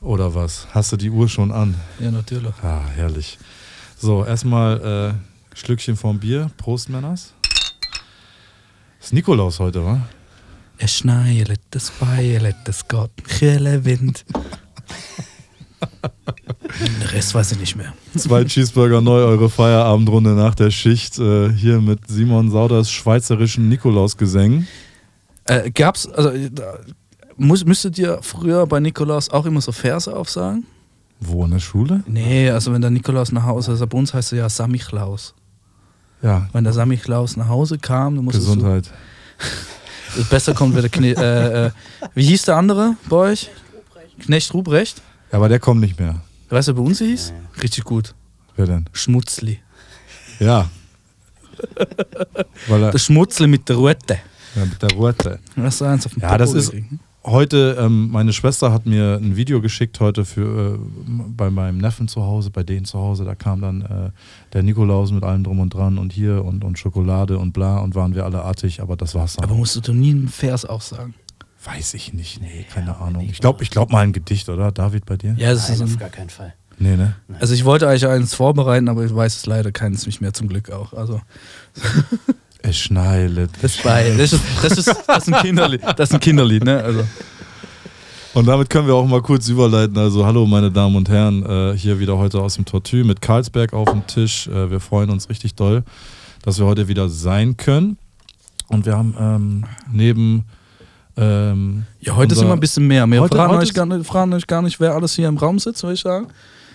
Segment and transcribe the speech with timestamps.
[0.00, 0.66] Oder was?
[0.70, 1.74] Hast du die Uhr schon an?
[1.98, 2.52] Ja, natürlich.
[2.62, 3.38] Ah, herrlich.
[3.98, 6.50] So, erstmal äh, Schlückchen vom Bier.
[6.56, 7.34] Prost, Männers.
[9.00, 10.00] Ist Nikolaus heute, wa?
[10.78, 14.24] Es schneit, es beilet, es ein kühler Wind.
[16.80, 17.92] Den Rest weiß ich nicht mehr.
[18.16, 21.18] Zwei Cheeseburger neu, eure Feierabendrunde nach der Schicht.
[21.18, 24.68] Äh, hier mit Simon Sauders schweizerischen Nikolausgesängen.
[25.44, 26.30] Äh, gab's, also
[27.38, 30.66] muss, müsstet ihr früher bei Nikolaus auch immer so Verse aufsagen?
[31.20, 32.02] Wo, in der Schule?
[32.06, 35.34] Nee, also wenn der Nikolaus nach Hause, also bei uns heißt er ja Samichlaus.
[36.22, 38.90] Ja, Wenn der Samichlaus nach Hause kam, dann musstest Gesundheit.
[40.16, 40.24] du.
[40.24, 41.70] Besser kommt wieder Kne äh, äh,
[42.14, 43.50] Wie hieß der andere bei euch?
[44.20, 45.00] Knecht Ruprecht?
[45.30, 46.20] Ja, aber der kommt nicht mehr.
[46.48, 47.32] Weißt du, bei uns hieß?
[47.62, 48.14] Richtig gut.
[48.56, 48.86] Wer denn?
[48.92, 49.60] Schmutzli.
[50.40, 50.68] Ja.
[52.68, 54.18] Er, Der Schmutzli mit der Rute.
[54.54, 55.38] ja, mit der Ruete.
[55.56, 56.72] Das ist eins auf dem Ja, das ist.
[57.30, 60.78] Heute, ähm, meine Schwester hat mir ein Video geschickt heute für äh,
[61.28, 63.24] bei meinem Neffen zu Hause, bei denen zu Hause.
[63.24, 64.10] Da kam dann äh,
[64.52, 67.94] der Nikolaus mit allem drum und dran und hier und, und Schokolade und bla und
[67.94, 69.44] waren wir alle artig, aber das war's dann.
[69.44, 71.14] Aber musst du nie einen Vers auch sagen?
[71.64, 73.28] Weiß ich nicht, nee, keine Ahnung.
[73.28, 74.70] Ich glaube, ich glaube mal ein Gedicht, oder?
[74.70, 75.34] David, bei dir?
[75.36, 76.54] Ja, das ist Nein, auf ein, gar keinen Fall.
[76.78, 77.16] Nee, ne?
[77.40, 80.48] Also ich wollte eigentlich eins vorbereiten, aber ich weiß es leider keins nicht mehr zum
[80.48, 80.92] Glück auch.
[80.92, 81.20] Also
[82.62, 83.50] Es schneilet.
[83.62, 85.80] das, bei, das, ist, das, ist, das ist ein Kinderlied.
[85.96, 86.82] Das ist ein Kinderlied, ne?
[86.82, 87.04] Also
[88.34, 89.96] Und damit können wir auch mal kurz überleiten.
[89.96, 93.72] Also, hallo, meine Damen und Herren, äh, hier wieder heute aus dem Tortue mit Karlsberg
[93.72, 94.48] auf dem Tisch.
[94.48, 95.84] Äh, wir freuen uns richtig doll,
[96.42, 97.96] dass wir heute wieder sein können.
[98.68, 100.44] Und wir haben ähm, neben.
[101.16, 103.06] Ähm, ja, heute sind wir ein bisschen mehr.
[103.06, 105.26] Wir Heute- fragen, heute euch ist- gar nicht, fragen euch gar nicht, wer alles hier
[105.28, 106.28] im Raum sitzt, würde ich sagen.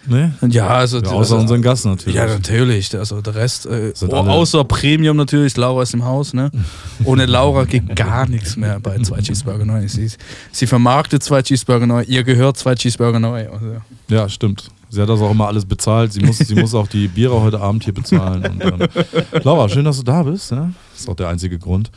[0.05, 0.33] Ne?
[0.49, 2.15] Ja, also Ja, außer unseren Gast natürlich.
[2.15, 2.95] Ja, natürlich.
[2.97, 6.51] Also der Rest, äh, oh, außer Premium natürlich, Laura ist im Haus, ne?
[7.05, 9.87] Ohne Laura geht gar nichts mehr bei zwei Cheeseburger neu.
[9.87, 10.11] Sie,
[10.51, 13.47] sie vermarktet zwei Cheeseburger neu, ihr gehört zwei Cheeseburger neu.
[13.49, 13.65] Also,
[14.09, 14.69] Ja, stimmt.
[14.89, 16.13] Sie hat das auch immer alles bezahlt.
[16.13, 18.45] Sie muss, sie muss auch die Biere heute Abend hier bezahlen.
[18.45, 18.87] Und, ähm,
[19.43, 20.51] Laura, schön, dass du da bist.
[20.51, 20.69] Ja?
[20.91, 21.89] Das ist auch der einzige Grund.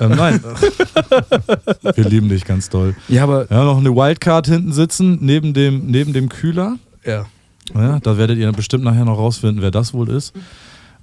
[0.00, 0.40] Ähm, nein,
[1.94, 2.94] wir lieben dich ganz doll.
[3.08, 6.76] ja, aber haben noch eine Wildcard hinten sitzen, neben dem, neben dem Kühler.
[7.04, 7.26] ja.
[7.74, 10.32] Ja, da werdet ihr bestimmt nachher noch rausfinden, wer das wohl ist.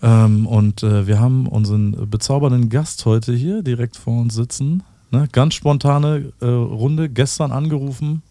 [0.02, 4.84] Ähm, und äh, wir haben unseren bezaubernden Gast heute hier direkt vor uns sitzen.
[5.12, 5.28] Ne?
[5.32, 8.22] Ganz spontane äh, Runde, gestern angerufen.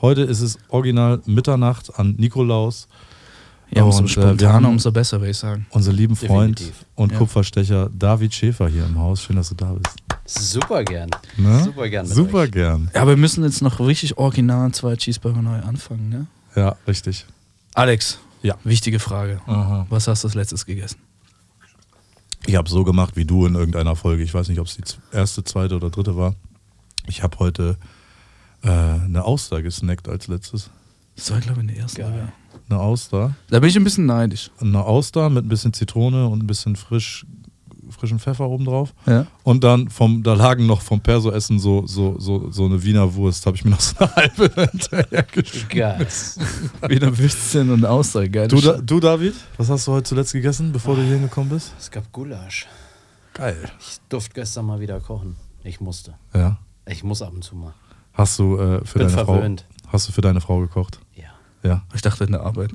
[0.00, 2.86] Heute ist es original Mitternacht an Nikolaus.
[3.70, 5.66] Ja, umso Und, äh, wir spontaner, haben- umso besser, würde ich sagen.
[5.70, 6.84] Unser lieben Freund Definitiv.
[6.94, 7.18] und Ja.
[7.18, 9.22] Kupferstecher David Schäfer hier im Haus.
[9.22, 9.96] Schön, dass du da bist.
[10.26, 11.08] Super gern.
[11.36, 11.62] Ne?
[11.64, 12.06] Super gern.
[12.06, 12.50] Super euch.
[12.52, 12.90] gern.
[12.94, 16.26] Ja, aber wir müssen jetzt noch richtig original zwei Cheeseburger neu anfangen, ne?
[16.54, 17.26] Ja, richtig.
[17.76, 18.56] Alex, Ja.
[18.64, 19.40] wichtige Frage.
[19.46, 19.86] Aha.
[19.90, 20.98] Was hast du als letztes gegessen?
[22.46, 24.22] Ich habe so gemacht wie du in irgendeiner Folge.
[24.22, 26.34] Ich weiß nicht, ob es die erste, zweite oder dritte war.
[27.06, 27.76] Ich habe heute
[28.62, 30.70] äh, eine Auster gesnackt als letztes.
[31.16, 32.00] Das war, glaube ich, in der ersten.
[32.00, 32.32] Geil.
[32.68, 33.36] Eine Auster.
[33.50, 34.50] Da bin ich ein bisschen neidisch.
[34.58, 37.26] Eine Auster mit ein bisschen Zitrone und ein bisschen frisch,
[37.90, 38.94] frischen Pfeffer oben drauf.
[39.06, 39.26] Ja.
[39.42, 43.46] Und dann vom, da lagen noch vom Perso-Essen so, so, so, so eine Wiener Wurst.
[43.46, 45.68] Habe ich mir noch so eine halbe hinterher geschmissen.
[45.68, 46.06] Geil.
[46.88, 48.48] Wieder Würstchen und Aussage, geil.
[48.48, 51.72] Du, da, du, David, was hast du heute zuletzt gegessen, bevor du hier gekommen bist?
[51.78, 52.66] Es gab Gulasch.
[53.34, 53.70] Geil.
[53.80, 55.36] Ich durfte gestern mal wieder kochen.
[55.62, 56.14] Ich musste.
[56.34, 56.58] Ja.
[56.86, 57.74] Ich muss ab und zu mal.
[58.12, 59.66] Hast du äh, für Bin deine verwöhnt.
[59.82, 61.00] Frau hast du für deine Frau gekocht?
[61.14, 61.24] Ja.
[61.62, 61.82] Ja.
[61.94, 62.70] Ich dachte in der Arbeit.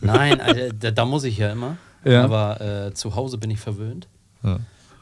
[0.00, 1.76] Nein, Alter, da, da muss ich ja immer.
[2.04, 2.24] Ja.
[2.24, 4.08] Aber äh, zu Hause bin ich verwöhnt.
[4.42, 4.58] ja.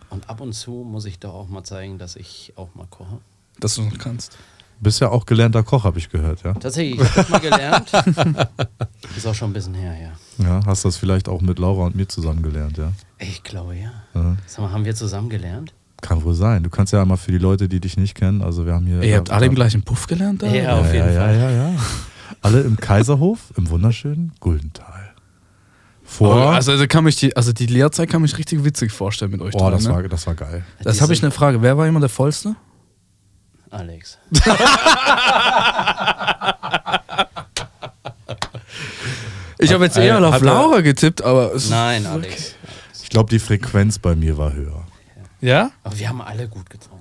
[0.09, 3.19] Und ab und zu muss ich doch auch mal zeigen, dass ich auch mal koche.
[3.59, 4.39] Dass du noch kannst.
[4.79, 6.53] Bist ja auch gelernter Koch, habe ich gehört, ja.
[6.53, 7.93] Tatsächlich, ich habe das mal gelernt.
[9.17, 10.45] Ist auch schon ein bisschen her, ja.
[10.45, 12.93] Ja, hast das vielleicht auch mit Laura und mir zusammen gelernt, ja.
[13.19, 13.91] Ich glaube, ja.
[14.15, 14.37] ja.
[14.47, 15.73] Sag mal, haben wir zusammen gelernt?
[16.03, 16.63] Kann wohl sein.
[16.63, 19.03] Du kannst ja mal für die Leute, die dich nicht kennen, also wir haben hier.
[19.03, 20.47] Ihr habt alle im gleichen Puff gelernt da?
[20.49, 21.35] Ja, ja, auf jeden ja, Fall.
[21.37, 21.81] Ja, ja, ja.
[22.43, 24.96] Alle im Kaiserhof, im wunderschönen Guldental.
[26.07, 26.53] Vor.
[26.55, 29.55] also, also, kann mich die, also die Lehrzeit kann mich richtig witzig vorstellen mit euch.
[29.55, 29.91] oh, drei, das, ne?
[29.93, 30.65] war, das war geil.
[30.83, 31.61] das habe ich eine Frage.
[31.63, 32.57] Wer war immer der Vollste?
[33.71, 34.19] Alex.
[39.59, 41.55] Ich habe jetzt eher auf Laura getippt, aber.
[41.55, 42.55] Es Nein, Alex.
[43.03, 44.85] Ich glaube, die Frequenz bei mir war höher.
[45.41, 45.71] Ja?
[45.83, 46.96] Aber wir haben alle gut getrunken.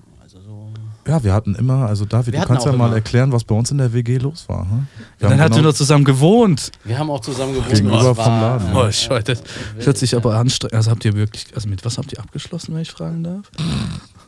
[1.06, 1.12] Also.
[1.18, 3.56] Ja, wir hatten immer, also David, Wir du kannst ja mal immer- erklären, was bei
[3.56, 4.62] uns in der WG los war.
[4.70, 4.88] Hm?
[5.20, 6.72] Wir Dann hatten wir genau- noch zusammen gewohnt.
[6.84, 7.70] Wir haben auch zusammen gewohnt.
[7.74, 8.76] Gegenüber vom Laden.
[8.76, 9.24] Oh, Scheiße.
[9.24, 10.74] Das hört sich aber anstrengend.
[10.74, 13.52] Also habt ihr wirklich, also mit was habt ihr abgeschlossen, wenn ich fragen darf?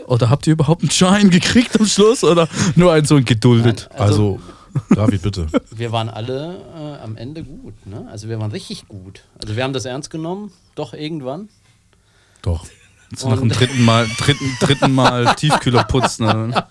[0.07, 3.89] Oder habt ihr überhaupt einen Schein gekriegt am Schluss oder nur einen so ein geduldet?
[3.91, 4.39] Nein, also,
[4.91, 5.47] David, bitte.
[5.75, 7.73] Wir waren alle äh, am Ende gut.
[7.88, 8.07] Ne?
[8.12, 9.23] Also wir waren richtig gut.
[9.41, 11.50] Also wir haben das ernst genommen, doch irgendwann.
[12.44, 12.65] Doch.
[13.15, 16.25] So nach dem dritten Mal, dritten, dritten Mal Tiefkühler putzen.
[16.25, 16.65] Ne?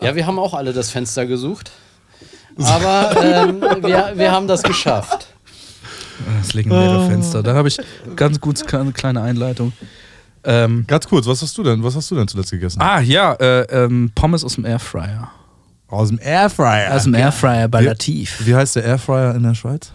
[0.00, 1.72] Ja, wir haben auch alle das Fenster gesucht.
[2.62, 5.28] Aber ähm, wir, wir haben das geschafft.
[6.40, 7.42] Das legendäre Fenster.
[7.42, 7.78] Da habe ich
[8.16, 9.72] ganz gut eine kleine Einleitung.
[10.44, 11.82] Ähm, Ganz kurz, was hast du denn?
[11.82, 12.80] Was hast du denn zuletzt gegessen?
[12.80, 15.30] ah, ja, äh, ähm, Pommes aus dem Airfryer.
[15.88, 16.94] Aus dem Airfryer.
[16.94, 18.46] Aus dem Airfryer bei Wie- Latif.
[18.46, 19.90] Wie heißt der Airfryer in der Schweiz?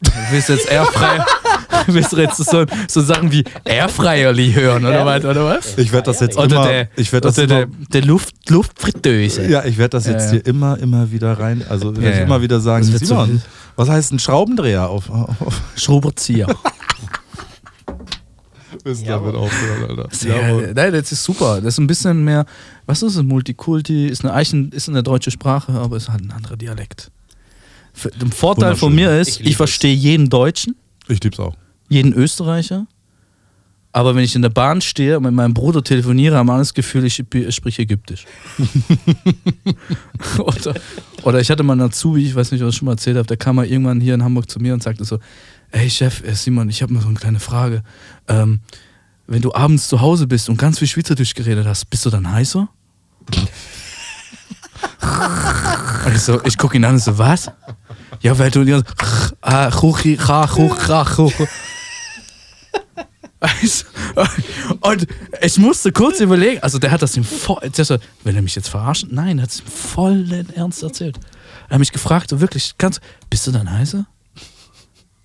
[0.00, 1.26] Du jetzt Airfryer?
[1.86, 5.24] Willst du jetzt so, so Sachen wie Airfryerli hören oder was?
[5.24, 5.78] Oder was?
[5.78, 6.66] Ich werde das jetzt Oder immer.
[6.66, 9.48] der, ich werde das oder der, immer, der Luft, Luftfritteuse.
[9.48, 10.30] Ja, ich werde das Ja, jetzt ja.
[10.32, 11.64] hier immer, immer wieder rein.
[11.68, 12.22] Also Ja, ich ja.
[12.22, 13.42] immer wieder sagen, Das wird so Simon,
[13.76, 16.46] was heißt ein Schraubendreher auf, auf Schraubenzieher.
[18.84, 19.32] müssen Jawohl.
[19.32, 20.08] damit aufhören, Alter.
[20.14, 21.56] Sehr, nein, das ist super.
[21.60, 22.46] Das ist ein bisschen mehr,
[22.86, 26.30] was ist es, Multikulti, ist eine, Eichen, ist eine deutsche Sprache, aber ist halt ein
[26.30, 27.10] anderer Dialekt.
[28.20, 30.76] Der Vorteil von mir Ich ist, liebe ich verstehe jeden Deutschen,
[31.08, 31.54] Ich lieb's auch.
[31.90, 32.86] Jeden Österreicher,
[33.92, 36.74] aber wenn ich in der Bahn stehe und mit meinem Bruder telefoniere, habe ich das
[36.74, 38.24] Gefühl, ich sp- spreche Ägyptisch.
[40.38, 40.74] oder,
[41.24, 43.26] oder ich hatte mal einen Azubi, ich weiß nicht, was ich schon mal erzählt habe,
[43.26, 45.18] der kam mal irgendwann hier in Hamburg zu mir und sagte so,
[45.70, 47.82] hey Chef, äh, Simon, ich habe mal so eine kleine Frage.
[48.28, 48.60] Ähm,
[49.26, 52.30] wenn du abends zu Hause bist und ganz viel Schweizerdeutsch geredet hast, bist du dann
[52.30, 52.68] heißer?
[56.06, 57.50] und ich so, ich gucke ihn an und so, was?
[58.20, 58.60] Ja, weil du
[59.40, 61.32] ah, chuchi, cha, chuch, cha, chuch.
[63.40, 63.86] Also,
[64.80, 65.06] Und
[65.40, 68.68] ich musste kurz überlegen, also der hat das ihm voll, so, will er mich jetzt
[68.68, 69.08] verarschen?
[69.12, 71.18] Nein, er hat es ihm voll in Ernst erzählt.
[71.68, 73.00] Er hat mich gefragt, wirklich, kannst,
[73.30, 74.06] bist du dann heißer?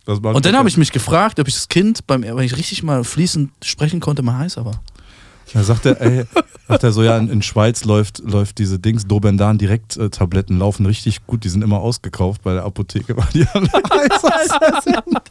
[0.06, 3.04] Und dann habe ich mich gefragt, ob ich das Kind, beim, weil ich richtig mal
[3.04, 4.82] fließend sprechen konnte, mal heißer war.
[5.54, 6.26] Da sagt er, ey,
[6.68, 11.26] sagt er so, ja, in, in Schweiz läuft, läuft diese Dings, Dobendan Direkt-Tabletten laufen richtig
[11.26, 15.22] gut, die sind immer ausgekauft bei der Apotheke, weil die alle heißer sind.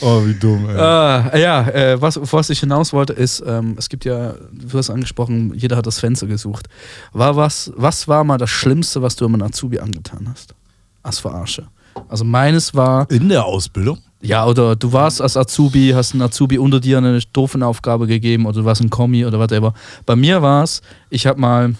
[0.00, 0.74] Oh, wie dumm, ey.
[0.76, 4.90] Äh, ja, äh, was, was ich hinaus wollte, ist, ähm, es gibt ja, du hast
[4.90, 6.68] angesprochen, jeder hat das Fenster gesucht.
[7.12, 10.54] War was, was war mal das Schlimmste, was du einem Azubi angetan hast?
[11.02, 11.66] Als Verarsche.
[12.08, 13.98] Also meines war, In der Ausbildung?
[14.20, 18.44] ja, oder du warst als Azubi, hast einen Azubi unter dir eine doofen Aufgabe gegeben
[18.46, 19.72] oder du warst ein Kommi oder whatever.
[20.04, 21.74] Bei mir war es, ich habe mal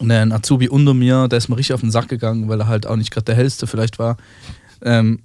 [0.00, 2.86] einen Azubi unter mir, der ist mir richtig auf den Sack gegangen, weil er halt
[2.86, 4.16] auch nicht gerade der hellste vielleicht war.
[4.82, 5.20] Ähm,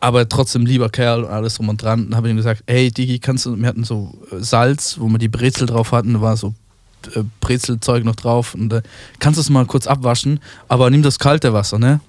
[0.00, 2.06] aber trotzdem lieber Kerl und alles drum und dran.
[2.10, 5.08] Dann habe ich ihm gesagt, hey Digi, kannst du, wir hatten so äh, Salz, wo
[5.08, 6.54] wir die Brezel drauf hatten, da war so
[7.14, 8.82] äh, Brezelzeug noch drauf und äh,
[9.18, 12.00] kannst du es mal kurz abwaschen, aber nimm das kalte Wasser, ne?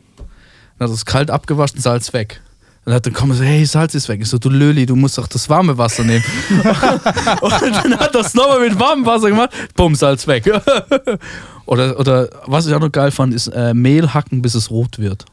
[0.77, 2.41] Dann hat es kalt abgewaschen, Salz weg.
[2.85, 4.21] Dann hat er kommen so, hey, Salz ist weg.
[4.21, 6.23] Ich so, du Löli, du musst doch das warme Wasser nehmen.
[7.41, 10.49] und dann hat er es nochmal mit warmem Wasser gemacht, bumm, Salz weg.
[11.65, 14.99] oder, oder was ich auch noch geil fand, ist äh, Mehl hacken, bis es rot
[14.99, 15.25] wird.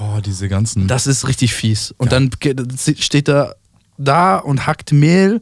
[0.00, 0.86] Oh, diese ganzen.
[0.88, 1.92] Das ist richtig fies.
[1.98, 2.18] Und Ja.
[2.20, 2.30] dann
[2.98, 3.56] steht er
[3.98, 5.40] da und hackt Mehl.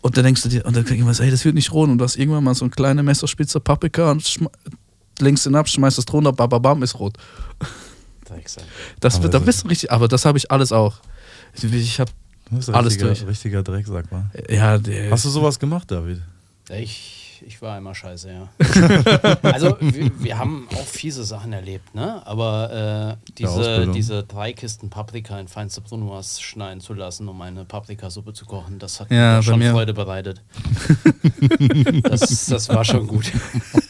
[0.00, 1.88] Und dann denkst du dir, und dann denkst du, ey, das wird nicht rot.
[1.88, 4.40] Und du hast irgendwann mal so eine kleine Messerspitze Paprika und
[5.20, 7.16] lenkst ihn ab, schmeißt es drunter, bababam, ist rot.
[9.00, 10.96] Das, Aber da das- bist du richtig, aber das habe ich alles auch.
[11.54, 12.10] Ich habe,
[12.50, 13.26] das alles richtiger, durch.
[13.26, 14.30] richtiger Drecksack, wa?
[14.48, 16.22] ja, der, Hast du sowas gemacht, David?
[16.70, 18.48] Ich, ich war immer scheiße, ja.
[19.42, 22.24] also, wir, wir haben auch fiese Sachen erlebt, ne?
[22.26, 27.64] Aber äh, diese, diese drei Kisten Paprika in feinste Brunoise schneiden zu lassen, um eine
[27.64, 30.42] Paprikasuppe zu kochen, das hat Ja, mir schon mir- Freude bereitet.
[32.02, 33.30] das, das war schon gut.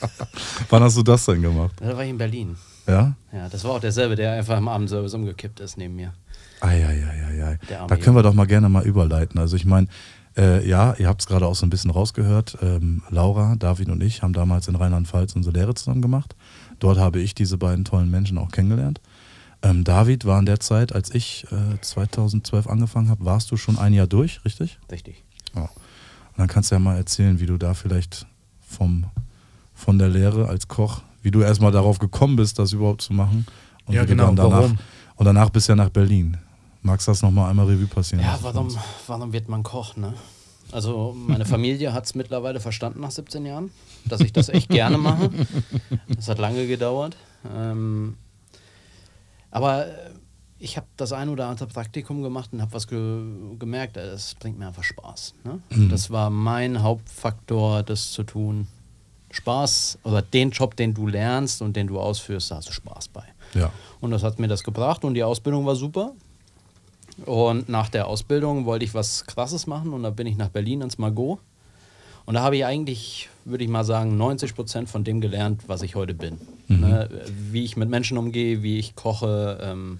[0.71, 1.73] Wann hast du das denn gemacht?
[1.77, 2.57] Da war ich in Berlin.
[2.87, 3.15] Ja?
[3.33, 6.13] Ja, das war auch derselbe, der einfach im Abendservice umgekippt ist neben mir.
[6.61, 7.59] Eieieiei.
[7.69, 9.39] Da können wir doch mal gerne mal überleiten.
[9.39, 9.89] Also ich meine,
[10.37, 12.59] äh, ja, ihr habt es gerade auch so ein bisschen rausgehört.
[12.63, 16.35] Ähm, Laura, David und ich haben damals in Rheinland-Pfalz unsere Lehre zusammen gemacht.
[16.79, 19.01] Dort habe ich diese beiden tollen Menschen auch kennengelernt.
[19.63, 23.79] Ähm, David war in der Zeit, als ich äh, 2012 angefangen habe, warst du schon
[23.79, 24.79] ein Jahr durch, richtig?
[24.91, 25.23] Richtig.
[25.55, 25.63] Ja.
[25.63, 28.27] Und dann kannst du ja mal erzählen, wie du da vielleicht
[28.61, 29.05] vom,
[29.75, 33.47] von der Lehre als Koch, wie du erstmal darauf gekommen bist, das überhaupt zu machen.
[33.87, 34.79] Und Ja, genau, dann danach, warum?
[35.17, 36.39] Und danach bist du ja nach Berlin.
[36.83, 38.25] Magst du das nochmal einmal Revue passieren?
[38.25, 38.69] Ja, warum,
[39.07, 40.15] warum wird man Koch, ne?
[40.73, 43.71] Also meine Familie hat es mittlerweile verstanden nach 17 Jahren,
[44.07, 45.31] dass ich das echt gerne mache.
[46.09, 47.17] Das hat lange gedauert.
[47.55, 48.17] Ähm,
[49.51, 50.11] aber äh,
[50.59, 53.23] ich habe das ein oder andere Praktikum gemacht und habe was ge
[53.59, 55.35] gemerkt, äh, das bringt mir einfach Spaß.
[55.45, 55.61] Ne?
[55.91, 58.67] Das war mein Hauptfaktor, das zu tun.
[59.31, 63.09] Spaß oder den Job, den du lernst und den du ausführst, da hast du Spaß
[63.09, 63.25] bei.
[63.55, 63.71] Ja.
[64.01, 66.13] Und das hat mir das gebracht und die Ausbildung war super.
[67.27, 70.81] Und nach der Ausbildung wollte ich was Krasses machen und da bin ich nach Berlin
[70.81, 71.39] ins Margot.
[72.25, 75.83] Und da habe ich eigentlich, würde ich mal sagen, 90 Prozent von dem gelernt, was
[75.83, 76.39] ich heute bin.
[76.69, 77.09] Ne?
[77.51, 79.99] Wie ich mit Menschen umgehe, wie ich koche, ähm,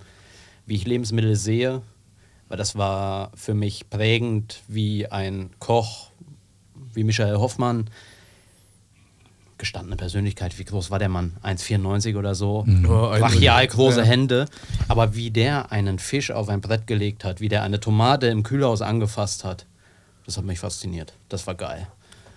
[0.67, 1.83] wie ich Lebensmittel sehe.
[2.49, 6.11] Weil das war für mich prägend, wie ein Koch,
[6.95, 7.89] wie Michael Hoffmann,
[9.63, 10.59] gestandene Persönlichkeit.
[10.59, 11.37] Wie groß war der Mann?
[11.43, 12.65] 1,94 oder so.
[12.67, 14.05] Ein- Brachial große Ja.
[14.07, 14.47] Hände.
[14.89, 18.43] Aber wie der einen Fisch auf ein Brett gelegt hat, wie der eine Tomate im
[18.43, 19.67] Kühlhaus angefasst hat,
[20.27, 21.15] das hat mich fasziniert.
[21.29, 21.87] Das war geil.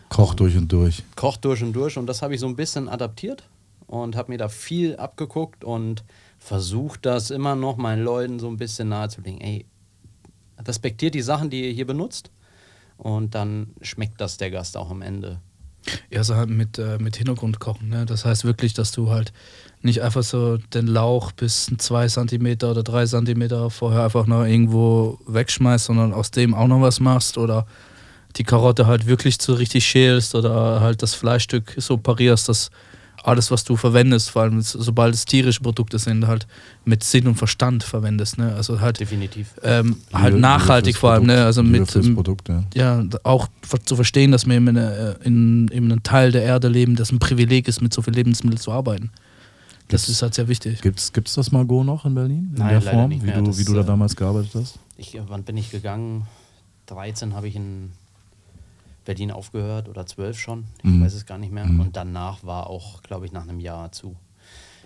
[0.09, 1.01] Koch durch und durch.
[1.15, 3.49] Kocht durch und durch und das habe ich so ein bisschen adaptiert
[3.87, 6.03] und habe mir da viel abgeguckt und
[6.37, 9.41] versucht das immer noch meinen Leuten so ein bisschen nahezulegen.
[9.41, 9.65] Ey,
[10.63, 12.29] respektiert die Sachen, die ihr hier benutzt
[12.97, 15.39] und dann schmeckt das der Gast auch am Ende.
[16.09, 17.89] Ja, so halt mit, äh, mit Hintergrund kochen.
[17.89, 18.05] Ne?
[18.05, 19.33] Das heißt wirklich, dass du halt
[19.81, 25.19] nicht einfach so den Lauch bis zwei Zentimeter oder drei Zentimeter vorher einfach noch irgendwo
[25.27, 27.67] wegschmeißt, sondern aus dem auch noch was machst oder
[28.35, 32.71] die Karotte halt wirklich so richtig schälst oder halt das Fleischstück so parierst, dass
[33.25, 36.45] alles, was du verwendest, vor allem sobald es tierische Produkte sind, halt
[36.85, 38.37] mit Sinn und Verstand verwendest.
[38.37, 38.53] Ne?
[38.55, 39.53] Also halt, Definitiv.
[39.63, 41.23] ähm, halt Liebe- nachhaltig vor allem.
[41.25, 41.33] Ne?
[41.33, 41.45] Produkt.
[41.45, 42.63] Also Liebe mit, Produkt, ja.
[42.73, 43.47] ja, auch
[43.85, 47.19] zu verstehen, dass wir in, einer- in, in einem Teil der Erde leben, das ein
[47.19, 49.11] Privileg ist, mit so viel Lebensmitteln zu arbeiten.
[49.87, 50.81] Das Gibt's- ist halt sehr wichtig.
[50.81, 52.49] Gibt's, gibt's das Margot noch in Berlin?
[52.51, 54.79] In Nein, der leider Form, wie, du, Das, wie du da äh, damals gearbeitet hast?
[54.97, 56.25] Ich, wann bin ich gegangen?
[56.87, 57.91] 13 habe ich in
[59.05, 60.65] Berlin aufgehört oder 12 schon.
[60.79, 61.03] Ich Mhm.
[61.05, 61.65] weiß es gar nicht mehr.
[61.65, 61.79] Mhm.
[61.79, 64.15] Und danach war auch, glaube ich, nach einem Jahr zu.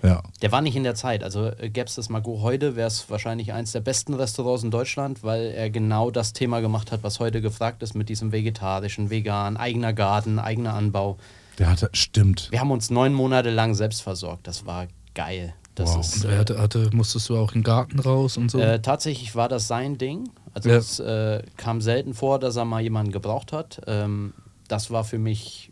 [0.01, 0.23] Ja.
[0.41, 1.23] Der war nicht in der Zeit.
[1.23, 4.71] Also äh, gäbe es das Margot heute, wäre es wahrscheinlich eins der besten Restaurants in
[4.71, 9.09] Deutschland, weil er genau das Thema gemacht hat, was heute gefragt ist mit diesem vegetarischen,
[9.09, 11.17] vegan, eigener Garten, eigener Anbau.
[11.57, 12.47] Der hatte, stimmt.
[12.51, 14.47] Wir haben uns neun Monate lang selbst versorgt.
[14.47, 15.53] Das war geil.
[15.75, 15.99] Das Wow.
[15.99, 18.59] ist, Und er hatte, hatte, musstest du auch in den Garten raus und so?
[18.59, 20.29] äh, tatsächlich war das sein Ding.
[20.53, 20.77] Also Ja.
[20.77, 23.81] es äh, kam selten vor, dass er mal jemanden gebraucht hat.
[23.87, 24.33] Ähm,
[24.67, 25.71] das war für mich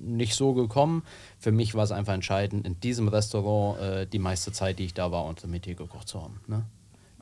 [0.00, 1.02] nicht so gekommen.
[1.38, 4.94] Für mich war es einfach entscheidend, in diesem Restaurant äh, die meiste Zeit, die ich
[4.94, 6.40] da war, unter Metier gekocht zu haben.
[6.46, 6.64] Ne?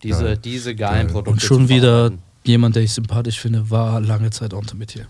[0.02, 0.38] Diese, Geil.
[0.38, 1.12] diese geilen Geil.
[1.12, 1.30] Produkte.
[1.32, 2.10] und schon zu wieder
[2.44, 5.06] jemand, der ich sympathisch finde, war lange Zeit Entremetier.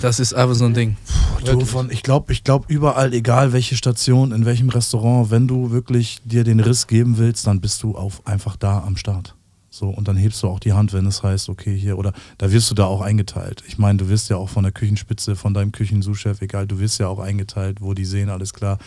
[0.00, 0.96] Das ist einfach so ein Ding.
[1.40, 1.68] Du, Wirklich.
[1.68, 6.20] von, ich glaube, ich glaub, überall, egal welche Station, in welchem Restaurant, wenn du wirklich
[6.24, 9.34] dir den Riss geben willst, dann bist du auf, einfach da am Start.
[9.72, 12.50] So, und dann hebst du auch die Hand, wenn es heißt, okay, hier, oder da
[12.50, 13.62] wirst du da auch eingeteilt.
[13.68, 16.98] Ich meine, du wirst ja auch von der Küchenspitze, von deinem Küchensuchchef, egal, du wirst
[16.98, 18.78] ja auch eingeteilt, wo die sehen, alles klar,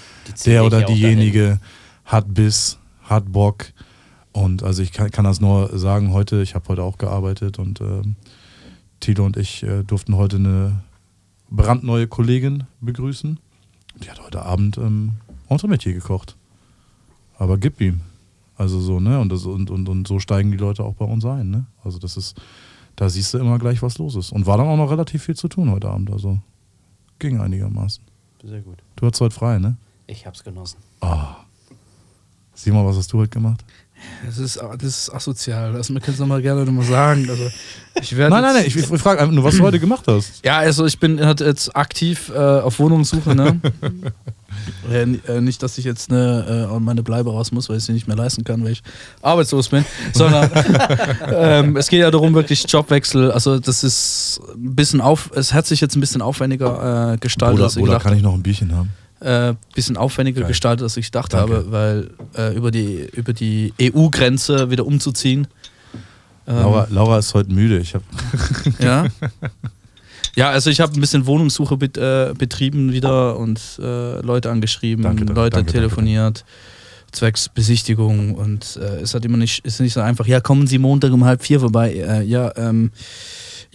[0.46, 1.62] der oder diejenige
[2.04, 3.72] hat Biss, hat Bock.
[4.34, 7.80] Und also ich kann, kann das nur sagen, heute, ich habe heute auch gearbeitet und
[7.80, 8.18] ähm,
[9.00, 10.84] Tilo und ich äh, durften heute eine
[11.50, 13.40] brandneue Kollegin begrüßen.
[14.04, 15.13] Die hat heute Abend ähm,
[15.48, 16.36] Entremetier gekocht.
[17.38, 18.02] Aber gib ihm.
[18.56, 19.20] Also so, ne?
[19.20, 21.66] Und, das, und, und, und so steigen die Leute auch bei uns ein, ne?
[21.84, 22.40] Also das ist,
[22.96, 24.32] da siehst du immer gleich, was los ist.
[24.32, 26.12] Und war dann auch noch relativ viel zu tun heute Abend.
[26.12, 26.40] Also
[27.20, 28.04] ging einigermaßen.
[28.44, 28.78] Sehr gut.
[28.96, 29.78] Du hattest heute frei, ne?
[30.08, 30.78] Ich hab's genossen.
[31.02, 31.38] Ah.
[32.54, 33.64] Sieh mal, was hast du heute gemacht?
[34.26, 35.74] Das ist, das ist asozial.
[35.74, 37.30] Das man kann es mal gerne nochmal sagen.
[37.30, 37.50] Also,
[38.02, 40.46] ich werde Nein, nein, nein, ich, ich frage einfach nur, was du heute gemacht hast.
[40.46, 43.60] Ja, also ich bin halt jetzt aktiv äh, auf Wohnungssuche, ne?
[44.91, 47.93] äh, äh, nicht, dass ich jetzt ne, äh, meine Bleibe raus muss, weil ich sie
[47.93, 48.84] nicht mehr leisten kann, weil ich
[49.22, 50.50] arbeitslos bin, sondern
[51.32, 53.32] ähm, es geht ja darum, wirklich Jobwechsel.
[53.32, 57.55] Also das ist ein bisschen auf, es hat sich jetzt ein bisschen aufwendiger äh, gestaltet,
[57.55, 58.89] Oder, als ich oder kann ich noch ein Bierchen haben?
[59.24, 60.50] äh, bisschen aufwendiger Geil.
[60.50, 61.55] gestaltet, als ich gedacht Danke.
[61.55, 65.48] habe, weil äh, über die, über die EU-Grenze wieder umzuziehen.
[66.48, 67.79] ähm, Laura, Laura ist heute müde.
[67.79, 68.03] Ich habe
[68.79, 69.05] ja.
[70.36, 75.04] Ja, also ich habe ein bisschen Wohnungssuche bet, äh, betrieben wieder und äh, Leute angeschrieben,
[75.04, 76.44] Danke, danke, Leute danke, telefoniert,
[77.12, 80.80] zwecks Besichtigung und äh, es hat immer nicht, ist nicht so einfach, ja, kommen Sie
[80.80, 81.94] Montag um halb vier vorbei.
[81.94, 82.92] Äh, ja, ähm,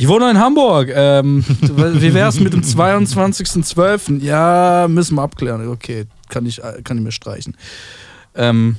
[0.01, 0.91] ich wohne in Hamburg.
[0.95, 4.23] Ähm, wie wäre es mit dem 22.12.?
[4.23, 5.67] Ja, müssen wir abklären.
[5.69, 7.57] Okay, kann ich, äh, kann ich mir streichen.
[8.37, 8.77] Ähm,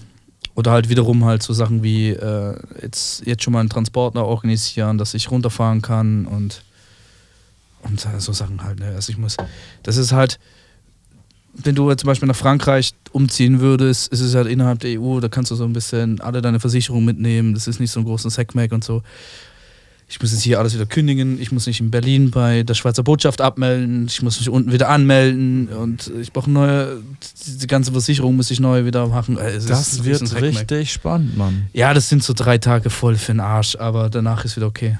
[0.55, 4.97] oder halt wiederum halt so Sachen wie äh, jetzt, jetzt schon mal einen Transporter organisieren,
[4.97, 6.63] dass ich runterfahren kann und,
[7.83, 8.79] und so Sachen halt.
[8.79, 8.87] Ne?
[8.95, 9.37] Also ich muss,
[9.83, 10.39] das ist halt,
[11.53, 15.27] wenn du zum Beispiel nach Frankreich umziehen würdest, ist es halt innerhalb der EU, da
[15.27, 18.37] kannst du so ein bisschen alle deine Versicherungen mitnehmen, das ist nicht so ein großes
[18.37, 19.01] Hackmack und so.
[20.11, 23.03] Ich muss jetzt hier alles wieder kündigen, ich muss mich in Berlin bei der Schweizer
[23.03, 26.97] Botschaft abmelden, ich muss mich unten wieder anmelden und ich brauche neue,
[27.45, 29.37] die ganze Versicherung muss ich neu wieder machen.
[29.37, 31.67] Äh, es Das wird richtig spannend, Mann.
[31.73, 34.97] Ja, das sind so drei Tage voll für den Arsch, aber danach ist wieder okay.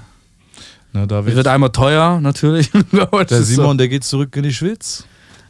[0.93, 2.71] Na, da Es wird einmal teuer, natürlich.
[3.29, 5.05] der Simon, der geht zurück in die Schweiz.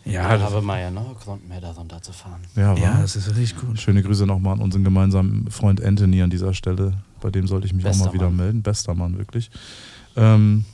[0.06, 2.42] Ja, da das, haben wir ja noch Grund mehr, da runterzufahren.
[2.56, 3.80] Ja, ja, das ist richtig gut.
[3.80, 6.94] Schöne Grüße nochmal an unseren gemeinsamen Freund Anthony an dieser Stelle.
[7.22, 8.38] Bei dem sollte ich mich Bester auch mal wieder Mann.
[8.38, 8.62] melden.
[8.64, 9.52] Bester Mann, wirklich.
[10.16, 10.66] Ähm,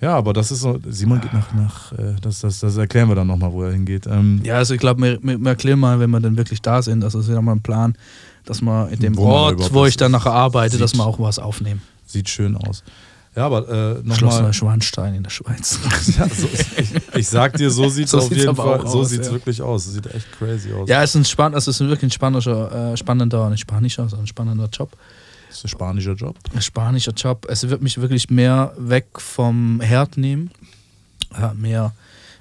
[0.00, 0.78] ja, aber das ist so.
[0.88, 4.06] Simon geht nach, nach äh, das, das, das erklären wir dann nochmal, wo er hingeht.
[4.06, 7.04] Ähm, Ja, also ich glaube, wir, wir, erklären mal, wenn wir dann wirklich da sind,
[7.04, 7.96] also es ist ja mal ein Plan,
[8.44, 10.80] dass wir in dem Wo Ort, wo ich dann nachher arbeite, sieht.
[10.82, 11.80] dass wir auch was aufnehmen.
[12.04, 12.84] Sieht schön aus.
[13.36, 14.42] Ja, aber äh, Schloss nochmal.
[14.44, 15.78] Neuschwanstein in der Schweiz.
[16.18, 18.86] Ja, so, ich, ich sag dir, so sieht es So auf jeden Fall.
[18.86, 19.32] So sieht es ja.
[19.34, 19.86] wirklich aus.
[19.86, 20.88] Es sieht echt crazy aus.
[20.88, 24.08] ja, es ist ein spann also es ist wirklich ein spanischer, äh, spannender, nicht spanischer,
[24.08, 24.96] sondern ein spannender Job.
[25.48, 26.36] Das ist ein spanischer Job.
[26.54, 27.46] Ein spanischer Job.
[27.50, 30.50] Es wird mich wirklich mehr weg vom Herd nehmen.
[31.38, 31.92] Ja, mehr,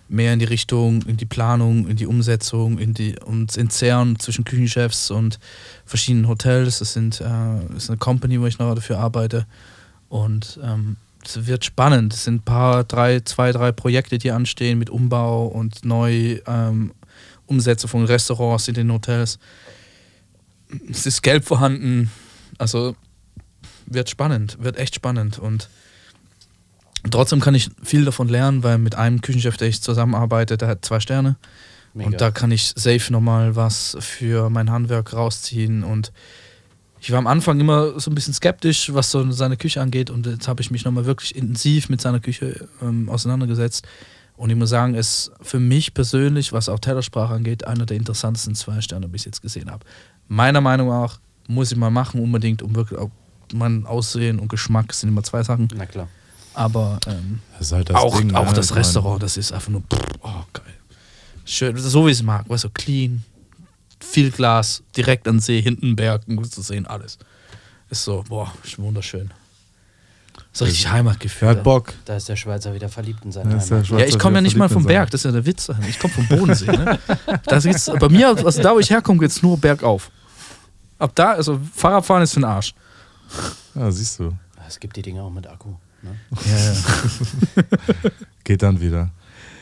[0.07, 4.17] mehr in die Richtung, in die Planung, in die Umsetzung, in die und ins Zerren
[4.19, 5.39] zwischen Küchenchefs und
[5.85, 6.79] verschiedenen Hotels.
[6.79, 7.25] Das sind äh,
[7.73, 9.45] das ist eine Company, wo ich noch dafür arbeite.
[10.09, 12.13] Und ähm, es wird spannend.
[12.13, 16.91] Es sind ein paar, drei, zwei, drei Projekte, die anstehen mit Umbau und neu ähm,
[17.47, 19.39] von Restaurants in den Hotels.
[20.89, 22.11] Es ist Geld vorhanden.
[22.57, 22.95] Also
[23.85, 25.39] wird spannend, wird echt spannend.
[25.39, 25.69] Und
[27.11, 30.85] trotzdem kann ich viel davon lernen, weil mit einem Küchenchef, der ich zusammenarbeite, der hat
[30.85, 31.37] zwei Sterne.
[31.93, 32.07] Mega.
[32.07, 35.83] Und da kann ich safe nochmal was für mein Handwerk rausziehen.
[35.83, 36.11] Und
[37.05, 40.09] ich war am Anfang immer so ein bisschen skeptisch, was so seine Küche angeht.
[40.09, 43.85] Und jetzt habe ich mich nochmal wirklich intensiv mit seiner Küche ähm, auseinandergesetzt.
[44.37, 47.97] Und ich muss sagen, es ist für mich persönlich, was auch Tellersprache angeht, einer der
[47.97, 49.85] interessantesten zwei Sterne, die ich jetzt gesehen habe.
[50.29, 53.11] Meiner Meinung nach muss ich mal machen, unbedingt, um wirklich auch
[53.53, 55.67] mein Aussehen und Geschmack sind immer zwei Sachen.
[55.75, 56.07] Na klar.
[56.55, 58.53] Aber ähm, Das halt das auch, Ding, auch ne?
[58.53, 60.73] das Restaurant, das ist einfach nur, pff, oh geil.
[61.45, 63.23] Schön, so wie ich es mag, weißt du, clean,
[63.99, 67.17] viel Glas, direkt an See, hinten Berg, gut zu sehen, alles.
[67.89, 69.31] Ist so, boah, ist wunderschön.
[70.51, 71.49] So richtig Heimatgefühl.
[71.49, 71.93] hat Bock.
[72.05, 73.87] Da ist der Schweizer wieder verliebt in seine Heimat.
[73.89, 75.69] Ja, ich komme ja nicht mal vom Berg, das ist ja der Witz.
[75.87, 76.67] Ich komme vom Bodensee.
[76.67, 76.97] Ne?
[77.45, 80.09] Das geht's, bei mir, also da wo ich herkomme, geht es nur bergauf.
[80.97, 82.73] Ab da, also Fahrradfahren ist für den Arsch.
[83.75, 84.33] Ja, siehst du.
[84.67, 85.73] Es gibt die Dinge auch mit Akku.
[86.01, 86.15] Ne?
[86.45, 88.11] Ja, ja.
[88.43, 89.11] Geht dann wieder.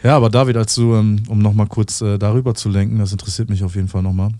[0.03, 3.49] Ja, aber David, als du, ähm, um nochmal kurz äh, darüber zu lenken, das interessiert
[3.49, 4.31] mich auf jeden Fall nochmal.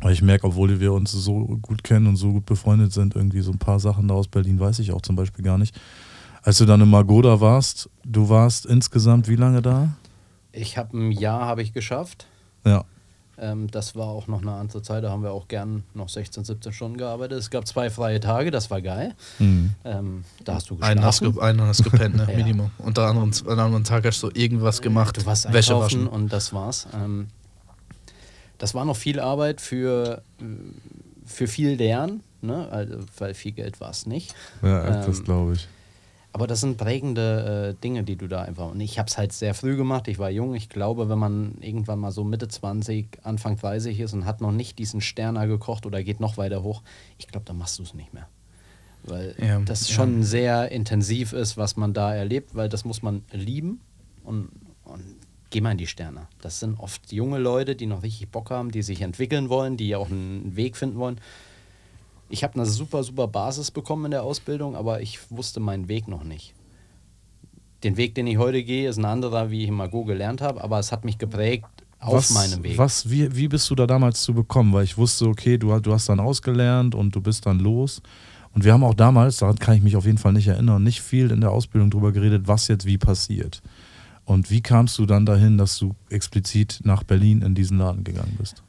[0.00, 3.40] Weil ich merke, obwohl wir uns so gut kennen und so gut befreundet sind, irgendwie
[3.40, 5.78] so ein paar Sachen da aus Berlin weiß ich auch zum Beispiel gar nicht.
[6.42, 9.90] Als du dann in Magoda warst, du warst insgesamt wie lange da?
[10.52, 12.26] Ich habe ein Jahr habe ich geschafft.
[12.64, 12.84] Ja.
[13.42, 16.44] Ähm, das war auch noch eine andere Zeit, da haben wir auch gern noch 16,
[16.44, 17.38] 17 Stunden gearbeitet.
[17.38, 19.14] Es gab zwei freie Tage, das war geil.
[19.40, 19.70] Mhm.
[19.84, 21.34] Ähm, da hast du Einen hast, geschlafen.
[21.40, 22.26] ge- einen hast gepennt, ne?
[22.30, 22.36] Ja.
[22.36, 22.70] Minimum.
[22.78, 25.16] Und anderen, an einem anderen Tag hast du irgendwas gemacht.
[25.16, 26.06] Du warst Wäsche waschen.
[26.06, 26.86] und das war's.
[26.94, 27.26] Ähm,
[28.58, 30.44] das war noch viel Arbeit für, äh,
[31.26, 32.68] für viel Lernen, ne?
[32.70, 34.34] also, weil viel Geld war es nicht.
[34.62, 35.68] Ja, das Ähm, glaube ich.
[36.34, 38.70] Aber das sind prägende äh, Dinge, die du da einfach.
[38.70, 40.08] Und ich habe es halt sehr früh gemacht.
[40.08, 40.54] Ich war jung.
[40.54, 44.52] Ich glaube, wenn man irgendwann mal so Mitte 20, Anfang 30 ist und hat noch
[44.52, 46.82] nicht diesen Sterner gekocht oder geht noch weiter hoch,
[47.18, 48.28] ich glaube, dann machst du es nicht mehr.
[49.04, 49.94] Weil Ja, das ja.
[49.94, 53.80] schon sehr intensiv ist, was man da erlebt, weil das muss man lieben
[54.24, 54.48] und,
[54.84, 55.02] und
[55.50, 56.28] geh mal in die Sterne.
[56.40, 59.94] Das sind oft junge Leute, die noch richtig Bock haben, die sich entwickeln wollen, die
[59.96, 61.20] auch einen Weg finden wollen.
[62.32, 66.08] Ich habe eine super, super Basis bekommen in der Ausbildung, aber ich wusste meinen Weg
[66.08, 66.54] noch nicht.
[67.84, 70.64] Den Weg, den ich heute gehe, ist ein anderer, wie ich in Mago gelernt habe,
[70.64, 71.66] aber es hat mich geprägt
[71.98, 72.78] auf was, meinem Weg.
[72.78, 74.72] Was, wie, wie bist du da damals zu bekommen?
[74.72, 78.00] Weil ich wusste, okay, du, du hast dann ausgelernt und du bist dann los.
[78.54, 81.02] Und wir haben auch damals, daran kann ich mich auf jeden Fall nicht erinnern, nicht
[81.02, 83.60] viel in der Ausbildung drüber geredet, was jetzt wie passiert.
[84.24, 88.36] Und wie kamst du dann dahin, dass du explizit nach Berlin in diesen Laden gegangen
[88.38, 88.62] bist?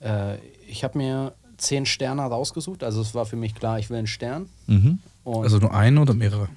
[0.00, 3.98] Äh, ich habe mir zehn Sterne rausgesucht, also es war für mich klar, ich will
[3.98, 4.48] einen Stern.
[4.66, 4.98] Mhm.
[5.24, 6.48] Also nur einen oder mehrere?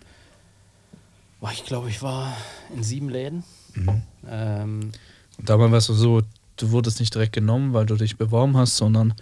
[1.53, 2.36] ich glaube, ich war
[2.75, 3.43] in sieben Läden.
[3.73, 4.01] Mhm.
[4.29, 4.91] Ähm,
[5.38, 6.21] Und damals warst du so,
[6.57, 9.13] du wurdest nicht direkt genommen, weil du dich beworben hast, sondern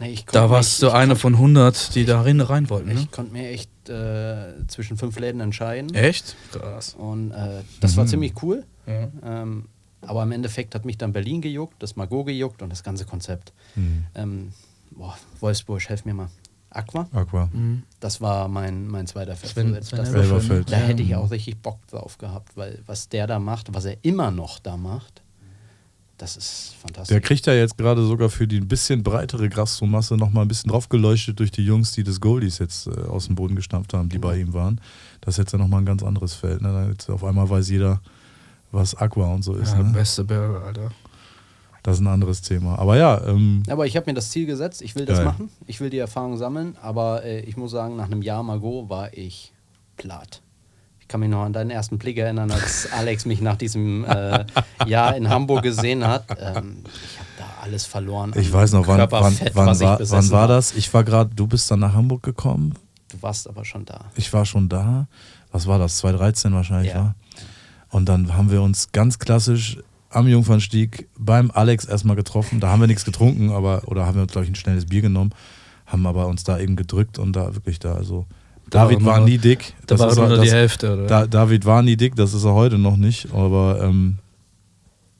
[0.00, 2.92] nee, da warst du ich einer von 100, die da rein, rein wollten.
[2.92, 3.00] Ne?
[3.00, 5.94] Ich konnte mir echt äh, zwischen fünf Läden entscheiden.
[5.94, 6.36] Echt?
[6.52, 6.94] Krass.
[6.98, 8.64] Und äh, das war ziemlich cool.
[8.86, 9.08] Ja.
[9.24, 9.66] Ähm,
[10.06, 13.52] aber im Endeffekt hat mich dann Berlin gejuckt, das Mago gejuckt und das ganze Konzept.
[13.74, 14.06] Mhm.
[14.14, 14.52] Ähm,
[14.90, 16.28] boah, Wolfsburg, helf mir mal.
[16.70, 17.48] Aqua, Aqua.
[17.52, 17.84] Mhm.
[18.00, 19.36] das war mein, mein zweiter.
[19.36, 20.32] Sven, das, Sven das, Elberfeld.
[20.32, 20.72] Elberfeld.
[20.72, 23.96] da hätte ich auch richtig Bock drauf gehabt, weil was der da macht, was er
[24.02, 25.22] immer noch da macht,
[26.18, 27.12] das ist fantastisch.
[27.12, 30.70] Der kriegt ja jetzt gerade sogar für die ein bisschen breitere Gastromasse nochmal ein bisschen
[30.70, 34.18] draufgeleuchtet durch die Jungs, die des Goldies jetzt äh, aus dem Boden gestampft haben, die
[34.18, 34.80] bei ihm waren.
[35.20, 36.60] Das ist jetzt ja nochmal ein ganz anderes Feld.
[36.62, 36.94] Ne?
[37.08, 38.00] Auf einmal weiß jeder,
[38.74, 39.72] was Aqua und so ist.
[39.72, 39.90] Ja, ne?
[39.92, 40.90] beste Burger, Alter.
[41.82, 42.78] Das ist ein anderes Thema.
[42.78, 45.26] Aber ja, ähm, Aber ich habe mir das Ziel gesetzt, ich will das Geil.
[45.26, 48.88] machen, ich will die Erfahrung sammeln, aber äh, ich muss sagen, nach einem Jahr Mago
[48.88, 49.52] war ich
[49.98, 50.40] platt.
[51.00, 54.46] Ich kann mich noch an deinen ersten Blick erinnern, als Alex mich nach diesem äh,
[54.86, 56.24] Jahr in Hamburg gesehen hat.
[56.40, 58.32] Ähm, ich habe da alles verloren.
[58.34, 60.74] ich weiß noch, wann, wann, wann, was ich war, wann war das?
[60.74, 62.74] Ich war gerade, du bist dann nach Hamburg gekommen.
[63.10, 64.06] Du warst aber schon da.
[64.16, 65.06] Ich war schon da.
[65.52, 65.98] Was war das?
[65.98, 66.98] 2013 wahrscheinlich, Ja.
[67.00, 67.14] war?
[67.94, 69.78] Und dann haben wir uns ganz klassisch
[70.10, 72.58] am Jungfernstieg beim Alex erstmal getroffen.
[72.58, 75.00] Da haben wir nichts getrunken, aber oder haben wir uns, glaube ich, ein schnelles Bier
[75.00, 75.30] genommen,
[75.86, 78.26] haben aber uns da eben gedrückt und da wirklich da, also
[78.68, 79.74] David war nie dick.
[79.86, 81.06] Da Das war er- die Hälfte, oder?
[81.06, 84.18] Da, David war nie dick, das ist er heute noch nicht, aber ähm,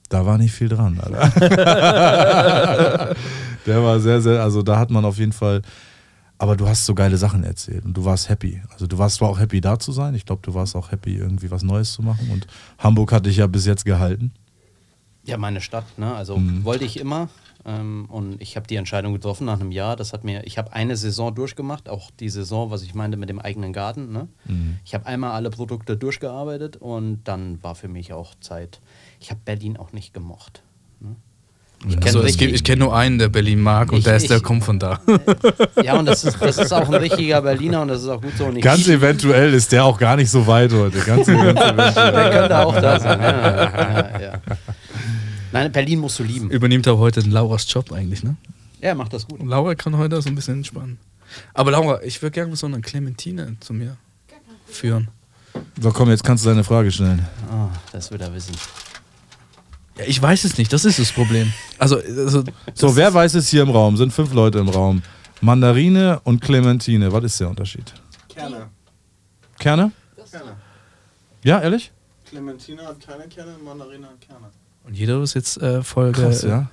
[0.08, 0.98] da war nicht viel dran.
[1.00, 1.30] Alter.
[3.66, 5.62] Der war sehr, sehr, also da hat man auf jeden Fall,
[6.44, 8.60] aber du hast so geile Sachen erzählt und du warst happy.
[8.70, 11.16] Also du warst zwar auch happy da zu sein, ich glaube, du warst auch happy,
[11.16, 12.46] irgendwie was Neues zu machen und
[12.78, 14.30] Hamburg hat dich ja bis jetzt gehalten.
[15.24, 16.14] Ja, meine Stadt, ne?
[16.14, 16.64] Also Mhm.
[16.64, 17.28] wollte ich immer.
[17.66, 19.96] Ähm, und ich habe die Entscheidung getroffen nach einem Jahr.
[19.96, 23.30] Das hat mir, ich habe eine Saison durchgemacht, auch die Saison, was ich meinte mit
[23.30, 24.12] dem eigenen Garten.
[24.12, 24.28] Ne?
[24.44, 24.76] Mhm.
[24.84, 28.82] Ich habe einmal alle Produkte durchgearbeitet und dann war für mich auch Zeit.
[29.18, 30.62] Ich habe Berlin auch nicht gemocht.
[31.86, 34.38] Ich kenn also, richtig- kenne nur einen, der Berlin mag und Ich- der, ist, der
[34.38, 35.00] ich- kommt von da.
[35.82, 38.32] Ja, und das ist, das ist auch ein richtiger Berliner und das ist auch gut
[38.38, 38.46] so.
[38.46, 40.98] Und ich, Ganz eventuell ist der auch gar nicht so weit heute.
[41.00, 43.20] Ganz, der könnte auch da sein.
[43.20, 44.32] Ja, ja, ja.
[45.52, 46.50] Nein, Berlin musst du lieben.
[46.50, 48.36] Übernimmt aber heute den Lauras Job eigentlich, ne?
[48.80, 49.40] Ja, er macht das gut.
[49.40, 50.98] Und Laura kann heute so ein bisschen entspannen.
[51.54, 53.96] Aber Laura, ich würde gerne so eine Clementine zu mir
[54.66, 55.08] führen.
[55.80, 57.26] So, komm, jetzt kannst du deine Frage stellen.
[57.50, 58.54] Ah, das wird er wissen.
[59.98, 61.52] Ja, ich weiß es nicht, das ist das Problem.
[61.78, 62.42] Also, also
[62.74, 63.96] So, wer weiß es hier im Raum?
[63.96, 65.02] Sind fünf Leute im Raum.
[65.40, 67.92] Mandarine und Clementine, was ist der Unterschied?
[68.28, 68.68] Kerne.
[69.58, 69.92] Kerne?
[70.30, 70.56] Kerne.
[71.42, 71.92] Ja, ehrlich?
[72.28, 74.46] Clementine hat keine Kerne, Mandarine hat Kerne.
[74.84, 76.22] Und jeder ist jetzt äh, Folge.
[76.22, 76.66] Krass, ja.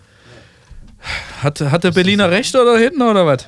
[1.42, 3.48] Hat, hat der Berliner recht oder hinten oder was?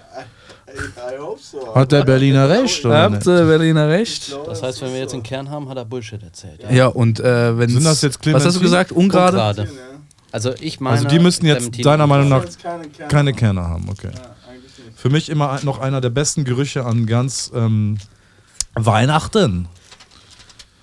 [0.76, 1.74] I, I hope so.
[1.76, 3.04] Hat der Berliner recht, oder?
[3.04, 4.36] Habt ihr Berliner recht?
[4.48, 6.62] Das heißt, wenn wir jetzt einen Kern haben, hat er Bullshit erzählt.
[6.72, 7.70] Ja, und äh, wenn.
[7.70, 8.64] Sind das jetzt Was hast du Clementine?
[8.64, 8.92] gesagt?
[8.92, 9.38] Ungrade?
[9.38, 9.68] Ungrade.
[10.32, 10.98] Also ich meine.
[10.98, 13.08] Also die müssten jetzt Clementine- deiner Meinung nach keine Kerne.
[13.12, 14.10] keine Kerne haben, okay.
[14.14, 14.22] Ja.
[14.96, 17.98] Für mich immer noch einer der besten Gerüche an ganz ähm,
[18.76, 19.68] Weihnachten.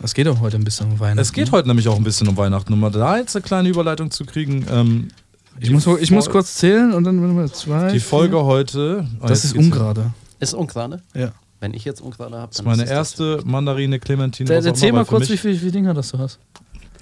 [0.03, 1.19] Es geht doch heute ein bisschen um Weihnachten.
[1.21, 2.73] Es geht heute nämlich auch ein bisschen um Weihnachten.
[2.73, 4.67] Um mal da jetzt eine kleine Überleitung zu kriegen.
[4.71, 5.09] Ähm,
[5.59, 7.91] Ich muss, ich muss kurz zählen und dann wir zwei.
[7.93, 9.07] die Folge heute.
[9.21, 10.13] ah, Das ist ungerade.
[10.39, 11.03] Ist Ungrade?
[11.15, 11.33] Ja.
[11.61, 14.59] Wenn ich jetzt Ungrade habe, Das ist meine erste Mandarine, Clementine.
[14.59, 16.39] Auch erzähl mal kurz, wie viele wie viel Dinger das du hast.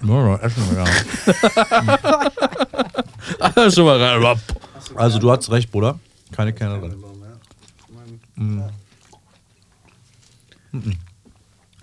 [0.02, 0.84] Ja, essen wir
[3.54, 3.70] ja.
[3.70, 4.40] Schon mal rein.
[4.94, 5.98] Also du hast recht, Bruder.
[6.32, 6.96] Keine Kerne drin.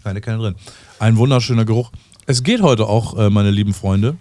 [0.04, 0.56] Keine Kerne drin.
[0.99, 1.91] Ein wunderschöner Geruch.
[2.25, 4.17] Es geht heute auch, äh, meine lieben Freunde,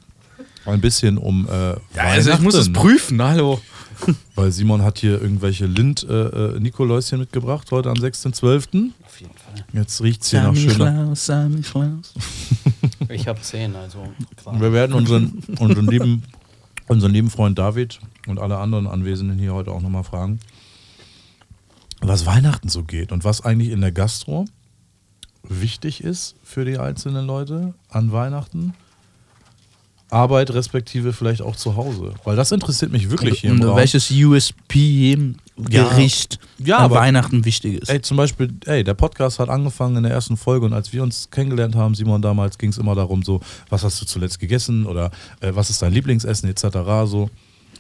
[0.66, 3.61] ein bisschen um äh, Ja, also ich muss es prüfen, hallo.
[4.35, 8.90] Weil Simon hat hier irgendwelche Lind-Nikoläuschen mitgebracht, heute am 6.12.
[9.05, 9.64] Auf jeden Fall.
[9.72, 11.05] Jetzt riecht es hier nach schöner.
[11.05, 12.14] Klaus, Sammy Klaus.
[13.09, 14.07] Ich habe zehn, also
[14.44, 16.22] Und Wir werden unseren, unseren, lieben,
[16.88, 20.40] unseren lieben Freund David und alle anderen Anwesenden hier heute auch nochmal fragen,
[22.00, 24.46] was Weihnachten so geht und was eigentlich in der Gastro
[25.42, 28.74] wichtig ist für die einzelnen Leute an Weihnachten.
[30.14, 32.14] Arbeit respektive vielleicht auch zu Hause.
[32.24, 33.77] Weil das interessiert mich wirklich hier im Und Raum.
[33.77, 35.35] welches USP-Gericht
[36.59, 37.88] Ja, an aber- Weihnachten wichtig ist.
[37.88, 41.03] Ey, zum Beispiel, ey, der Podcast hat angefangen in der ersten Folge und als wir
[41.03, 44.87] uns kennengelernt haben, Simon, damals ging es immer darum, so, was hast du zuletzt gegessen
[44.87, 46.62] oder äh, was ist dein Lieblingsessen etc.
[47.07, 47.31] So,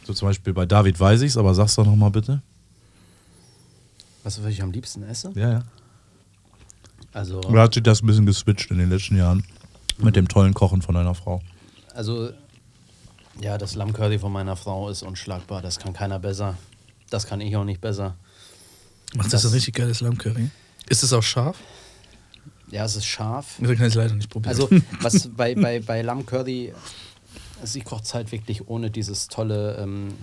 [0.04, 2.42] so zum Beispiel bei David weiß ich's, aber sag's doch nochmal bitte.
[4.22, 5.30] Was was ich am liebsten esse?
[5.34, 5.62] Ja, ja.
[7.12, 9.44] Also, Oder hat sich das ein bisschen geswitcht in den letzten Jahren
[9.98, 11.40] mit dem tollen Kochen von deiner Frau?
[11.94, 12.30] Also
[13.40, 15.62] ja, das Lammcurry von meiner Frau ist unschlagbar.
[15.62, 16.56] Das kann keiner besser.
[17.10, 18.16] Das kann ich auch nicht besser.
[19.14, 20.50] Macht das, das- ein richtig geiles Lammcurry?
[20.88, 21.56] Ist es auch scharf?
[22.70, 23.54] Ja, es ist scharf.
[23.58, 24.50] Wir können es leider nicht probieren.
[24.50, 24.68] Also,
[25.00, 26.72] was bei, bei, bei Lammcurry,
[27.60, 30.14] also ich koche es halt wirklich ohne dieses tolle ähm,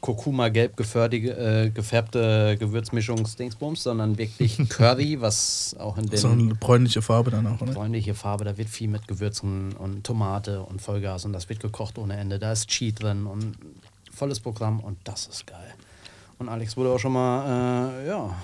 [0.00, 7.30] Kurkuma-gelb äh, gefärbte Gewürzmischungs-Dingsbums, sondern wirklich Curry, was auch in so den eine bräunliche Farbe
[7.30, 7.72] dann auch, oder?
[7.72, 11.98] freundliche Farbe, da wird viel mit Gewürzen und Tomate und Vollgas und das wird gekocht
[11.98, 12.38] ohne Ende.
[12.38, 13.56] Da ist Cheat drin und
[14.12, 15.74] volles Programm und das ist geil.
[16.38, 18.34] Und Alex wurde auch schon mal, äh, ja,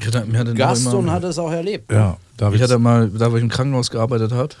[0.00, 1.92] Ich hatte, mir hatte Gast immer, und hat es auch erlebt.
[1.92, 2.56] Ja, David.
[2.56, 4.54] Ich hatte mal, da wo ich im Krankenhaus gearbeitet habe,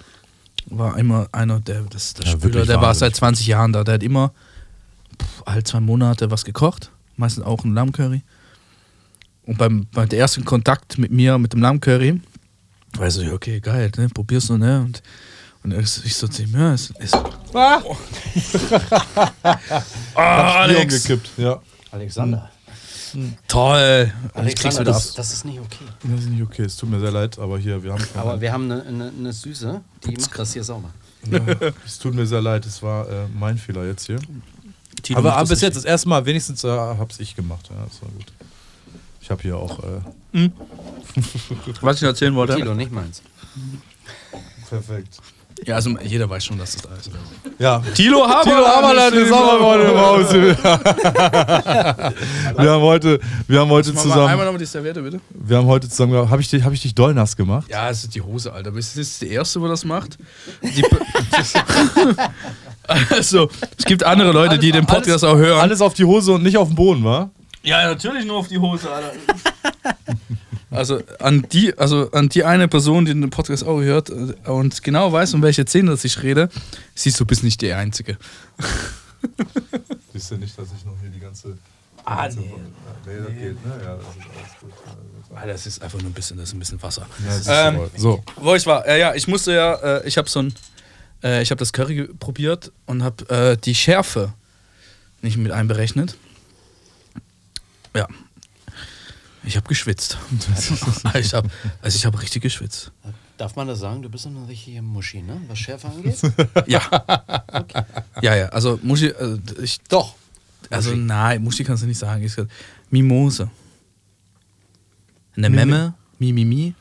[0.66, 3.82] war einmal einer, der, das, der Ja, Spüler, der war seit 20 Jahren da.
[3.84, 4.32] Der hat immer
[5.46, 6.90] alle zwei Monate was gekocht.
[7.16, 8.22] Meistens auch ein Lammcurry.
[9.46, 12.20] Und beim, bei der ersten Kontakt mit mir, mit dem Lammcurry,
[12.96, 14.80] weiß ich, okay, geil, ne, probierst du, ne?
[14.80, 15.02] Und,
[15.62, 17.14] und ich ich so zu ihm, ja, es ist.
[17.14, 17.82] Ah!
[20.14, 20.94] ah, Bier Alex!
[20.94, 21.30] umgekippt.
[21.36, 21.60] Ja.
[21.90, 22.50] Alexander.
[23.46, 24.12] Toll!
[24.46, 25.84] Ich krieg's Alexander, das, das ist nicht okay.
[26.02, 28.04] Das ist nicht okay, es tut mir sehr leid, aber hier, wir haben.
[28.14, 30.90] Aber wir haben eine, eine, eine Süße, die macht das hier sauber.
[31.30, 31.40] ja,
[31.86, 34.18] es tut mir sehr leid, es war äh, mein Fehler jetzt hier.
[35.04, 37.68] Tilo Aber das bis jetzt das erste Mal, wenigstens äh, hab's ich gemacht.
[37.70, 38.26] Ja, das war gut.
[39.20, 39.78] Ich habe hier auch.
[40.32, 40.32] Äh,
[41.80, 42.56] Was ich erzählen wollte.
[42.56, 43.22] Kilo, nicht meins.
[44.68, 45.18] perfekt.
[45.64, 47.08] Ja, also jeder weiß schon, dass das da ist.
[47.60, 47.78] Ja.
[47.94, 50.34] Tilo Haberland, Tilo ist auch mal heute im Haus.
[52.58, 55.20] Wir haben heute, wir haben heute mal einmal zusammen, nochmal die Serviette, bitte.
[55.30, 57.68] wir haben heute zusammen, habe ich, dich- hab ich dich doll nass gemacht?
[57.70, 58.72] Ja, es ist die Hose, Alter.
[58.72, 60.18] Das ist der Erste, wo das macht.
[60.62, 60.82] Die
[63.10, 65.60] also, es gibt andere Leute, die den Podcast auch hören.
[65.60, 67.30] Alles auf die Hose und nicht auf den Boden, wa?
[67.62, 69.12] Ja, natürlich nur auf die Hose, Alter.
[70.70, 74.82] Also an die, also an die eine Person, die den Podcast auch hört äh, und
[74.82, 76.48] genau weiß, um welche Szene das ich rede,
[76.96, 78.16] siehst du, bist nicht die Einzige.
[80.12, 81.56] Siehst du nicht, dass ich noch hier die ganze.
[82.04, 82.54] Ah, ganze- nee.
[83.06, 83.72] Nee, das geht, ne?
[83.84, 84.72] Ja, das ist alles gut.
[85.36, 87.06] Ah, das ist einfach nur ein bisschen, das ist ein bisschen Wasser.
[87.24, 88.24] Ja, das ist Ähm, so.
[88.36, 90.54] Wo ich war, ja, ja, ich musste ja, äh, ich habe so ein,
[91.24, 94.32] äh, ich habe das Curry probiert und habe äh, die Schärfe
[95.22, 96.16] nicht mit einberechnet.
[97.96, 98.06] Ja.
[99.42, 100.16] Ich habe geschwitzt.
[101.18, 101.48] ich habe,
[101.82, 102.92] also ich habe richtig geschwitzt.
[103.36, 104.00] Darf man das sagen?
[104.00, 105.40] Du bist eine richtige Muschi, ne?
[105.48, 106.18] Was Schärfe angeht?
[106.66, 106.80] Ja.
[108.22, 110.14] Ja, ja, also Muschi, äh, ich, Doch.
[110.70, 111.02] also Muschi.
[111.02, 112.22] nein, Muschi kannst du nicht sagen.
[112.22, 112.46] Ich sag,
[112.90, 113.50] Mimose.
[115.36, 116.74] Eine Mimi- Memme, Mimimi.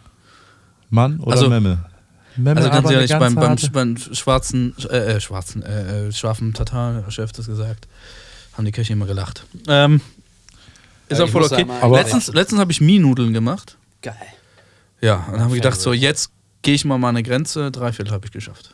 [0.90, 1.84] Mann oder Also- Memme?
[2.36, 7.32] Memme, Also ganz ehrlich, beim, beim, beim schwarzen, äh, äh, schwarzen, äh, äh, scharfen Tatar-Chef
[7.32, 7.88] das gesagt,
[8.58, 9.46] haben die Köche immer gelacht.
[9.68, 10.02] Ähm,
[11.10, 11.66] ist Ja, auch ich voll okay.
[11.66, 13.78] mal Aber- letztens letztens habe ich Mie-Nudeln gemacht.
[14.02, 14.16] Geil.
[15.02, 17.72] Ja, und dann haben wir gedacht, so jetzt gehe ich mal meine Grenze.
[17.72, 18.74] Drei Viertel habe ich geschafft.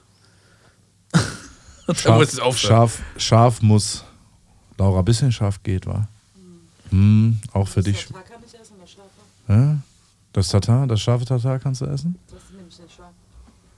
[1.93, 4.04] Scharf, scharf, scharf muss.
[4.78, 6.08] Laura, bisschen scharf geht, wa?
[6.91, 8.06] Hm, auch für dich.
[8.06, 9.10] Tatar kann ich essen, das Schafe.
[9.48, 9.78] Ja?
[10.34, 12.17] Das Tatar, das scharfe Tatar kannst du essen?
[12.30, 13.10] Das ist nämlich nicht scharf.
[13.10, 13.13] Ah,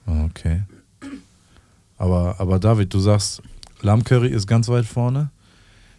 [0.06, 0.62] Okay.
[1.98, 3.42] Aber, aber David, du sagst,
[3.80, 5.30] Lammcurry ist ganz weit vorne.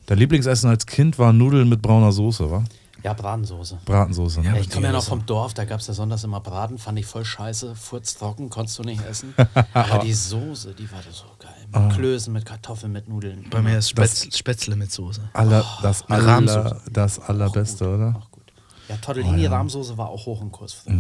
[0.06, 2.64] Dein Lieblingsessen als Kind war Nudeln mit brauner Soße, wa?
[3.04, 3.80] Ja, Bratensoße.
[3.84, 4.42] Bratensoße.
[4.42, 4.48] Ne?
[4.48, 6.98] Ja, ich komme ja noch vom Dorf, da gab es ja sonntags immer Braten, fand
[7.00, 9.34] ich voll scheiße, furztrocken, konntest du nicht essen.
[9.74, 11.52] Aber die Soße, die war so geil.
[11.74, 11.82] Ah.
[11.82, 13.46] Mit Klößen, mit Kartoffeln, mit Nudeln.
[13.50, 15.22] Bei mir ist Spätzle, Spätzle mit Soße.
[15.34, 16.82] Aller, das, Mit aller, Rahmsoße.
[16.92, 18.16] das allerbeste, oder?
[18.18, 18.44] Auch gut.
[18.88, 20.94] Ja, Tortellini-Rahmsoße war auch hoch im Kurs früher.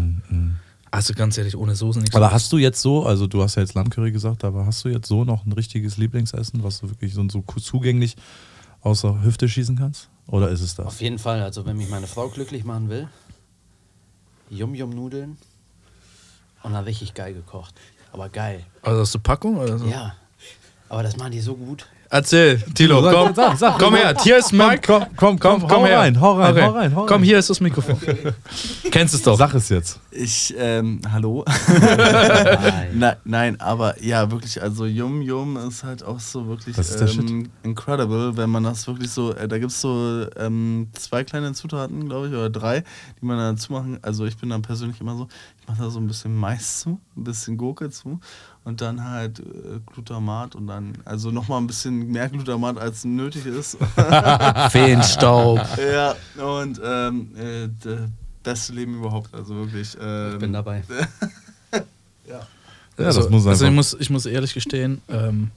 [0.93, 2.15] Also ganz ehrlich, ohne Soße nichts.
[2.15, 4.89] Aber hast du jetzt so, also du hast ja jetzt Lammcurry gesagt, aber hast du
[4.89, 8.15] jetzt so noch ein richtiges Lieblingsessen, was du wirklich so, so zugänglich
[8.81, 10.09] außer Hüfte schießen kannst?
[10.27, 10.85] Oder ist es das?
[10.85, 13.07] Auf jeden Fall, also wenn mich meine Frau glücklich machen will,
[14.51, 15.35] Yum-Yum-Nudeln
[16.61, 17.73] und dann richtig geil gekocht.
[18.11, 18.63] Aber geil.
[18.83, 19.85] also hast du Packung oder so?
[19.87, 20.13] Ja.
[20.89, 21.87] Aber das machen die so gut.
[22.11, 23.79] Erzähl, Tilo, komm, sag, sag.
[23.79, 24.81] komm her, hier ist Mike.
[24.85, 25.99] Komm, komm, komm, Komm, hau komm her.
[26.01, 26.61] rein, hau rein, Okay.
[26.61, 27.23] hau rein, hau Komm, rein.
[27.23, 27.97] hier ist das Mikrofon.
[28.91, 29.35] Kennst es doch.
[29.35, 29.99] Sag es jetzt.
[30.15, 31.43] Ich, ähm, hallo?
[31.67, 32.89] Nein.
[32.93, 38.37] Na, nein, aber ja, wirklich, also Yum Yum ist halt auch so wirklich ähm, incredible,
[38.37, 42.27] wenn man das wirklich so, äh, da gibt es so ähm, zwei kleine Zutaten, glaube
[42.27, 42.83] ich, oder drei,
[43.19, 43.97] die man dazu machen.
[44.03, 45.27] Also ich bin dann persönlich immer so,
[45.59, 48.19] ich mache da so ein bisschen Mais zu, ein bisschen Gurke zu
[48.63, 53.47] und dann halt äh, Glutamat und dann, also nochmal ein bisschen mehr Glutamat als nötig
[53.47, 53.77] ist.
[54.69, 55.59] Feenstaub.
[55.77, 57.67] ja, und ähm, äh,
[58.43, 59.95] beste Leben überhaupt, also wirklich.
[59.99, 60.83] Ähm, Ich bin dabei.
[62.29, 65.49] Ja, also, das muss also ich einfach- muss, ich muss ehrlich gestehen, ähm,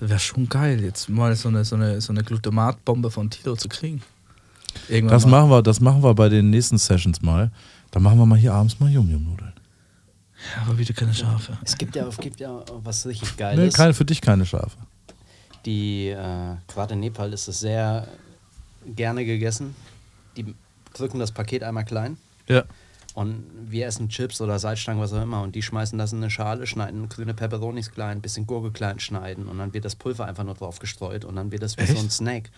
[0.00, 3.68] wäre schon geil, jetzt mal so eine, so eine, so eine Glutamatbombe von Tilo zu
[3.68, 4.02] kriegen.
[4.88, 5.40] Irgendwann Das mal.
[5.42, 7.50] machen wir, das machen wir bei den nächsten Sessions mal.
[7.90, 9.52] Dann machen wir mal hier abends mal Yum-Yum-Nudeln.
[10.56, 11.56] Ja, aber bitte keine Schafe.
[11.62, 13.74] Es gibt ja, es gibt ja was richtig Nee, Geiles.
[13.74, 14.76] keine, für dich keine Schafe.
[15.66, 18.08] Die, äh, gerade in Nepal ist es sehr
[18.96, 19.76] gerne gegessen.
[20.36, 20.54] Die
[20.94, 22.16] drücken das Paket einmal klein
[22.48, 22.64] Ja.
[23.14, 25.42] und wir essen Chips oder Salzstangen, was auch immer.
[25.42, 29.46] Und die schmeißen das in eine Schale, schneiden grüne Peperonis klein, bisschen Gurke klein schneiden
[29.46, 31.98] und dann wird das Pulver einfach nur drauf gestreut und dann wird das wie so
[31.98, 32.50] ein Snack.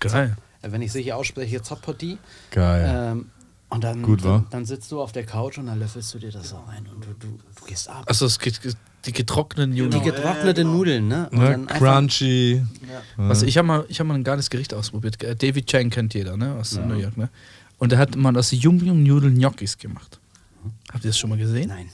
[0.00, 0.36] Geil.
[0.62, 2.18] Äh, Wenn ich es richtig ausspreche, Zapati.
[2.50, 3.12] Geil.
[3.12, 3.30] Ähm,
[3.70, 6.30] und dann, Gut, dann, dann sitzt du auf der Couch und dann löffelst du dir
[6.30, 8.04] das so rein und du, du, du gehst ab.
[8.06, 8.60] Also es geht,
[9.04, 10.02] die getrockneten die Nudeln.
[10.04, 11.28] getrocknete Nudeln, ne?
[11.32, 11.50] Und ne?
[11.50, 12.62] dann einfach- Crunchy.
[13.16, 15.22] Was, ich habe mal, ich hab mal ein geiles Gericht ausprobiert.
[15.24, 16.54] Äh, David Chang kennt jeder, ne?
[16.54, 17.30] Aus New York, ne?
[17.78, 20.18] Und der hat mal aus Yum Yum Nudeln Gnocchis gemacht.
[20.92, 21.68] Habt ihr das schon mal gesehen?
[21.68, 21.88] Nein,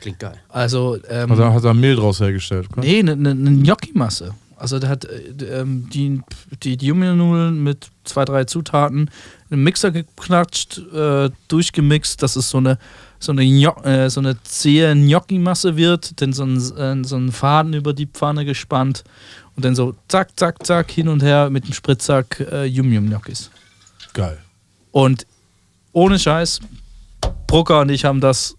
[0.00, 0.38] klingt geil.
[0.48, 2.68] Also, ähm, Hat er, hat er Mehl draus hergestellt.
[2.72, 2.82] oder?
[2.82, 4.34] nee, eine ne, ne Gnocchi-Masse.
[4.56, 6.20] Also der hat äh, ähm, die,
[6.62, 12.50] die, die Yum-Yum-Nudeln mit zwei, drei Zutaten in einen Mixer geklatscht, äh, durchgemixt, dass es
[12.50, 12.78] so eine
[13.20, 17.32] so eine, Gno äh, so eine zähe Gnocchi-Masse wird, dann so ein, äh, so einen
[17.32, 19.04] Faden über die Pfanne gespannt
[19.56, 23.50] und dann so zack, zack, zack, hin und her mit dem Spritzsack äh, Yum-Yum-Gnocchis.
[24.12, 24.38] Geil.
[24.90, 25.26] Und
[25.92, 26.60] ohne Scheiß,
[27.46, 28.56] Brucker und ich haben das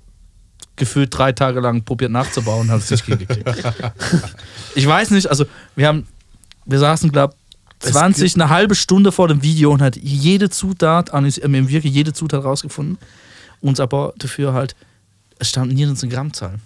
[0.75, 3.47] gefühlt drei Tage lang probiert nachzubauen und haben es nicht hingekriegt.
[4.75, 6.07] ich weiß nicht, also wir haben,
[6.65, 7.35] wir saßen, glaube
[7.79, 12.13] 20, eine halbe Stunde vor dem Video und hat jede Zutat, wir haben wirklich jede
[12.13, 12.97] Zutat rausgefunden,
[13.61, 14.75] uns aber dafür halt,
[15.37, 16.59] es stand nirgends eine Grammzahl.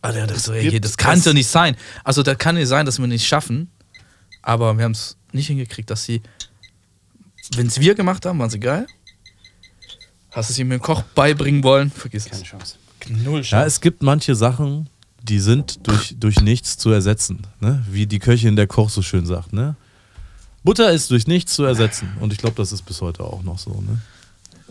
[0.00, 1.76] Alter, das, so, ey, das kann ja nicht sein.
[2.04, 3.70] Also, da kann nicht sein, dass wir nicht schaffen.
[4.42, 6.22] Aber wir haben es nicht hingekriegt, dass sie,
[7.56, 8.86] wenn es wir gemacht haben, waren sie geil.
[10.30, 11.90] Hast du sie mir im Koch beibringen wollen?
[11.90, 12.48] Vergiss Keine es.
[12.48, 12.76] Chance.
[13.08, 14.88] Null Ja, es gibt manche Sachen,
[15.22, 17.46] die sind durch, durch nichts zu ersetzen.
[17.60, 17.84] Ne?
[17.90, 19.52] Wie die Köchin der Koch so schön sagt.
[19.52, 19.76] Ne?
[20.64, 22.16] Butter ist durch nichts zu ersetzen.
[22.20, 23.70] Und ich glaube, das ist bis heute auch noch so.
[23.70, 24.00] Ne?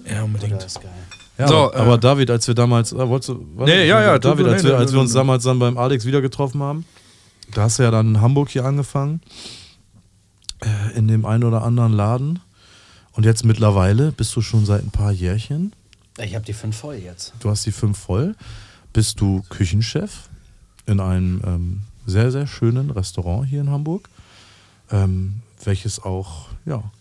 [0.10, 0.54] Ja, unbedingt.
[0.54, 0.92] Oder ist geil.
[1.38, 4.20] Ja, So, aber äh, David, als wir damals, äh, wolltest du, warte, Nee, ja, ja,
[4.20, 6.86] David, als, wir, als wir uns damals dann beim Alex wieder getroffen haben,
[7.54, 9.22] da hast du ja dann in Hamburg hier angefangen,
[10.62, 12.40] äh, in dem einen oder anderen Laden.
[13.18, 15.74] Und jetzt mittlerweile bist du schon seit ein paar Jährchen,
[16.20, 17.34] Ich habe die fünf voll jetzt.
[17.40, 18.36] du hast die fünf voll,
[18.94, 20.30] bist du Küchenchef
[20.86, 24.08] in einem ähm, sehr, sehr schönen Restaurant hier in Hamburg,
[24.92, 26.92] ähm, welches auch, ja,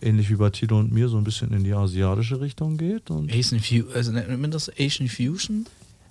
[0.00, 3.10] ähnlich wie bei Tilo und mir so ein bisschen in die asiatische Richtung geht.
[3.10, 5.66] Und Asian Fusion, also nennt man das Asian Fusion?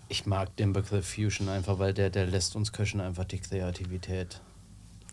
[0.10, 4.42] Ich mag den Begriff Fusion einfach, weil der, der lässt uns Köchen einfach die Kreativität.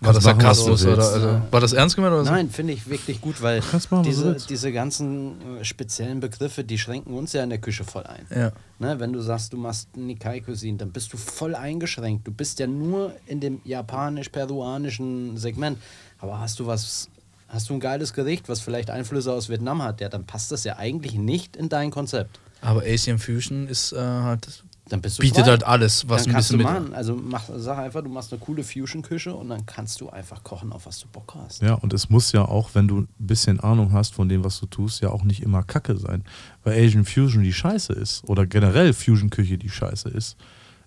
[0.01, 0.97] War das oder?
[0.97, 1.13] willst.
[1.13, 2.33] Also, war das ernst gemeint oder so?
[2.33, 7.15] Nein, finde ich wirklich gut, weil machen, diese, diese ganzen äh, speziellen Begriffe, die schränken
[7.15, 8.27] uns ja in der Küche voll ein.
[8.35, 8.53] Ja.
[8.81, 12.27] Ne, wenn du sagst, du machst Nikkei Cuisine, dann bist du voll eingeschränkt.
[12.27, 15.79] Du bist ja nur in dem japanisch-peruanischen Segment.
[16.19, 17.09] Aber hast du was,
[17.49, 20.65] hast du ein geiles Gericht, was vielleicht Einflüsse aus Vietnam hat, ja, dann passt das
[20.65, 22.41] ja eigentlich nicht in dein Konzept.
[22.61, 25.51] Aber Asian Fusion ist äh, halt, Dann bist du bietet frei.
[25.51, 26.73] halt alles, was dann ein bisschen du mit.
[26.73, 26.95] machen.
[26.95, 30.73] Also mach, sag einfach, du machst eine coole Fusion-Küche und dann kannst du einfach kochen,
[30.73, 31.63] auf was du Bock hast.
[31.63, 34.59] Ja, und es muss ja auch, wenn du ein bisschen Ahnung hast von dem, was
[34.59, 36.25] du tust, ja auch nicht immer Kacke sein.
[36.65, 40.37] Weil Asian Fusion die Scheiße ist oder generell Fusion-Küche die Scheiße ist,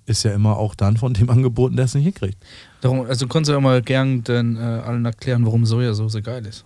[0.06, 2.38] ist ja immer auch dann von dem angeboten, der es nicht hinkriegt.
[2.82, 6.66] Darum, also kannst du ja mal gern den äh, allen erklären, warum Sojasauce geil ist.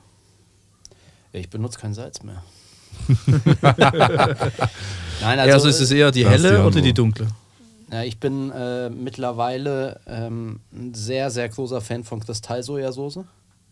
[1.31, 2.43] Ich benutze kein Salz mehr.
[5.21, 7.27] Nein, Also, also ist es eher die helle die oder die dunkle?
[7.91, 13.19] Ja, ich bin äh, mittlerweile ähm, ein sehr, sehr großer Fan von Kristallsojasauce.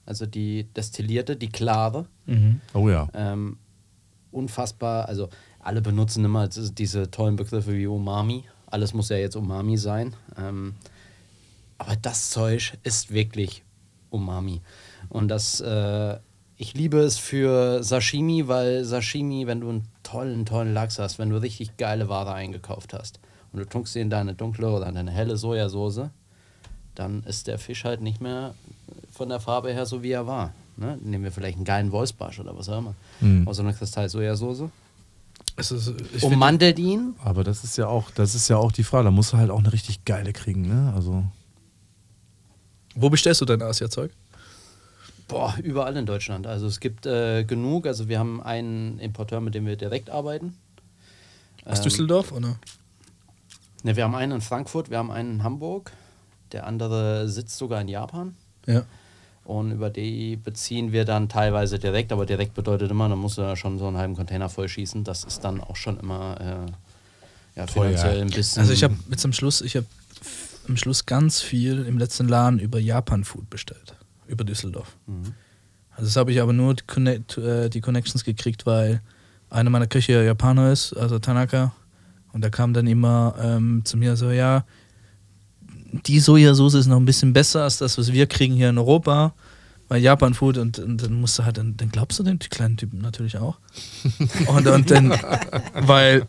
[0.05, 2.05] Also die destillierte, die klare.
[2.73, 3.07] Oh ja.
[3.13, 3.57] Ähm,
[4.31, 8.43] unfassbar, also alle benutzen immer diese- diese tollen Begriffe wie Umami.
[8.67, 10.15] Alles muss ja jetzt Umami sein.
[10.37, 10.75] Ähm,
[11.77, 13.63] aber das Zeug ist wirklich
[14.09, 14.61] Umami.
[15.09, 16.17] Und das, äh,
[16.58, 21.30] ich liebe es für Sashimi, weil Sashimi, wenn du einen tollen, tollen Lachs hast, wenn
[21.30, 23.20] du richtig geile Ware eingekauft hast
[23.54, 26.10] und du tunkst sie in deine dunkle oder deine helle Sojasauce,
[26.96, 28.56] dann ist der Fisch halt nicht mehr
[29.12, 30.54] von der Farbe her so, wie er war.
[30.78, 30.98] Ne?
[31.04, 32.96] Nehmen wir vielleicht einen geilen Wolfsbarsch oder was auch immer.
[33.22, 33.48] Mhm.
[33.48, 34.63] Aus so einer Kristall-Sojasauce.
[35.56, 37.15] Es ist, ich find- Ummantelt ihn.
[37.24, 39.06] Aber das ist ja auch, das ist ja auch die Frage.
[39.06, 40.91] Da musst du halt auch eine richtig geile kriegen, ne?
[40.96, 41.24] Also.
[42.96, 44.12] wo bestellst du dein Asia-Zeug?
[45.27, 46.47] Boah, überall in Deutschland.
[46.47, 47.85] Also es gibt äh, genug.
[47.85, 50.57] Also wir haben einen Importeur, mit dem wir direkt arbeiten.
[51.65, 52.31] Aus Ähm, Düsseldorf?
[52.31, 52.57] Oder?
[53.83, 55.91] Ne, wir haben einen in Frankfurt, wir haben einen in Hamburg.
[56.53, 58.35] Der andere sitzt sogar in Japan.
[58.65, 58.85] Ja.
[59.43, 63.41] Und über die beziehen wir dann teilweise direkt, aber direkt bedeutet immer, dann musst du
[63.41, 65.03] da schon so einen halben Container voll schießen.
[65.03, 66.67] Das ist dann auch schon immer
[67.55, 68.61] äh, ja, finanziell ein bisschen.
[68.61, 69.85] Also ich habe jetzt am Schluss, ich habe
[70.67, 73.96] am Schluss ganz viel im letzten Laden über Japan-Food bestellt.
[74.27, 74.95] Über Düsseldorf.
[75.91, 79.01] Also das habe ich aber nur die, Connect, äh, die Connections gekriegt, weil
[79.49, 81.73] einer meiner Köche ja Japaner ist, also Tanaka.
[82.33, 84.63] Und der kam dann immer ähm, zu mir so, ja,
[86.05, 89.33] die Sojasauce ist noch ein bisschen besser als das, was wir kriegen hier in Europa.
[89.87, 92.75] Bei Japan Food und, und dann musst du halt, dann, dann glaubst du den kleinen
[92.75, 93.57] Typen natürlich auch.
[94.47, 95.11] Und, und dann,
[95.73, 96.27] weil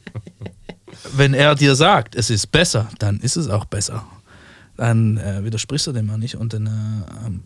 [1.17, 4.07] wenn er dir sagt, es ist besser, dann ist es auch besser.
[4.77, 6.37] Dann äh, widersprichst du dem mal nicht.
[6.37, 7.43] Und dann äh, ähm,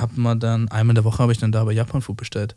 [0.00, 2.56] hat man dann, einmal in der Woche habe ich dann da bei Japan Food bestellt.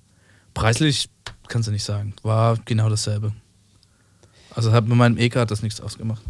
[0.53, 1.09] Preislich
[1.47, 2.13] kannst du nicht sagen.
[2.23, 3.33] War genau dasselbe.
[4.55, 6.21] Also hat mit meinem EK hat das nichts ausgemacht.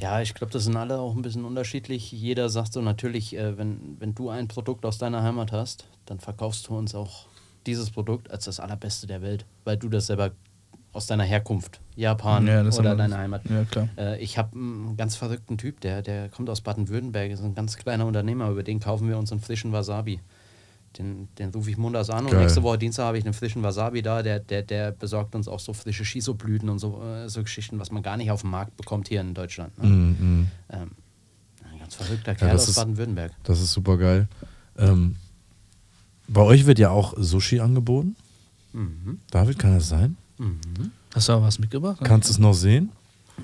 [0.00, 2.10] Ja, ich glaube, das sind alle auch ein bisschen unterschiedlich.
[2.10, 6.18] Jeder sagt so natürlich, äh, wenn, wenn du ein Produkt aus deiner Heimat hast, dann
[6.18, 7.26] verkaufst du uns auch
[7.66, 10.32] dieses Produkt als das allerbeste der Welt, weil du das selber
[10.92, 13.42] aus deiner Herkunft, Japan Ja, oder deiner Heimat.
[13.48, 13.88] Ja, klar.
[13.96, 17.76] Äh, ich habe einen ganz verrückten Typ, der, der kommt aus Baden-Württemberg, ist ein ganz
[17.76, 20.20] kleiner Unternehmer, über den kaufen wir unseren frischen Wasabi.
[20.98, 22.40] Den, den rufe ich montags an und Geil.
[22.40, 25.60] nächste Woche Dienstag habe ich einen frischen Wasabi da, der, der, der besorgt uns auch
[25.60, 28.76] so frische Shiso-Blüten und so, äh, so Geschichten, was man gar nicht auf dem Markt
[28.76, 29.76] bekommt hier in Deutschland.
[29.82, 29.88] Ne?
[29.88, 30.50] Mm, mm.
[30.70, 30.90] Ähm,
[31.72, 33.32] ein ganz verrückter Kerl das aus Baden-Württemberg.
[33.44, 34.28] Das ist super geil.
[34.76, 35.16] Ähm,
[36.28, 38.16] bei euch wird ja auch Sushi angeboten.
[38.72, 39.20] Mhm.
[39.30, 40.16] David, kann das sein?
[41.14, 41.98] Hast du auch was mitgebracht?
[42.02, 42.90] Kannst du es noch sehen?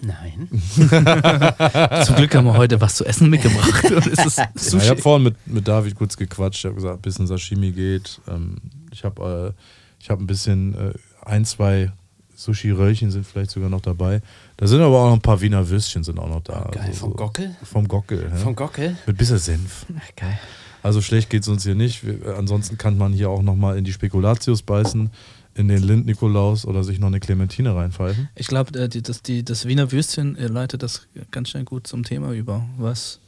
[0.01, 0.49] Nein.
[2.05, 3.85] Zum Glück haben wir heute was zu essen mitgebracht.
[3.91, 6.61] Und es ist Ja, ich habe vorhin mit, mit David kurz gequatscht.
[6.61, 8.21] Ich habe gesagt, ein bisschen Sashimi geht.
[8.29, 8.57] Ähm,
[8.93, 9.63] ich habe äh,
[10.01, 10.93] ich hab ein bisschen, äh,
[11.25, 11.91] ein, zwei
[12.37, 14.21] Sushi-Röllchen sind vielleicht sogar noch dabei.
[14.57, 16.69] Da sind aber auch noch ein paar Wiener Würstchen sind auch noch da.
[16.71, 17.57] Geil, Also vom so- Gockel?
[17.65, 18.29] Vom Gockel.
[18.31, 18.37] Ja.
[18.37, 18.97] Vom Gockel?
[19.07, 19.87] Mit bisschen Senf.
[20.15, 20.39] Geil.
[20.81, 22.07] Also schlecht geht es uns hier nicht.
[22.07, 25.11] Wir, ansonsten kann man hier auch nochmal in die Spekulatius beißen,
[25.59, 28.29] in den Lind-Nikolaus oder sich noch eine Clementine reinpfeifen.
[28.37, 32.05] Ich glaube, äh, das, die, das Wiener Würstchen äh, leitet das ganz schnell gut zum
[32.05, 32.65] Thema über.
[32.77, 33.19] Was,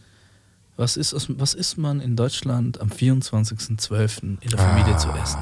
[0.76, 4.38] was, ist, was isst man in Deutschland am 24.12.
[4.40, 5.40] in der Familie zu essen?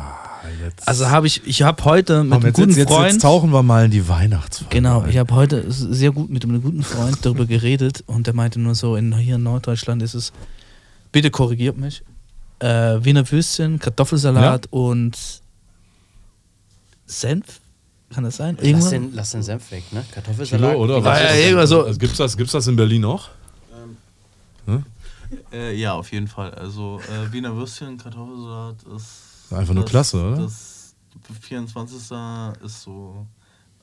[0.63, 0.89] jetzt.
[0.89, 3.13] Also habe ich, ich habe heute mit Komm, einem jetzt, guten jetzt, jetzt, Freund.
[3.13, 4.75] jetzt tauchen wir mal in die Weihnachtsfolge.
[4.75, 8.59] Genau, ich habe heute sehr gut mit einem guten Freund darüber geredet und der meinte
[8.61, 10.33] nur so, in, hier in Norddeutschland ist es,
[11.13, 12.03] bitte korrigiert mich,
[12.61, 12.67] äh,
[13.03, 15.43] Wiener Würstchen, Kartoffelsalat und
[17.09, 17.61] Senf,
[18.11, 18.57] kann das sein?
[18.57, 18.91] Lass Irgendwas?
[18.91, 20.01] den, lass den Senf weg, ne?
[20.03, 20.77] Kilo, Kartoffelsalat.
[20.77, 20.95] oder?
[21.03, 21.37] War Was ja das?
[21.39, 23.29] irgendwas so- Also, gibt's, das, gibt's das in Berlin noch?
[25.53, 26.53] Äh, ja, auf jeden Fall.
[26.55, 29.53] Also äh, Wiener Würstchen, Kartoffelsalat ist.
[29.53, 30.43] Einfach nur klasse, oder?
[30.43, 30.95] Das
[31.43, 31.97] 24.
[32.65, 33.27] ist so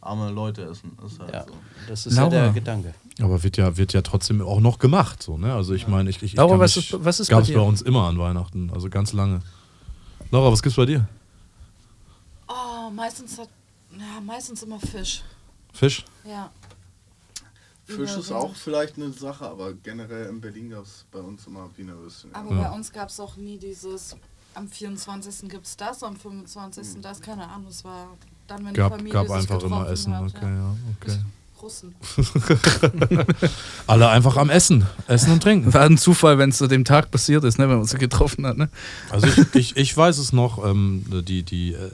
[0.02, 0.92] arme Leute essen.
[1.06, 1.54] Ist halt Ja, so.
[1.88, 2.34] das ist Laura.
[2.36, 2.94] ja der Gedanke.
[3.22, 5.22] Aber wird ja, wird ja trotzdem auch noch gemacht.
[5.24, 5.54] So, ne?
[5.54, 7.58] Also ich meine, ich, ich, ich Laura, was mich- ist- was ist bei gab's dir?
[7.58, 9.42] bei uns immer an Weihnachten, also ganz lange.
[10.32, 11.08] Laura, was gibt's bei dir?
[12.48, 13.50] Oh, meistens hat.
[13.92, 15.24] Ja, meistens immer Fisch.
[15.74, 16.06] Fisch?
[16.28, 16.52] Ja.
[17.86, 21.70] Fisch ist auch vielleicht eine Sache, aber generell in Berlin gab es bei uns immer
[21.78, 22.34] Wiener Würstchen.
[22.34, 22.64] Aber Ja.
[22.70, 24.16] bei uns gab es auch nie dieses.
[24.56, 25.50] Am 24.
[25.50, 27.02] gibt es das, am 25.
[27.02, 27.68] das, keine Ahnung.
[27.70, 28.08] Es war
[28.48, 30.16] dann, wenn die Gab, Familie gab sich einfach immer getroffen Essen.
[30.16, 31.20] Hat, Okay, ja, okay.
[31.62, 31.96] Russen.
[33.88, 34.86] Alle einfach am Essen.
[35.08, 35.74] Essen und trinken.
[35.74, 38.46] War ein Zufall, wenn es zu dem Tag passiert ist, ne, wenn man uns getroffen
[38.46, 38.58] hat.
[38.58, 38.70] Ne?
[39.10, 41.92] Also ich, ich, ich weiß es noch, ähm, die, die äh,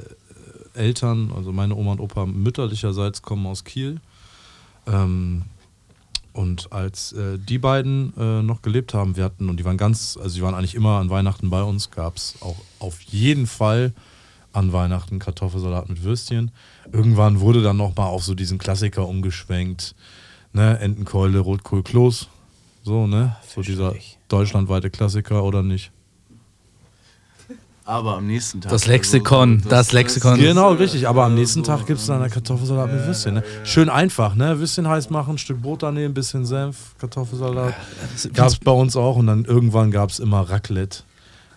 [0.73, 3.99] Eltern, also meine Oma und Opa mütterlicherseits kommen aus Kiel.
[4.87, 5.43] Ähm,
[6.33, 10.17] und als äh, die beiden äh, noch gelebt haben, wir hatten, und die waren ganz,
[10.21, 13.93] also die waren eigentlich immer an Weihnachten bei uns, gab es auch auf jeden Fall
[14.53, 16.51] an Weihnachten Kartoffelsalat mit Würstchen.
[16.91, 19.95] Irgendwann wurde dann nochmal auf so diesen Klassiker umgeschwenkt.
[20.53, 20.79] Ne?
[20.79, 22.27] Entenkeule, Rotkohl, Kloß.
[22.83, 23.35] So, ne?
[23.47, 23.95] So dieser
[24.27, 25.91] deutschlandweite Klassiker oder nicht?
[27.85, 28.71] Aber am nächsten Tag.
[28.71, 30.37] Das Lexikon, also, das Lexikon.
[30.39, 31.07] Genau, richtig.
[31.07, 33.35] Aber am nächsten so, Tag gibt es dann eine Kartoffelsalat mit Würstchen.
[33.35, 33.43] Ne?
[33.63, 34.59] Schön einfach, ne?
[34.59, 37.73] Würstchen heiß machen, ein Stück Brot daneben, bisschen Senf, Kartoffelsalat.
[38.33, 41.03] Gab es bei uns auch und dann irgendwann gab es immer Raclette.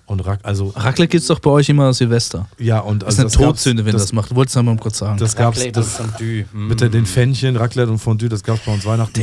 [0.07, 2.47] Und Rac also, Raclette gibt es doch bei euch immer Silvester.
[2.59, 4.31] ja, und Das also ist eine gab's- Todsünde, wenn das, macht.
[4.31, 5.17] Du wolltest mal kurz sagen.
[5.17, 6.45] Das gab's, Raclette das, Fondue.
[6.53, 6.67] Mm.
[6.69, 9.19] mit den, den Fännchen, Raclette und Fondue, das gab es bei uns Weihnachten.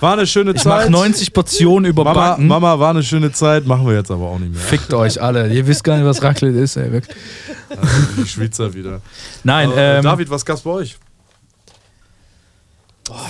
[0.00, 0.90] War eine schöne ich mache Zeit.
[0.90, 2.46] 90 Portionen Mama, überbacken.
[2.46, 4.60] Mama, war eine schöne Zeit, machen wir jetzt aber auch nicht mehr.
[4.60, 5.52] Fickt euch alle.
[5.52, 7.16] Ihr wisst gar nicht, was Raclette ist, ey, wirklich.
[8.16, 9.00] Die Schweizer wieder.
[9.42, 10.96] Nein, Äh, ähm, David, was gab's bei euch?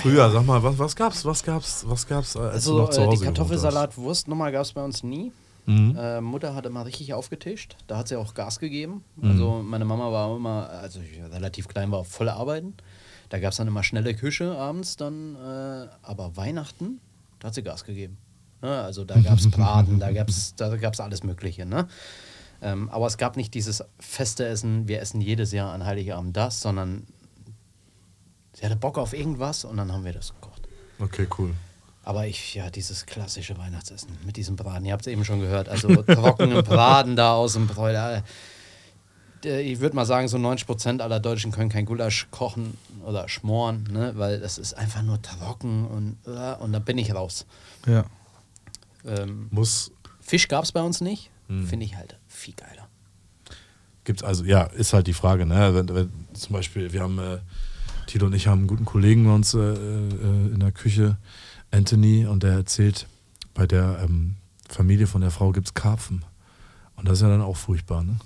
[0.01, 2.89] Früher, sag mal, was, was gab's, was gab's, was gab's, äh, als du Also noch
[2.91, 3.47] zu äh, Hause die gewohnt hast?
[3.49, 5.31] Kartoffelsalatwurstnummer gab es bei uns nie.
[5.65, 5.95] Mhm.
[5.97, 7.77] Äh, Mutter hat immer richtig aufgetischt.
[7.87, 9.03] Da hat sie auch Gas gegeben.
[9.15, 9.31] Mhm.
[9.31, 12.73] Also meine Mama war immer, also ich war relativ klein war, voll arbeiten.
[13.29, 15.35] Da gab es dann immer schnelle Küche abends dann.
[15.35, 16.99] Äh, aber Weihnachten,
[17.39, 18.17] da hat sie Gas gegeben.
[18.61, 18.81] Ne?
[18.81, 21.65] Also da gab es Braten, da gab es da gab's alles Mögliche.
[21.65, 21.87] Ne?
[22.61, 26.61] Ähm, aber es gab nicht dieses feste Essen, wir essen jedes Jahr an Heiligabend das,
[26.61, 27.05] sondern
[28.53, 30.67] sie hatte Bock auf irgendwas und dann haben wir das gekocht.
[30.99, 31.53] Okay, cool.
[32.03, 35.69] Aber ich, ja, dieses klassische Weihnachtsessen mit diesem Braten, ihr habt es eben schon gehört,
[35.69, 38.23] also trockenen Braten da aus dem Bräuler.
[39.43, 44.13] Ich würde mal sagen, so 90% aller Deutschen können kein Gulasch kochen oder schmoren, ne?
[44.15, 47.45] weil das ist einfach nur trocken und, äh, und da bin ich raus.
[47.87, 48.05] ja.
[49.05, 49.91] Ähm, Muss,
[50.21, 52.87] Fisch gab es bei uns nicht, finde ich halt viel geiler.
[54.05, 55.75] gibt's also, ja, ist halt die Frage, ne?
[55.75, 57.39] Wenn, wenn, zum Beispiel, wir haben, äh,
[58.07, 61.17] Tilo und ich haben einen guten Kollegen bei uns äh, äh, in der Küche,
[61.73, 63.07] Anthony, und der erzählt,
[63.53, 64.35] bei der ähm,
[64.69, 66.23] Familie von der Frau gibt's Karpfen.
[66.95, 68.17] Und das ist ja dann auch furchtbar, ne?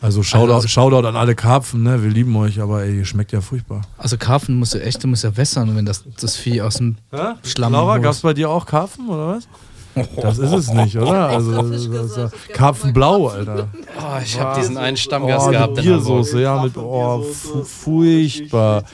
[0.00, 2.00] Also Shoutout, Shoutout an alle Karpfen, ne?
[2.04, 3.82] Wir lieben euch, aber ey, ihr schmeckt ja furchtbar.
[3.96, 6.96] Also Karpfen muss ja echt, du musst ja wässern, wenn das, das Vieh aus dem
[7.42, 8.04] Schlamm Laura, holst.
[8.04, 9.48] gab's bei dir auch Karpfen oder was?
[10.22, 11.28] Das ist es nicht, oder?
[11.28, 13.68] Also, das, das Karpfenblau, Alter.
[14.00, 15.74] Oh, ich habe diesen einen Stammgast Oh, gehabt.
[15.74, 18.84] Biersoße, ja, mit, oh, fu furchtbar.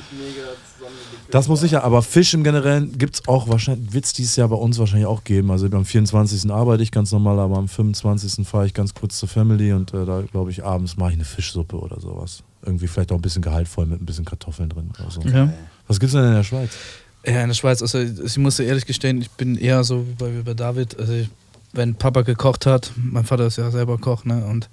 [1.31, 4.49] Das muss sicher, aber Fisch im Generellen gibt es auch wahrscheinlich, wird es dieses Jahr
[4.49, 5.51] bei uns wahrscheinlich auch geben.
[5.51, 6.51] Also am 24.
[6.51, 8.47] arbeite ich ganz normal, aber am 25.
[8.47, 11.25] fahre ich ganz kurz zur Family und äh, da glaube ich abends mache ich eine
[11.25, 12.43] Fischsuppe oder sowas.
[12.65, 15.21] Irgendwie vielleicht auch ein bisschen gehaltvoll mit ein bisschen Kartoffeln drin oder so.
[15.23, 15.53] Ja.
[15.89, 16.71] Was gibt's denn in der Schweiz?
[17.27, 20.13] Ja, in der Schweiz, also ich muss dir ehrlich gestehen, ich bin eher so wie
[20.13, 20.99] bei, wie bei David.
[20.99, 21.31] Also ich,
[21.73, 24.45] wenn Papa gekocht hat, mein Vater ist ja selber Koch, ne?
[24.45, 24.69] Und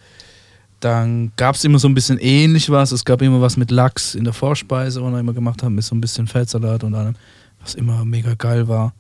[0.82, 2.92] dann gab es immer so ein bisschen ähnlich was.
[2.92, 5.84] Es gab immer was mit Lachs in der Vorspeise, was wir immer gemacht haben, mit
[5.84, 7.16] so ein bisschen Feldsalat und allem,
[7.62, 8.94] was immer mega geil war.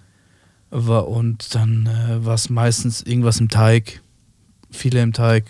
[0.69, 4.01] war und dann äh, war es meistens irgendwas im Teig,
[4.69, 5.45] viele im Teig,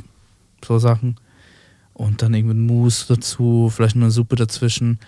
[0.65, 1.17] so Sachen.
[1.93, 4.99] Und dann irgendwie ein Mousse dazu, vielleicht eine Suppe dazwischen.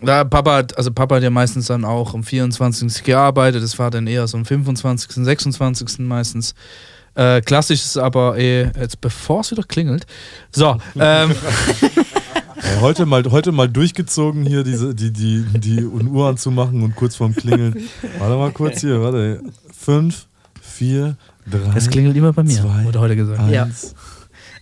[0.00, 3.02] Da Papa hat, also Papa hat ja meistens dann auch am 24.
[3.02, 5.98] gearbeitet, das war dann eher so am 25., 26.
[6.00, 6.54] meistens.
[7.14, 10.06] Äh, klassisch ist aber eh, jetzt bevor es wieder klingelt.
[10.50, 11.32] So, ähm,
[12.56, 17.14] Ey, heute, mal, heute mal durchgezogen hier diese, die, die, die Uhr anzumachen und kurz
[17.16, 17.88] vorm Klingeln.
[18.18, 19.42] Warte mal kurz hier, warte.
[19.76, 20.26] Fünf,
[20.62, 21.76] vier, drei.
[21.76, 23.40] es klingelt immer bei mir, Zwei, wurde heute gesagt.
[23.40, 23.94] Eins.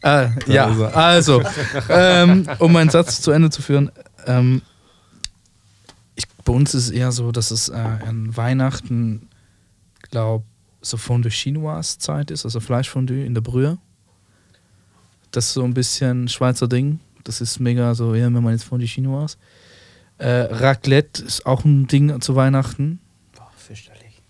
[0.03, 0.97] Äh, ja, ist er.
[0.97, 1.43] also,
[1.89, 3.93] ähm, um meinen Satz zu Ende zu führen,
[4.27, 4.63] ähm,
[6.17, 9.29] ich, bei uns ist es eher so, dass es äh, an Weihnachten,
[10.11, 10.45] glaube
[10.83, 13.79] so Fondue Chinoise Zeit ist, also Fleischfondue in der Brühe.
[15.31, 17.01] Das ist so ein bisschen Schweizer Ding.
[17.25, 19.37] Das ist mega so, ja, wenn man jetzt Fondue Chinoise.
[20.19, 22.99] Äh, Raclette ist auch ein Ding zu Weihnachten.
[23.37, 24.21] Boah, fürchterlich.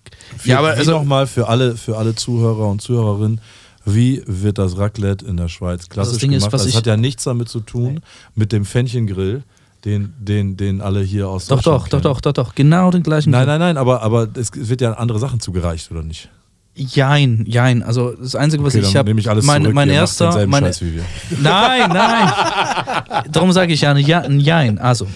[0.45, 3.41] Ja, aber also- nochmal für alle, für alle Zuhörer und Zuhörerinnen,
[3.85, 6.53] wie wird das Raclette in der Schweiz klassisch Ding ist, gemacht?
[6.53, 8.01] was das ich- hat ja nichts damit zu tun
[8.35, 9.43] mit dem Fähnchengrill,
[9.85, 13.03] den, den, den alle hier aus Doch, Deutschland doch, doch, doch, doch, doch, genau den
[13.03, 13.31] gleichen.
[13.31, 16.29] Nein, nein, nein, aber, aber es wird ja andere Sachen zugereicht, oder nicht?
[16.75, 17.83] Jein, jein.
[17.83, 19.75] Also das Einzige, was Okay, ich habe, mein, zurück.
[19.75, 21.05] mein ihr erster, meine, Scheiß wie wir.
[21.41, 22.33] nein, nein.
[23.31, 24.79] Darum sage ich ja, ein ein Jein.
[24.79, 25.07] Also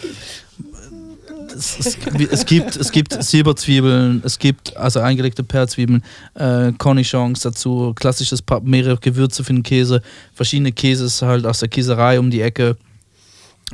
[1.56, 1.98] es, es,
[2.30, 6.02] es gibt es gibt Silberzwiebeln, es gibt also eingelegte Perlzwiebeln,
[6.34, 10.02] äh, Cornichons dazu, klassisches Pa- mehrere Gewürze für den Käse,
[10.34, 12.76] verschiedene Käses halt aus der Käserei um die Ecke.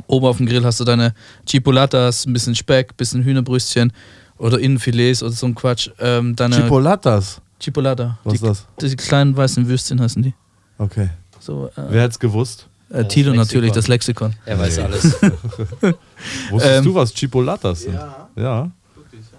[0.07, 1.13] Oben auf dem Grill hast du deine
[1.45, 3.91] Chipolatas, ein bisschen Speck, bisschen Hühnerbrüstchen
[4.37, 5.89] oder Innenfilets oder so ein Quatsch.
[5.99, 7.41] Ähm, Chipolatas.
[7.63, 8.17] Chipolata.
[8.23, 8.89] Was die, ist das?
[8.89, 10.33] Die kleinen weißen Würstchen heißen die.
[10.77, 11.09] Okay.
[11.39, 12.67] So, äh, Wer hätte es gewusst?
[12.89, 14.33] äh, Tilo natürlich, das Lexikon.
[14.45, 14.83] Er weiß Nee.
[14.83, 15.03] alles.
[16.51, 17.97] Wusstest Ähm, du, was Chipolatas sind?
[18.35, 18.69] Ja.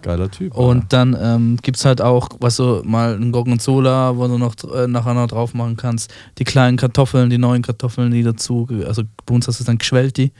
[0.02, 0.54] Geiler Typ.
[0.54, 4.54] Und dann ähm, gibt es halt auch, was du mal ein Gorgonzola, wo du noch
[4.74, 6.12] äh, nachher noch drauf machen kannst.
[6.38, 10.16] Die kleinen Kartoffeln, die neuen Kartoffeln, die dazu, also bei uns hast du dann geschwellt
[10.18, 10.30] die.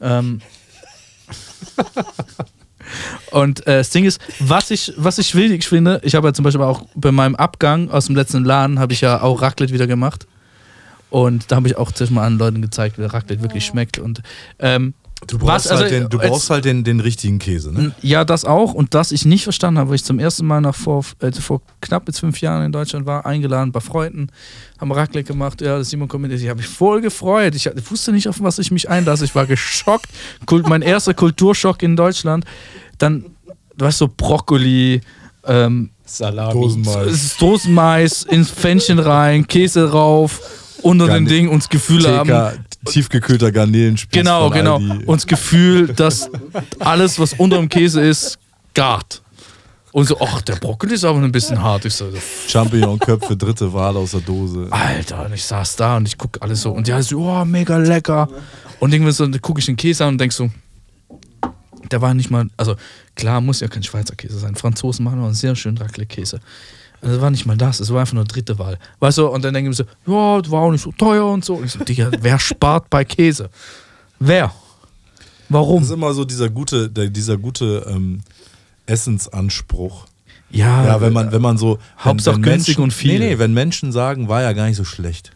[0.00, 0.40] Ähm,
[3.30, 6.44] und äh, das Ding ist, was ich, was ich wichtig finde, ich habe ja zum
[6.44, 9.86] Beispiel auch bei meinem Abgang aus dem letzten Laden, habe ich ja auch Raclette wieder
[9.86, 10.26] gemacht.
[11.10, 13.98] Und da habe ich auch zuerst mal an Leuten gezeigt, wie Raclette wirklich schmeckt.
[13.98, 14.22] Und
[14.58, 14.94] ähm,
[15.26, 17.94] du brauchst, was, also, halt, den, du jetzt- brauchst halt den, den richtigen Käse, ne?
[18.02, 18.74] ja, das auch.
[18.74, 21.60] Und das ich nicht verstanden habe, weil ich zum ersten Mal nach vor, äh, vor
[21.80, 24.28] knapp jetzt fünf Jahren in Deutschland war, eingeladen bei Freunden,
[24.80, 25.60] haben Raclette gemacht.
[25.60, 27.54] Ja, das Simon kommt mit, ich habe mich voll gefreut.
[27.54, 29.24] Ich, ich wusste nicht, auf was ich mich einlasse.
[29.24, 30.06] Ich war geschockt.
[30.46, 32.44] Kult, mein erster Kulturschock in Deutschland.
[32.98, 33.24] Dann,
[33.76, 35.00] du weißt so, Brokkoli,
[35.46, 36.52] ähm, Salami.
[36.52, 37.36] Dosenmais.
[37.38, 40.40] Dosenmais ins Pfännchen rein, Käse rauf,
[40.82, 42.28] unter den Garne- Ding und das Gefühl haben.
[42.84, 44.76] Tiefgekühlter Garnelenspieß Genau, genau.
[44.76, 46.30] Und das Gefühl, dass
[46.78, 48.38] alles, was unter dem Käse ist,
[48.74, 49.22] gart.
[49.92, 51.84] Und so, ach, der Brokkoli ist aber ein bisschen hart.
[51.84, 52.08] Ich so,
[52.48, 54.66] Champignon-Köpfe, dritte Wahl aus der Dose.
[54.70, 56.70] Alter, und ich saß da und ich gucke alles so.
[56.72, 58.28] Und heißt so, oh, mega lecker.
[58.80, 60.50] Und irgendwie so, gucke ich den Käse an und denk so,
[61.90, 62.74] der war nicht mal, also
[63.14, 64.54] klar, muss ja kein Schweizer Käse sein.
[64.54, 66.40] Franzosen machen auch einen sehr schönen Raclette-Käse.
[67.02, 68.78] Das war nicht mal das, es war einfach nur dritte Wahl.
[69.00, 71.26] Weißt du, und dann denke ich mir so, ja, das war auch nicht so teuer
[71.26, 71.54] und so.
[71.54, 73.50] Und ich so, Digga, wer spart bei Käse?
[74.20, 74.52] Wer?
[75.48, 75.80] Warum?
[75.80, 78.20] Das ist immer so dieser gute, der, dieser gute ähm,
[78.86, 80.06] Essensanspruch.
[80.50, 81.78] Ja, Ja, wenn man, wenn man so.
[81.78, 83.18] Wenn, Hauptsache wenn günstig Menschen, und viel.
[83.18, 85.32] Nee, nee, wenn Menschen sagen, war ja gar nicht so schlecht.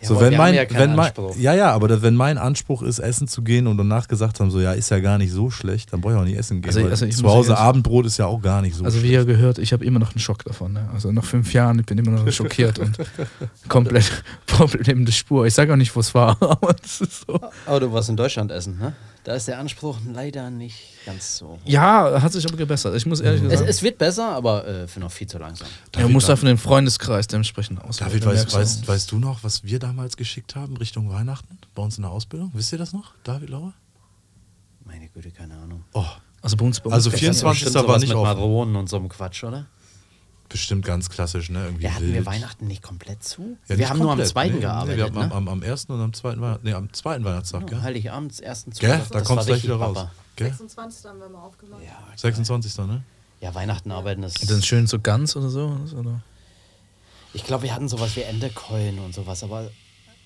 [0.00, 1.36] Ja, so, wenn mein, ja wenn mein, Anspruch.
[1.36, 4.60] ja, ja, aber wenn mein Anspruch ist, essen zu gehen und danach gesagt haben, so,
[4.60, 6.68] ja, ist ja gar nicht so schlecht, dann brauche ich auch nicht essen gehen.
[6.68, 9.08] Also- weil also ich zu Hause Abendbrot ist ja auch gar nicht so Also wie
[9.08, 9.14] schlecht.
[9.14, 10.74] ihr gehört, ich habe immer noch einen Schock davon.
[10.74, 10.88] Ne?
[10.92, 12.98] Also nach fünf Jahren, ich bin immer noch schockiert und
[13.68, 14.10] komplett
[14.46, 15.46] Problem der Spur.
[15.46, 17.40] Ich sage auch nicht, wo es war, aber es ist so.
[17.66, 18.92] Aber du warst in Deutschland essen, ne?
[19.26, 21.48] Da ist der Anspruch leider nicht ganz so.
[21.48, 21.58] hoch.
[21.64, 22.94] Ja, hat sich aber gebessert.
[22.94, 23.70] Ich muss ehrlich Es, gesagt.
[23.70, 25.66] es wird besser, aber äh, für noch viel zu langsam.
[25.96, 27.96] ja, man muss da von den Freundeskreis dementsprechend aus.
[27.96, 31.96] David, weißt, weißt, weißt du noch, was wir damals geschickt haben Richtung Weihnachten bei uns
[31.98, 32.52] in der Ausbildung?
[32.54, 33.72] Wisst ihr das noch, David, Laura?
[34.84, 35.82] Meine Güte, keine Ahnung.
[35.92, 36.04] Oh,
[36.42, 37.64] Also bei uns, bei uns Also gab's- 24.
[37.64, 39.66] Bestimmt war nicht mit auf- Maronen und so einem Quatsch, oder?
[40.58, 41.64] Bestimmt ganz klassisch, ne?
[41.66, 42.26] Irgendwie Ja, hatten wir wild.
[42.26, 43.56] Weihnachten nicht komplett zu?
[43.64, 45.34] Ja, wir nicht haben nur am komplett, zweiten nee, gearbeitet, Nee, wir haben ne?
[45.34, 47.80] am, am, am ersten und am zweiten, Weihnachts nee, am zweiten Weihnachtstag, gell?
[47.82, 48.90] Heiligabend, ersten Gell?
[48.90, 49.12] Zweiten.
[49.12, 49.94] Da kommst du gleich wieder raus.
[49.96, 50.12] Papa.
[50.36, 50.48] Gell?
[50.48, 51.04] 26.
[51.06, 51.82] haben wir mal aufgemacht.
[51.82, 52.76] Ja, 26.
[52.78, 53.02] ne?
[53.40, 54.42] ja, Weihnachten arbeiten ist.
[54.42, 55.76] Ist das schön so ganz oder so?
[55.96, 56.20] Oder?
[57.32, 59.70] Ich glaube, wir hatten sowas wie Endekeulen und sowas, aber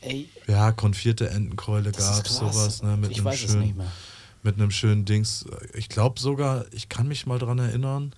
[0.00, 2.96] ey, Ja, konfierte Entenkeule gab es sowas, ne?
[2.96, 3.90] Mit ich einem weiß es schönen, nicht mehr.
[4.42, 5.44] mit einem schönen Dings.
[5.74, 8.12] Ich glaube sogar, ich kann mich mal dran erinnern,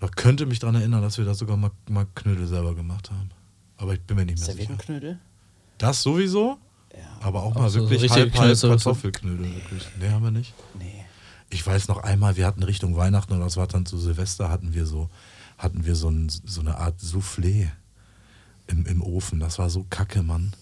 [0.00, 3.30] oder könnte mich dran erinnern, dass wir da sogar mal, mal Knödel selber gemacht haben.
[3.76, 4.56] Aber ich bin mir nicht mehr sicher.
[4.58, 5.18] Serviettenknödel?
[5.78, 6.58] Das sowieso,
[6.92, 6.98] Ja.
[7.20, 9.54] aber auch Auch mal so- so wirklich richtige halb, halb Knödel, so- Kartoffelknödel.
[9.54, 9.88] Wirklich.
[10.00, 10.54] Nee, haben wir nicht.
[10.78, 11.04] Nee.
[11.50, 14.74] Ich weiß noch einmal, wir hatten Richtung Weihnachten oder das war dann zu Silvester, hatten
[14.74, 15.08] wir so,
[15.56, 17.68] hatten wir so, ein, so eine Art Soufflé
[18.66, 19.40] im, im Ofen.
[19.40, 20.52] Das war so kacke, Mann.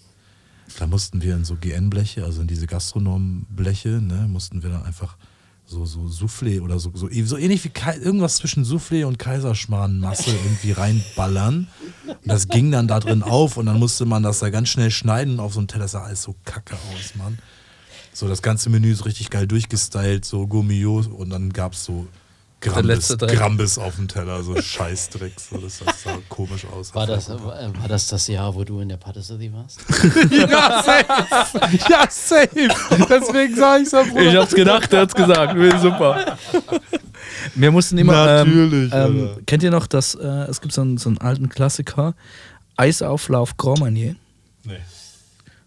[0.78, 5.16] Da mussten wir in so GN-Bleche, also in diese Gastronom-Bleche, ne, mussten wir dann einfach
[5.66, 10.30] so, so Soufflé oder so, so, so ähnlich wie Kai, irgendwas zwischen Soufflé und Kaiserschmarrnmasse
[10.30, 11.66] irgendwie reinballern.
[12.06, 14.92] Und das ging dann da drin auf und dann musste man das da ganz schnell
[14.92, 15.84] schneiden auf so einen Teller.
[15.84, 17.38] Das sah alles so kacke aus, Mann.
[18.12, 22.06] So das ganze Menü ist richtig geil durchgestylt, so Gourmillot und dann gab es so
[22.74, 23.38] Grambis, letzte Dreck.
[23.38, 25.32] Grambis auf dem Teller, so Scheißdreck.
[25.38, 26.94] So, das, das sah komisch aus.
[26.94, 29.80] War das, war, war das das Jahr, wo du in der Patisserie warst?
[30.30, 31.78] Ja, safe.
[31.88, 32.48] Ja, safe.
[33.08, 34.22] Deswegen sag ich's ja, Bruder.
[34.30, 35.56] Ich hab's gedacht, er hat's gesagt.
[35.80, 36.36] Super.
[37.54, 38.12] Wir mussten immer.
[38.44, 39.40] Natürlich, Ähm, ähm, Alter.
[39.46, 42.14] kennt ihr noch, dass äh, es gibt so einen, so einen alten Klassiker,
[42.76, 44.16] Eisauflauf Grand Marnier?
[44.64, 44.78] Nee.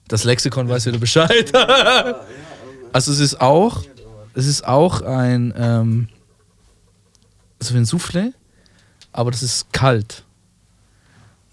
[0.08, 1.52] Das Lexikon weiß wieder Bescheid.
[2.94, 3.84] also es ist auch,
[4.34, 6.08] es ist auch ein, ähm,
[7.62, 8.34] so wie ein Soufflé,
[9.12, 10.24] aber das ist kalt.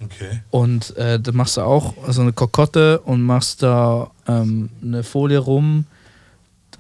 [0.02, 0.42] Okay.
[0.50, 5.38] Und äh, da machst du auch so eine Kokotte und machst da ähm, eine Folie
[5.38, 5.86] rum,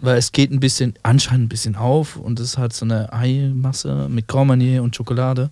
[0.02, 3.10] weil es geht ein bisschen, anscheinend ein bisschen auf und es ist halt so eine
[3.12, 5.50] Eimasse mit Grand Marnier und Schokolade.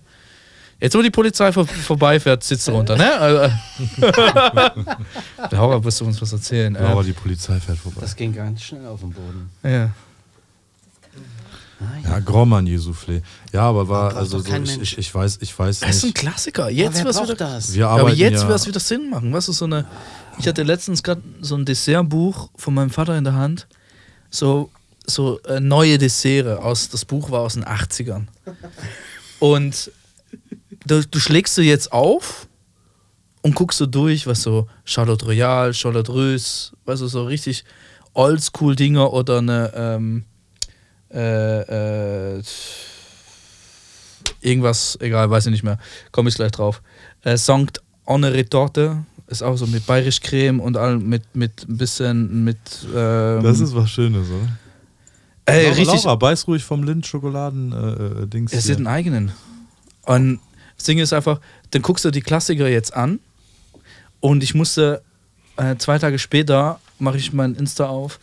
[0.79, 3.11] Jetzt, wo die Polizei vor, vorbeifährt, sitzt du runter, ne?
[3.19, 3.51] Also,
[5.51, 6.75] Der Horror wirst du uns was erzählen.
[6.77, 8.01] Aber Äh, die Polizei fährt vorbei.
[8.01, 9.49] Das ging ganz schnell auf den Boden.
[9.63, 9.89] ja.
[12.03, 13.21] Ja, Grand Marnier Soufflé.
[13.51, 16.13] Ja, aber war, braucht also so, ich, ich, ich weiß, ich weiß Das ist ein.
[16.13, 16.63] Klassiker.
[16.63, 17.73] Aber Jetzt braucht wieder, das?
[17.73, 19.33] Wir Ja, aber jetzt ja, wird es wieder Sinn machen.
[19.33, 19.85] Weißt du, so eine.
[20.37, 23.67] Ich hatte letztens gerade so ein Dessertbuch von meinem Vater in der Hand.
[24.29, 24.69] So,
[25.05, 26.89] so äh, neue Dessert aus.
[26.89, 28.27] Das Buch war aus den 80ern.
[29.39, 29.91] Und
[30.85, 32.47] du, du schlägst du jetzt auf
[33.41, 37.63] und guckst so durch, was so Charlotte Royale, Charlotte Rös, weißt du, so richtig
[38.13, 39.71] Oldschool-Dinger oder eine.
[39.75, 40.25] Ähm,
[41.15, 42.43] äh, äh,
[44.41, 45.79] irgendwas, egal, weiß ich nicht mehr,
[46.11, 46.81] komme ich gleich drauf.
[47.23, 51.77] Äh, Sankt Anne Retorte ist auch so mit bayerisch Creme und allem mit, mit ein
[51.77, 52.57] bisschen mit.
[52.95, 54.47] Ähm, Das ist was Schönes, oder?
[55.45, 56.03] ey, Laura, richtig.
[56.03, 58.53] Laura, beiß ruhig vom Lind Schokoladen-Dings.
[58.53, 59.31] Es hat einen eigenen.
[60.03, 60.39] Und
[60.77, 61.39] das Ding ist einfach,
[61.71, 63.19] dann guckst du die Klassiker jetzt an
[64.19, 65.01] und ich musste
[65.57, 68.19] äh, zwei Tage später mache ich mein Insta auf.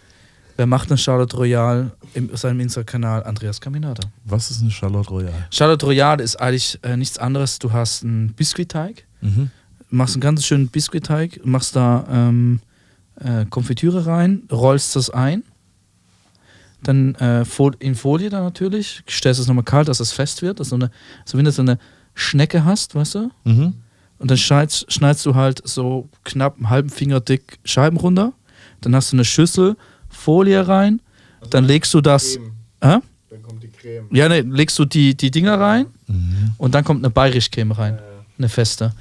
[0.56, 3.24] Wer macht eine Charlotte Royale in seinem Insta-Kanal?
[3.24, 4.08] Andreas Caminata.
[4.24, 5.46] Was ist eine Charlotte Royale?
[5.50, 7.58] Charlotte Royale ist eigentlich äh, nichts anderes.
[7.58, 9.50] Du hast einen Biskuitteig, Mhm.
[9.90, 12.60] machst einen ganz schönen Biskuitteig, machst da ähm,
[13.20, 15.42] äh, Konfitüre rein, rollst das ein,
[16.82, 17.44] dann äh,
[17.78, 20.90] in Folie dann natürlich, stellst es nochmal kalt, dass es fest wird, dass du eine,
[21.24, 21.78] so wenn du so eine
[22.14, 23.74] Schnecke hast, weißt du, Mhm.
[24.18, 28.32] und dann schneidest, schneidest du halt so knapp einen halben Finger dick Scheiben runter,
[28.80, 29.76] dann hast du eine Schüssel,
[30.12, 31.00] Folie rein,
[31.50, 32.38] dann legst du das.
[32.82, 32.98] Hä?
[33.30, 34.06] Dann kommt die Creme.
[34.12, 36.52] ja, ne, legst du die, die Dinger rein Mhm.
[36.58, 37.98] und dann kommt eine Bayerisch-Creme rein.
[38.38, 38.92] Eine feste.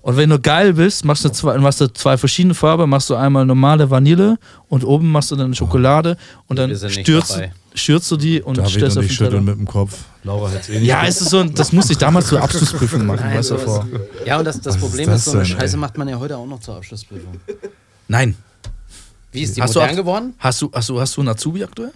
[0.00, 3.14] Und wenn du geil bist, machst du zwei, machst du zwei verschiedene Farben, machst du
[3.16, 4.38] einmal normale Vanille
[4.68, 7.38] und oben machst du dann Schokolade und dann stürzt,
[7.74, 9.98] stürzt du die und David stellst und auf ich schütteln mit dem Kopf.
[10.24, 10.84] Laura hat es eh nicht.
[10.88, 13.86] Ja, es ist so, das musste ich damals zur Abschlussprüfung machen, Nein, weißt du, vor.
[14.24, 15.80] Ja, und das, das ist Problem das ist, so eine denn, Scheiße ey?
[15.80, 17.34] macht man ja heute auch noch zur Abschlussprüfung.
[18.06, 18.36] Nein.
[19.32, 20.34] Wie ist die Hast du modern auch- geworden?
[20.38, 21.92] Hast du, hast du, hast du einen Azubi aktuell?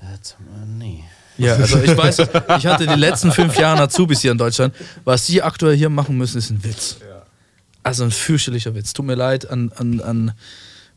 [0.00, 1.04] Äh, äh, nee.
[1.38, 2.18] Ja, also ich weiß,
[2.58, 4.74] ich hatte die letzten fünf Jahre Azubis hier in Deutschland.
[5.04, 6.98] Was sie aktuell hier machen müssen, ist ein Witz.
[7.82, 8.92] Also ein fürchterlicher Witz.
[8.92, 10.32] Tut mir leid an, an, an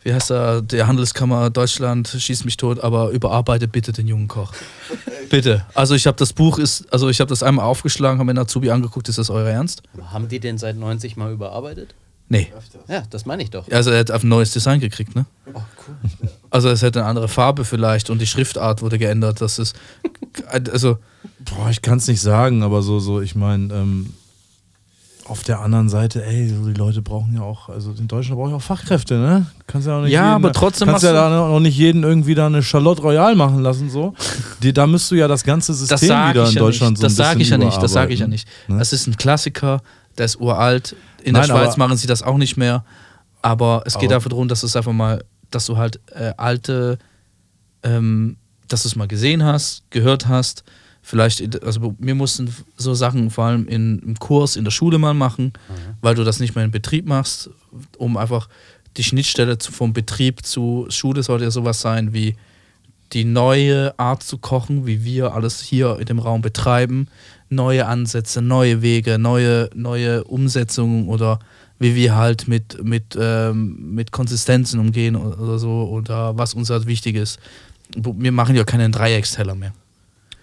[0.03, 4.53] wie heißt er, der Handelskammer Deutschland, schießt mich tot, aber überarbeitet bitte den jungen Koch.
[5.31, 5.65] bitte.
[5.73, 8.39] Also ich habe das Buch ist, also ich habe das einmal aufgeschlagen, habe mir den
[8.43, 9.81] Azubi angeguckt, ist das euer Ernst?
[9.93, 11.95] Aber haben die den seit 90 mal überarbeitet?
[12.27, 12.51] Nee.
[12.87, 13.69] Ja, das meine ich doch.
[13.71, 15.25] Also er hat auf ein neues Design gekriegt, ne?
[15.53, 16.29] Oh, cool.
[16.49, 19.41] Also es hätte eine andere Farbe vielleicht und die Schriftart wurde geändert.
[19.41, 19.75] Das ist
[20.71, 20.97] also
[21.39, 24.13] Boah, ich kann es nicht sagen, aber so, so, ich meine, ähm,
[25.27, 28.51] auf der anderen Seite, ey, so die Leute brauchen ja auch, also in Deutschland brauchen
[28.51, 29.45] ja auch Fachkräfte, ne?
[29.65, 32.35] Kannst ja auch nicht Ja, jeden, aber trotzdem kannst ja da noch nicht jeden irgendwie
[32.35, 34.13] da eine Charlotte Royale machen lassen, so.
[34.61, 36.91] Die, da müsst du ja das ganze Das System sage wieder ich in ja Deutschland
[36.91, 36.99] nicht.
[37.01, 37.81] so ein Das sage ich ja nicht.
[37.81, 38.47] Das sage ich ja nicht.
[38.67, 38.77] ne?
[38.77, 39.81] Das ist ein Klassiker,
[40.17, 40.95] der ist uralt.
[41.23, 42.83] In der Nein, Schweiz aber- machen sie das auch nicht mehr.
[43.41, 46.33] Aber es geht Aber- einfach darum, dass du es einfach mal, dass du halt äh,
[46.37, 46.97] alte,
[47.83, 48.37] ähm,
[48.67, 50.63] dass du es mal gesehen hast, gehört hast.
[51.01, 55.13] Vielleicht, also wir mussten so Sachen vor allem in, im Kurs in der Schule mal
[55.13, 55.53] machen,
[56.01, 57.51] weil du das nicht mehr in Betrieb machst,
[57.99, 58.49] um einfach
[58.97, 62.35] die Schnittstelle zu, vom Betrieb zu Schule sollte ja sowas sein wie
[63.13, 67.07] die neue Art zu kochen, wie wir alles hier in dem Raum betreiben,
[67.49, 71.39] neue Ansätze, neue Wege, neue, neue Umsetzungen oder
[71.79, 76.87] wie wir halt mit, mit, ähm, mit Konsistenzen umgehen oder so oder was uns halt
[76.87, 77.39] wichtig ist.
[77.95, 79.73] Wir machen ja keinen Dreiecksteller mehr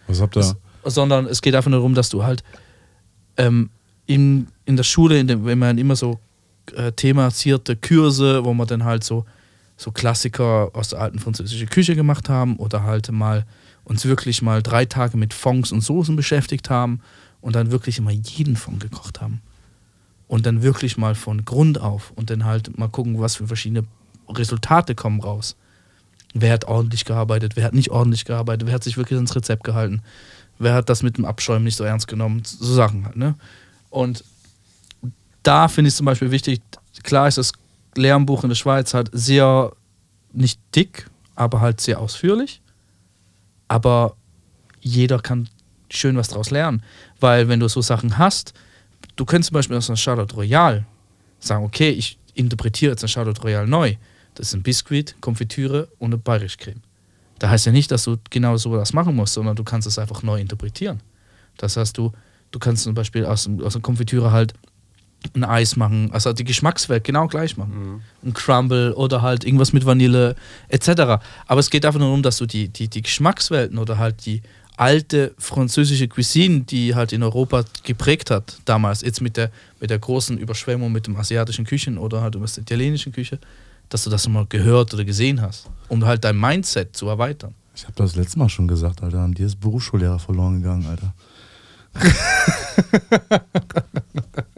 [0.06, 0.56] Was habt ihr?
[0.84, 2.42] sondern es geht einfach nur darum, dass du halt
[3.36, 3.70] ähm,
[4.06, 6.18] in, in der Schule, in dem, wenn man immer so
[6.74, 9.24] äh, thematisierte Kurse, wo man dann halt so,
[9.76, 13.44] so Klassiker aus der alten französischen Küche gemacht haben oder halt mal
[13.84, 17.00] uns wirklich mal drei Tage mit Fonds und Soßen beschäftigt haben
[17.40, 19.42] und dann wirklich immer jeden Fond gekocht haben.
[20.28, 23.84] Und dann wirklich mal von Grund auf und dann halt mal gucken, was für verschiedene
[24.28, 25.56] Resultate kommen raus.
[26.32, 29.64] Wer hat ordentlich gearbeitet, wer hat nicht ordentlich gearbeitet, wer hat sich wirklich ans Rezept
[29.64, 30.00] gehalten,
[30.58, 33.34] wer hat das mit dem Abschäumen nicht so ernst genommen, so Sachen halt, ne?
[33.90, 34.24] Und
[35.42, 36.62] da finde ich zum Beispiel wichtig,
[37.02, 37.52] klar ist das
[37.94, 39.72] Lehrbuch in der Schweiz halt sehr,
[40.32, 42.62] nicht dick, aber halt sehr ausführlich.
[43.68, 44.16] Aber
[44.80, 45.48] jeder kann
[45.90, 46.82] schön was daraus lernen.
[47.20, 48.54] Weil wenn du so Sachen hast,
[49.16, 50.84] du könntest zum Beispiel aus einer Charlotte Royale
[51.38, 53.96] sagen, okay, ich interpretiere jetzt eine Charlotte Royale neu.
[54.34, 56.80] Das ist ein Biskuit, Konfitüre und eine Bayerischcreme.
[57.38, 59.98] Da heißt ja nicht, dass du genau so das machen musst, sondern du kannst es
[59.98, 61.00] einfach neu interpretieren.
[61.56, 62.12] Das heißt, du,
[62.50, 64.54] du kannst zum Beispiel aus, aus einer Konfitüre halt
[65.34, 68.02] ein Eis machen, also die Geschmackswelt genau gleich machen.
[68.24, 70.34] Ein Crumble oder halt irgendwas mit Vanille
[70.68, 71.22] etc.
[71.46, 74.42] Aber es geht einfach nur darum, dass du die, die, die Geschmackswelten oder halt die
[74.76, 79.50] alte französische Cuisine, die halt in Europa geprägt hat damals, jetzt mit der,
[79.80, 83.38] mit der großen Überschwemmung mit dem asiatischen Küchen oder halt mit der italienischen Küche,
[83.88, 87.54] dass du das nochmal gehört oder gesehen hast, um halt dein Mindset zu erweitern.
[87.74, 89.20] Ich habe das letzte Mal schon gesagt, Alter.
[89.20, 91.14] An dir ist Berufsschullehrer verloren gegangen, Alter.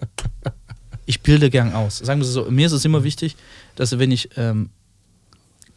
[1.07, 1.99] ich bilde gern aus.
[1.99, 3.37] Sagen wir so, mir ist es immer wichtig,
[3.77, 4.71] dass wenn ich ähm,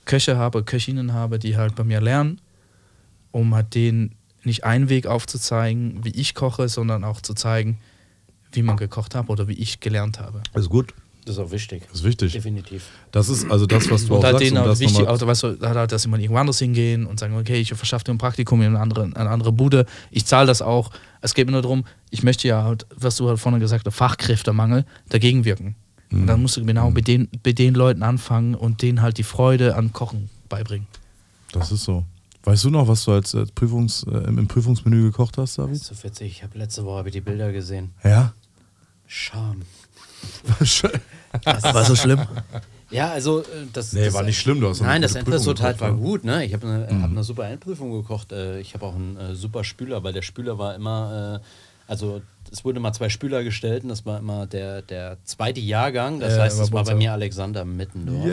[0.06, 2.40] Köche habe, Köchinnen habe, die halt bei mir lernen,
[3.32, 7.78] um halt denen nicht einen Weg aufzuzeigen, wie ich koche, sondern auch zu zeigen,
[8.52, 10.42] wie man gekocht hat oder wie ich gelernt habe.
[10.54, 10.94] Ist gut.
[11.28, 11.84] Das ist auch wichtig.
[11.90, 12.32] Das ist wichtig.
[12.32, 12.86] Definitiv.
[13.12, 14.46] Das ist also das, was du Und auch halt sagst.
[14.46, 17.20] denen auch das wichtig, also, weißt du, halt, dass sie mal irgendwo anders hingehen und
[17.20, 20.48] sagen, okay, ich verschaffe dir ein Praktikum in eine andere, eine andere Bude, ich zahle
[20.48, 20.90] das auch.
[21.20, 23.94] Es geht mir nur darum, ich möchte ja halt, was du halt vorhin gesagt hast,
[23.96, 25.76] Fachkräftemangel dagegen wirken.
[26.12, 26.28] Und Mhm.
[26.28, 29.76] dann musst du genau bei, den, bei den Leuten anfangen und denen halt die Freude
[29.76, 30.88] an Kochen beibringen.
[31.52, 32.06] Das ist so.
[32.46, 35.76] Weißt du noch, was du als, als Prüfungs, äh, im Prüfungsmenü gekocht hast, Das David?
[35.82, 36.28] ist so witzig.
[36.32, 37.90] Ich habe letzte Woche hab ich die Bilder gesehen.
[38.06, 38.32] Ja.
[39.06, 39.64] Scham.
[41.44, 42.22] War so schlimm?
[42.90, 43.44] Ja, also äh,
[43.74, 43.92] das.
[43.94, 46.46] Nee, das, war nicht schlimm, du hast Nein, das Endresultat war gekocht, gut, ne?
[46.46, 47.04] Ich habe eine, Mhm.
[47.04, 48.32] hab eine super Endprüfung gekocht.
[48.32, 52.22] Äh, Ich habe auch einen äh, super Spüler, weil der Spüler war immer, äh, also
[52.50, 56.22] es wurden immer zwei Spüler gestellt und das war immer der, der zweite Jahrgang.
[56.22, 58.24] Das Ja, heißt, es war bei mir Alexander Mittendorf.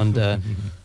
[0.00, 0.38] Und äh,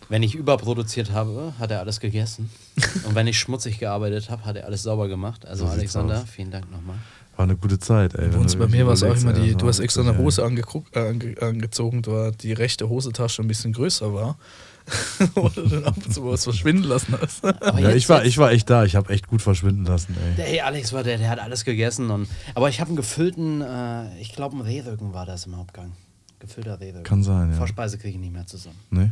[0.10, 2.52] wenn ich überproduziert habe, hat er alles gegessen.
[3.06, 5.46] Und wenn ich schmutzig gearbeitet habe, hat er alles sauber gemacht.
[5.48, 6.98] Also So Alexander, vielen Dank nochmal.
[7.42, 8.30] War eine gute Zeit, ey.
[8.30, 10.96] Du bei mir war es auch immer ey, die, du hast extra eine Hose angeguckt,
[10.96, 14.38] äh, ange, angezogen, weil die rechte Hosentasche ein bisschen größer war.
[15.34, 17.44] Oder dann ab und zu was verschwinden lassen hast.
[17.44, 18.86] Aber Ja, jetzt- ich war, ich war echt da.
[18.86, 20.36] Ich habe echt gut verschwinden lassen, ey.
[20.36, 22.12] Der, hey, Alex war der, der hat alles gegessen.
[22.12, 25.94] Und, aber ich habe einen gefüllten, äh, ich glaube, ein Rehrücken war das im Hauptgang.
[26.38, 27.04] Gefüllter Rehrücken.
[27.06, 27.58] Kann sein, ja.
[27.58, 28.78] Vorspeise kriege ich nicht mehr zusammen.
[28.92, 29.12] Nee?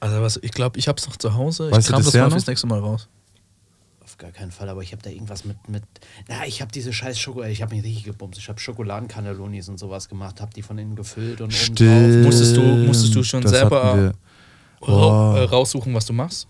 [0.00, 1.70] Also was, ich glaube, ich hab's noch zu Hause.
[1.70, 2.32] Weißt ich kram das mal noch?
[2.32, 3.08] fürs nächste Mal raus.
[4.20, 5.82] Gar keinen Fall, aber ich habe da irgendwas mit, mit.
[6.28, 8.38] Na, ich habe diese scheiß Schokolade, ich habe mich richtig gebumst.
[8.38, 12.24] Ich habe Schokoladencannellonis und sowas gemacht, habe die von innen gefüllt und oben drauf.
[12.26, 14.12] Musstest du- musstest du schon Das selber-
[14.82, 16.46] äh, raussuchen, was du machst.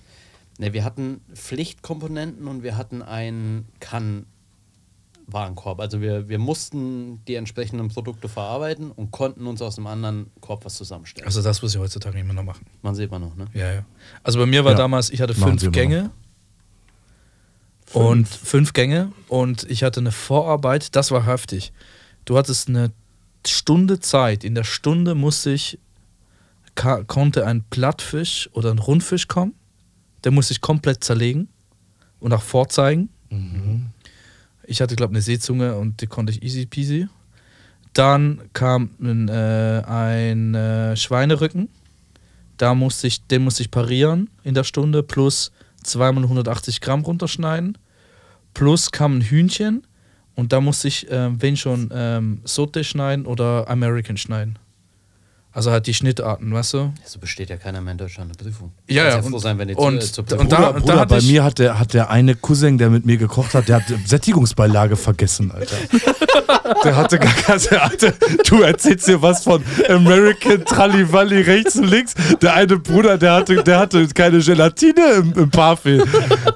[0.59, 5.79] Ne, wir hatten Pflichtkomponenten und wir hatten einen Kann-Warenkorb.
[5.81, 10.65] Also wir, wir mussten die entsprechenden Produkte verarbeiten und konnten uns aus einem anderen Korb
[10.65, 11.25] was zusammenstellen.
[11.27, 12.67] Also das muss ich heutzutage immer noch machen.
[12.83, 13.47] Man sieht man noch, ne?
[13.55, 13.85] Ja, ja.
[14.25, 14.79] Also bei mir war Ja.
[14.79, 16.11] damals, ich hatte fünf sie immer
[17.93, 21.73] Und fünf Gänge und ich hatte eine Vorarbeit, das war heftig.
[22.25, 22.93] Du hattest eine
[23.47, 24.45] Stunde Zeit.
[24.45, 25.79] In der Stunde musste ich,
[26.75, 29.55] konnte ein Plattfisch oder ein Rundfisch kommen.
[30.25, 31.49] Der musste ich komplett zerlegen
[32.21, 33.09] und auch vorzeigen.
[34.65, 37.09] Ich hatte, glaube ich, eine Seezunge und die konnte ich easy peasy.
[37.93, 41.69] Dann kam ein, äh, ein äh, Schweinerücken.
[42.57, 45.51] Da musste ich, den musste ich parieren in der Stunde, plus
[45.83, 47.79] zweimal 180 Gramm runterschneiden.
[48.55, 49.87] Plus kam ein Hühnchen
[50.35, 54.59] und da musste ich, ähm, wenn schon, ähm, Sote schneiden oder American schneiden.
[55.53, 56.93] Also halt die Schnittarten, weißt du?
[57.05, 58.71] So besteht ja keiner mehr in Deutschland eine Prüfung.
[58.87, 61.07] Ja, ja, und- sein, wenn die und- zu, äh, zur und Prüfung da- Bruder, Bruder
[61.07, 63.85] bei mir hat der, hat der eine Cousin, der mit mir gekocht hat, der hat
[64.07, 65.77] Sättigungsbeilage vergessen, Alter.
[66.85, 68.15] Der hatte gar keine, hatte,
[68.49, 72.15] du erzählst dir was von American Trallivalli rechts und links.
[72.41, 76.01] Der eine Bruder, der hatte, der hatte keine Gelatine im, im Parfait.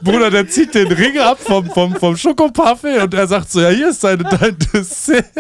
[0.03, 3.70] Bruder, der zieht den Ring ab vom, vom, vom Schokoparfait und er sagt so, ja,
[3.70, 5.32] hier ist deine, dein Dessert.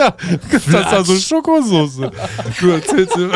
[0.50, 2.10] Das ist also Schokosoße.
[2.60, 3.30] Du erzählst dir,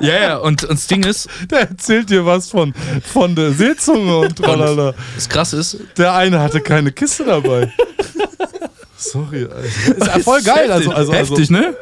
[0.00, 2.74] Ja, ja, und, und das Ding ist, der erzählt dir was von,
[3.12, 4.94] von der Seezunge und tralala.
[5.14, 7.72] das krass ist, Der eine hatte keine Kiste dabei.
[8.96, 10.16] Sorry, Alter.
[10.16, 10.70] Ist voll geil.
[10.72, 11.74] Also, also, also, heftig, ne?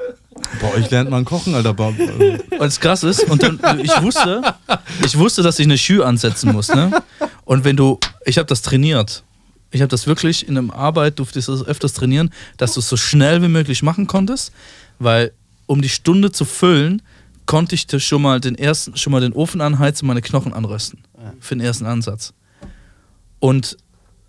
[0.60, 1.74] Boah, ich lernt mal kochen, Alter.
[1.78, 4.42] Und das krass ist, und dann, ich wusste,
[5.04, 7.02] ich wusste, dass ich eine Schü ansetzen muss, ne?
[7.44, 9.22] Und wenn du ich habe das trainiert.
[9.70, 12.88] Ich habe das wirklich in der Arbeit, durfte ich das öfters trainieren, dass du es
[12.88, 14.52] so schnell wie möglich machen konntest,
[14.98, 15.32] weil
[15.66, 17.02] um die Stunde zu füllen,
[17.46, 20.52] konnte ich das schon mal den ersten, schon mal den Ofen anheizen und meine Knochen
[20.52, 21.00] anrösten.
[21.40, 22.32] Für den ersten Ansatz.
[23.38, 23.76] Und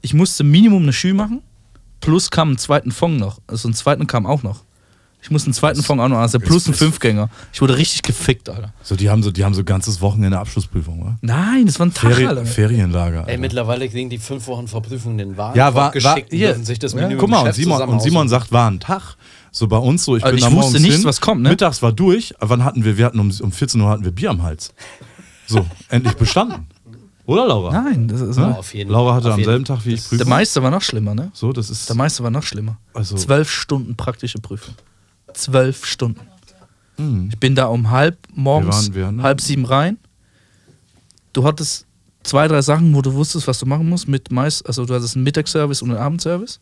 [0.01, 1.41] ich musste Minimum eine Schü machen,
[2.01, 3.39] plus kam einen zweiten Fong noch.
[3.47, 4.63] Also einen zweiten kam auch noch.
[5.21, 7.29] Ich musste einen zweiten Fong auch noch, also plus einen Fünfgänger.
[7.53, 8.73] Ich wurde richtig gefickt, Alter.
[8.81, 11.17] So, die haben so, die haben so ganzes Wochenende Abschlussprüfung, oder?
[11.21, 12.45] Nein, das war ein Tag, Ferien, Alter.
[12.45, 13.19] Ferienlager.
[13.19, 13.37] Ey, Alter.
[13.39, 16.47] mittlerweile kriegen die fünf Wochen Verprüfung den Wagen Ja, war- geschickt war- und hier.
[16.49, 18.81] dürfen sich das Ja, Menü im Guck mal, und Simon, und Simon sagt, war ein
[18.81, 19.15] Tag.
[19.55, 21.43] So bei uns so, ich Also bin ich da wusste morgens nicht, hin, was kommt,
[21.43, 21.49] ne?
[21.49, 22.97] Mittags war durch, wann hatten wir?
[22.97, 24.73] Wir hatten um, um 14 Uhr hatten wir Bier am Hals.
[25.47, 26.65] So, endlich bestanden.
[27.25, 27.71] Oder Laura?
[27.83, 30.09] Nein, das ist, Ja, auf jeden Laura hatte auf am selben Tag wie ich der
[30.17, 30.29] Prüfung.
[30.29, 31.29] Meister war noch schlimmer, ne?
[31.33, 32.77] So, das ist Der Meister war noch schlimmer.
[32.95, 34.73] Also- Zwölf Stunden praktische Prüfung.
[35.33, 36.19] Zwölf Stunden.
[36.97, 37.29] Mhm.
[37.31, 39.97] Ich bin da um halb morgens, Wir waren- wir- halb sieben rein.
[41.31, 41.85] Du hattest
[42.23, 44.07] zwei, drei Sachen, wo du wusstest, was du machen musst.
[44.07, 46.59] Mit meist, also du hattest einen Mittagsservice und einen Abendservice.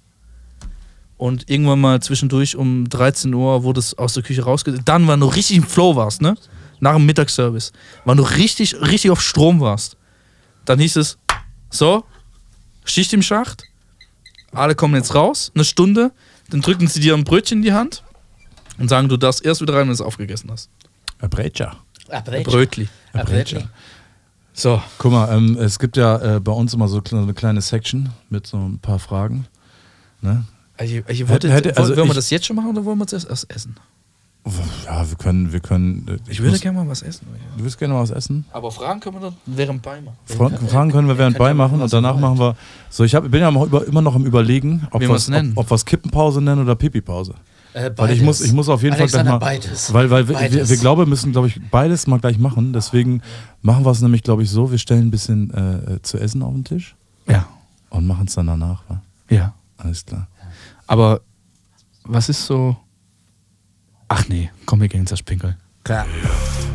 [1.21, 4.79] Und irgendwann mal zwischendurch um 13 Uhr wurde es aus der Küche rausge...
[4.83, 6.35] Dann, wenn du richtig im Flow warst, ne?
[6.79, 7.73] Nach dem Mittagsservice.
[8.05, 9.97] Wenn du richtig, richtig auf Strom warst.
[10.65, 11.19] Dann hieß es,
[11.69, 12.05] so,
[12.85, 13.65] Schicht im Schacht.
[14.51, 16.11] Alle kommen jetzt raus, eine Stunde.
[16.49, 18.01] Dann drücken sie dir ein Brötchen in die Hand
[18.79, 20.71] und sagen, du darfst erst wieder rein, wenn du es aufgegessen hast.
[21.19, 21.77] Herr Brecher.
[22.09, 22.45] Abrech.
[22.45, 22.89] Brötli.
[23.13, 23.57] Abrech.
[24.53, 24.81] So.
[24.97, 28.47] Guck mal, ähm, es gibt ja äh, bei uns immer so eine kleine Section mit
[28.47, 29.45] so ein paar Fragen.
[30.21, 30.45] Ne?
[30.81, 32.97] Also, ich, ich wollte, hätte- also wollen wir ich- das jetzt schon machen oder wollen
[32.97, 33.75] wir das erst essen?
[34.85, 36.07] Ja, wir können, wir können.
[36.07, 37.27] äh, Ich würde muss- gerne mal was essen.
[37.57, 38.43] Du willst gerne mal was essen?
[38.51, 40.17] Aber Fragen können wir dann während bei machen.
[40.25, 42.55] Fra Fragen können wir während könnt ihr bei machen machen, und was danach machen wir.
[42.89, 45.51] So, ich hab, bin ja immer noch am Überlegen, ob wir es nennen.
[45.55, 47.35] ob, ob wir's Kippenpause nennen oder Pipi-Pause.
[47.73, 49.67] Äh, Weil ich muss, ich muss auf jeden Alexander, Fall gleich mal.
[49.67, 49.93] beides.
[49.93, 50.69] Weil, weil wir, wir, Beides.
[50.71, 52.73] wir glauben, wir müssen, glaube ich, beides mal gleich machen.
[52.73, 53.21] Deswegen
[53.61, 56.41] machen wir es nämlich, glaube ich, so: Wir stellen ein bisschen äh, äh, zu essen
[56.41, 56.95] auf den Tisch
[57.27, 57.45] Ja.
[57.91, 58.81] und machen es dann danach.
[58.89, 59.01] Wa?
[59.29, 59.53] Ja.
[59.77, 60.27] Alles klar.
[60.91, 61.21] Aber
[62.03, 62.75] was ist so.
[64.09, 65.55] Ach nee, komm, wir gehen jetzt das Pinkeln.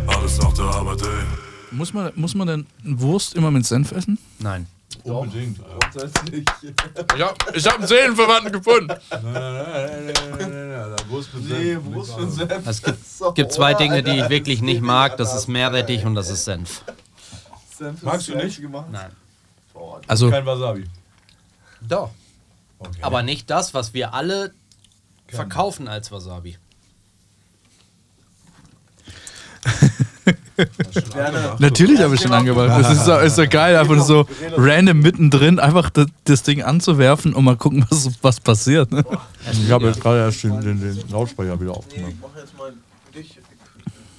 [0.07, 1.77] Alles nach der Arbeit, ey.
[1.77, 4.19] Muss man, muss man denn Wurst immer mit Senf essen?
[4.39, 4.67] Nein.
[5.05, 5.59] Unbedingt.
[7.19, 8.89] Ja, ich habe einen Seelenverwandten gefunden.
[11.49, 12.67] Nee, Wurst mit Senf.
[12.67, 12.99] Es gibt,
[13.35, 15.19] gibt zwei Dinge, die ich wirklich nicht mag.
[15.19, 16.83] Das ist Meerrettich und das ist Senf.
[17.77, 18.62] Senf ist Magst du nicht?
[18.62, 18.87] Gemacht.
[18.91, 19.11] Nein.
[20.07, 20.87] Also, Kein Wasabi.
[21.87, 22.11] Doch.
[22.79, 22.99] Okay.
[23.03, 24.53] Aber nicht das, was wir alle
[25.29, 26.57] verkaufen als Wasabi.
[31.59, 32.72] natürlich habe ich schon angewandt.
[32.85, 37.35] Das ist so, ist so geil, einfach so random mittendrin einfach das, das Ding anzuwerfen
[37.35, 38.91] und mal gucken, was, was passiert.
[38.93, 39.05] Ne?
[39.53, 42.12] Ich habe jetzt gerade erst den, den, den Lautsprecher wieder Nee, aufgemacht.
[42.12, 42.72] ich mach jetzt mal
[43.14, 43.35] dich.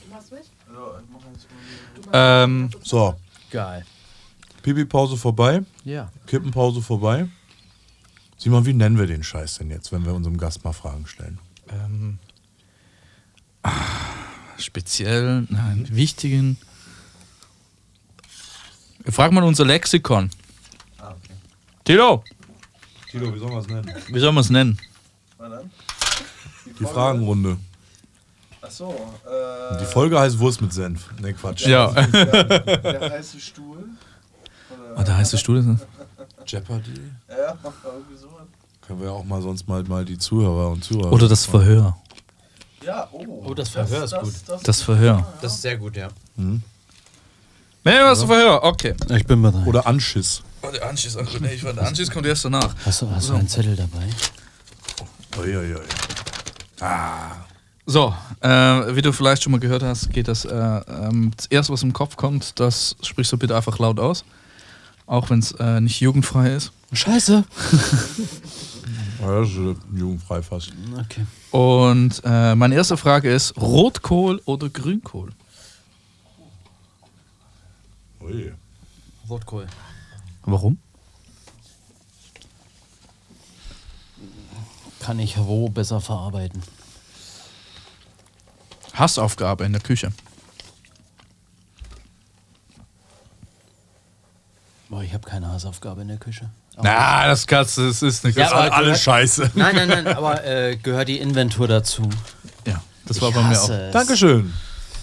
[0.06, 0.42] Du machst mich?
[0.42, 3.16] Ja, ich mach jetzt mal Ähm, So,
[3.52, 3.86] Geil.
[4.64, 6.10] Pipi-Pause vorbei, Ja.
[6.26, 7.28] Kippenpause vorbei.
[8.38, 11.40] Simon, wie nennen wir den Scheiß denn jetzt, wenn wir unserem Gast mal Fragen stellen?
[11.70, 12.20] ähm,
[13.64, 13.72] ah,
[14.58, 16.58] speziell, nein, wichtigen.
[19.10, 20.30] Frag mal unser Lexikon.
[21.84, 22.24] Tilo,
[23.10, 23.94] Tilo, wie sollen wir es nennen?
[24.10, 24.78] wie soll man es nennen?
[25.38, 25.72] Dann.
[26.80, 27.58] Die Fragenrunde.
[28.62, 28.94] Achso,
[29.26, 29.78] äh.
[29.80, 31.10] Die Folge heißt Wurst mit Senf.
[31.22, 31.66] Ne, Quatsch.
[31.66, 31.90] Ja.
[31.92, 33.86] Der heiße Stuhl.
[34.98, 35.64] Oh, da heißt der Stuhl.
[35.64, 35.80] ne?
[36.48, 36.92] Jeopardy.
[37.30, 38.48] Ja, irgendwie sowas.
[38.82, 41.12] Können wir auch mal sonst mal, mal die Zuhörer und Zuhörer.
[41.12, 41.98] Oder das Verhör.
[42.86, 43.44] Ja, oh.
[43.46, 44.34] Oh, das Verhör ist gut.
[44.48, 45.28] Das, Das Verhör.
[45.42, 46.08] Das ist sehr gut, ja.
[46.38, 46.62] Nee,
[47.84, 48.96] was Verhör, okay.
[49.10, 49.68] Ich bin bereit.
[49.68, 50.42] Oder Anschiss.
[50.62, 52.74] Oh, der Anschiss, ach, nee, ich war, der Anschiss kommt erst danach.
[52.86, 54.08] Hast du, hast du einen Zettel dabei?
[55.38, 55.82] Uiuiui.
[57.86, 58.50] So, äh,
[58.96, 61.94] wie du vielleicht schon mal gehört hast, geht das, äh, ähm, das erste, was im
[61.94, 64.26] Kopf kommt, das sprichst du bitte einfach laut aus.
[65.08, 66.72] Auch wenn es äh, nicht jugendfrei ist.
[66.94, 67.44] Scheiße.
[69.20, 70.72] Ja, das ist äh, jugendfrei fast.
[70.96, 71.26] Okay.
[71.52, 75.32] Und äh, meine erste Frage ist: Rotkohl oder Grünkohl?
[78.22, 78.54] Ui.
[79.28, 79.68] Rotkohl.
[80.44, 80.78] Warum?
[85.00, 86.62] Kann ich roh besser verarbeiten.
[88.94, 90.12] Hassaufgabe in der Küche.
[94.98, 96.50] Boah, ich habe keine Hausaufgabe in der Küche.
[96.82, 98.36] Na, das kannst du, das ist nicht.
[98.36, 99.52] Ja, das, aber gehört- scheiße.
[99.56, 102.10] Nein, nein, nein, aber äh, gehört die Inventur dazu.
[102.66, 103.70] ja, das war Ich bei mir auch.
[103.70, 103.92] es.
[103.94, 104.52] Dankeschön.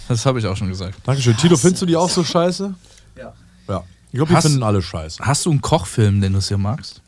[0.08, 0.96] Das habe ich auch schon gesagt.
[1.04, 1.36] Dankeschön.
[1.36, 2.74] Tilo, findest du die auch so scheiße?
[3.16, 3.32] Ja.
[3.68, 3.84] Ja.
[4.10, 5.22] Ich glaube, die Hast- finden alle scheiße.
[5.24, 7.00] Hast du einen Kochfilm, den du sehr magst?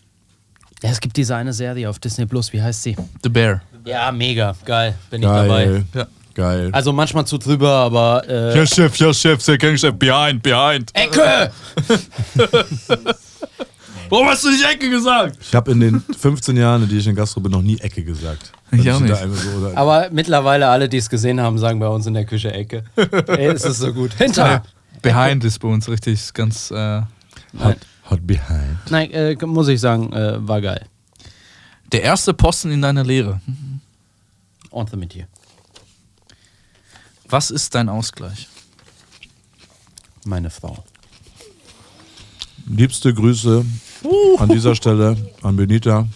[0.80, 2.96] Ja, es gibt diese eine Serie auf Disney Plus, wie heißt sie?
[3.24, 3.62] The Bear.
[3.84, 5.64] Ja, mega, geil, bin ich dabei.
[5.64, 5.84] Geil.
[5.92, 6.06] Ja.
[6.36, 6.68] Geil.
[6.72, 10.90] Also manchmal zu drüber, aber äh, Ja, Chef, ja, Chef, sehr Gangchef, behind, behind.
[10.94, 11.50] Ecke!
[14.10, 15.38] Warum hast du nicht Ecke gesagt?
[15.40, 18.04] Ich habe in den 15 Jahren, in die ich in Gastro bin, noch nie Ecke
[18.04, 18.52] gesagt.
[18.70, 19.16] Ich auch nicht.
[19.16, 22.52] So, oder Aber mittlerweile alle, die es gesehen haben, sagen bei uns in der Küche
[22.52, 22.84] Ecke.
[23.28, 24.12] Ey, ist es so gut.
[24.12, 24.62] Hinter!
[25.00, 26.70] Behind ist bei uns richtig ganz.
[26.70, 27.00] Äh,
[27.58, 27.76] hot,
[28.10, 28.78] hot behind.
[28.90, 30.84] Nein, äh, muss ich sagen, äh, war geil.
[31.92, 33.40] der erste Posten in deiner Lehre.
[34.70, 35.26] Ordne mit dir.
[37.28, 38.48] Was ist dein Ausgleich?
[40.24, 40.84] Meine Frau.
[42.66, 43.64] Liebste Grüße
[44.38, 46.06] an dieser Stelle an Benita.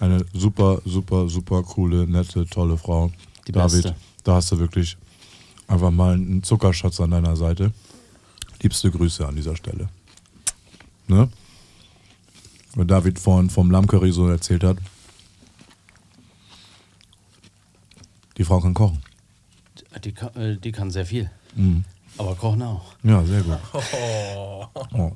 [0.00, 3.10] Eine super, super, super coole, nette, tolle Frau.
[3.46, 3.96] Die David, beste.
[4.24, 4.96] da hast du wirklich
[5.68, 7.72] einfach mal einen Zuckerschatz an deiner Seite.
[8.62, 9.88] Liebste Grüße an dieser Stelle.
[11.06, 11.28] Ne?
[12.74, 14.78] Wenn David vorhin vom Lammcurry so erzählt hat.
[18.38, 19.02] Die Frau kann kochen.
[20.04, 21.30] Die, kann- äh, die kann sehr viel.
[21.54, 21.84] Mhm.
[22.18, 22.94] Aber kochen auch.
[23.02, 23.58] Ja, sehr gut.
[24.92, 25.12] Oh.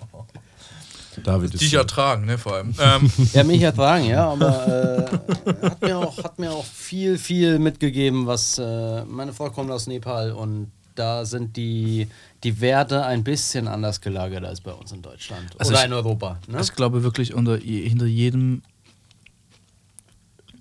[1.24, 1.72] David ist.
[1.72, 2.74] ertragen, ne, vor allem.
[2.78, 5.08] Ähm, Ja, mich ertragen, ja, aber
[5.46, 9.70] äh, hat, mir auch, hat mir auch viel, viel mitgegeben, was äh, meine Frau kommt
[9.70, 12.08] aus Nepal und da sind die,
[12.44, 15.92] die Werte ein bisschen anders gelagert als bei uns in Deutschland Also oder ich- in
[15.94, 16.38] Europa.
[16.48, 16.60] Ne?
[16.60, 18.62] Ich glaube wirklich, unter, hinter jedem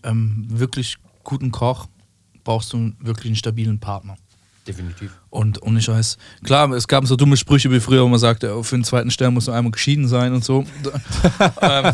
[0.04, 1.88] ähm, wirklich guten Koch
[2.46, 4.16] brauchst du wirklich einen stabilen Partner.
[4.66, 5.12] Definitiv.
[5.30, 6.18] Und ohne Scheiß.
[6.44, 9.12] Klar, es gab so dumme Sprüche wie früher, wo man sagte, oh, für den zweiten
[9.12, 10.66] Stern muss man einmal geschieden sein und so.
[11.62, 11.94] ähm,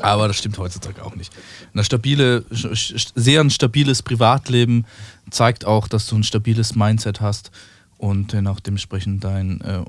[0.00, 1.32] aber das stimmt heutzutage auch nicht.
[1.74, 4.84] Ein stabile, sehr ein stabiles Privatleben
[5.30, 7.52] zeigt auch, dass du ein stabiles Mindset hast
[7.96, 9.84] und dann auch dementsprechend dein, äh,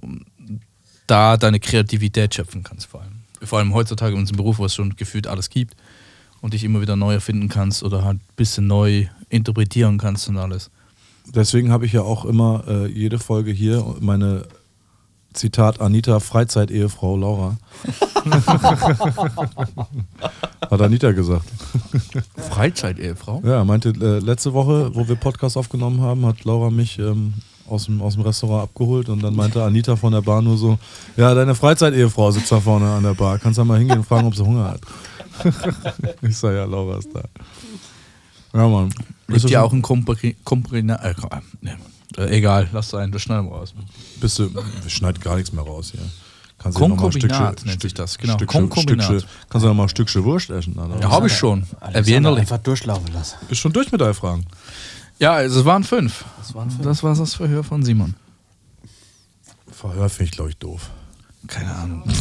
[1.07, 3.21] da deine Kreativität schöpfen kannst vor allem.
[3.41, 5.75] Vor allem heutzutage in unserem Beruf, wo es schon gefühlt alles gibt
[6.45, 10.37] und dich immer wieder neu erfinden kannst oder halt ein bisschen neu interpretieren kannst und
[10.37, 10.69] alles.
[11.33, 14.43] Deswegen habe ich ja auch immer äh, jede Folge hier meine
[15.33, 17.57] Zitat Anita Freizeit-Ehefrau Laura.
[20.69, 21.45] Hat Anita gesagt.
[22.37, 23.41] Freizeit-Ehefrau?
[23.43, 27.33] Ja, meinte äh, letzte Woche, wo wir Podcast aufgenommen haben, hat Laura mich ähm,
[27.67, 30.77] aus, dem, aus dem Restaurant abgeholt und dann meinte Anita von der Bar nur so:
[31.17, 33.39] Ja, deine Freizeit-Ehefrau sitzt da vorne an der Bar.
[33.39, 34.81] Kannst du mal hingehen und fragen, ob sie Hunger hat.
[36.21, 37.23] Ich sag ja, Laura ist da.
[38.53, 38.93] Ja, Mann.
[39.27, 40.95] Du ja auch ein Komprina.
[41.03, 41.13] Äh,
[42.17, 43.73] äh, egal, lass sein, das schneiden wir raus.
[44.21, 46.01] Bist du, wir schneiden gar nichts mehr raus hier.
[46.57, 48.35] Kannst du noch mal ein Konkubinat Stückchen- nennt sich das, genau.
[48.35, 48.71] Stückchen.
[48.71, 50.79] Stückchen, kannst du noch mal ein Stückchen Wurst essen?
[50.79, 50.99] Alter?
[51.01, 51.67] Ja, habe ich schon.
[51.81, 52.39] Erwähnerlich.
[52.41, 53.35] einfach durchlaufen lassen.
[53.49, 54.45] Bist schon durch mit deinen Fragen?
[55.19, 56.23] Ja, also es waren fünf.
[56.37, 56.83] Das waren fünf.
[56.83, 58.15] Das war das Verhör von Simon.
[59.71, 60.89] Verhör finde ich, glaube ich, doof.
[61.47, 62.03] Keine Ahnung.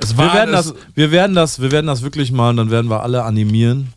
[0.00, 2.56] es Wir war werden, es- das, wir, werden das, wir werden das wirklich mal und
[2.56, 3.92] dann werden wir alle animieren,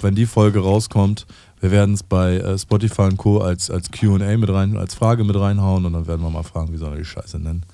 [0.00, 1.26] wenn die Folge rauskommt.
[1.60, 3.40] Wir werden es bei äh, Spotify und Co.
[3.40, 6.72] als, als QA mit rein, als Frage mit reinhauen und dann werden wir mal fragen,
[6.72, 7.64] wie sollen wir die Scheiße nennen.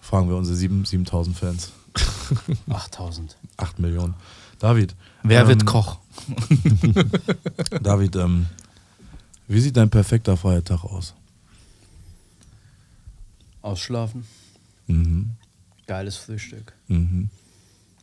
[0.00, 1.72] Fragen wir unsere sieben- 7000 Fans.
[2.68, 3.36] 8000.
[3.56, 4.14] 8 Millionen.
[4.58, 4.94] David.
[5.22, 5.98] Wer ähm, wird Koch?
[7.82, 8.46] David, ähm,
[9.48, 11.14] wie sieht dein perfekter Feiertag aus?
[13.62, 14.24] Ausschlafen.
[14.86, 15.30] Mhm.
[15.86, 16.72] Geiles Frühstück.
[16.88, 17.30] Mhm.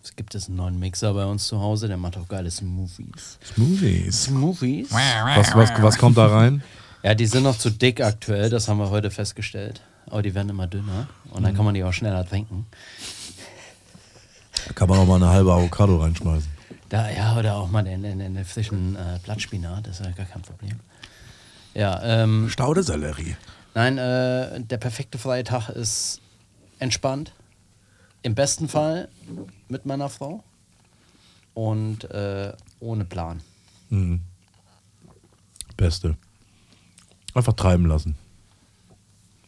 [0.04, 3.40] Es gibt es einen neuen Mixer bei uns zu Hause, der macht auch geile Smoothies.
[3.54, 4.24] Smoothies.
[4.24, 4.92] Smoothies?
[4.92, 6.62] Was, was, was kommt da rein?
[7.04, 9.82] Ja, die sind noch zu dick aktuell, das haben wir heute festgestellt.
[10.08, 12.66] Aber die werden immer dünner und dann kann man die auch schneller trinken.
[14.76, 16.50] Kann man auch mal eine halbe Avocado reinschmeißen.
[16.90, 20.26] Da, ja, oder auch mal den, den, den frischen äh, Blattspinat, das ist ja gar
[20.26, 20.80] kein Problem.
[21.74, 23.36] Ja, ähm, Staudesellerie.
[23.74, 26.22] nein, äh, der perfekte freie Tag ist
[26.80, 27.34] entspannt.
[28.24, 29.10] Im besten Fall
[29.68, 30.44] mit meiner Frau
[31.54, 33.42] und äh, ohne Plan.
[33.90, 34.22] Mhm.
[35.78, 36.16] Beste.
[37.34, 38.16] Einfach treiben lassen.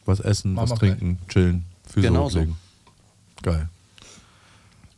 [0.06, 2.40] Was essen, Mama was trinken, chillen, Füße Genau so.
[2.40, 2.58] hochlegen.
[3.42, 3.70] Geil.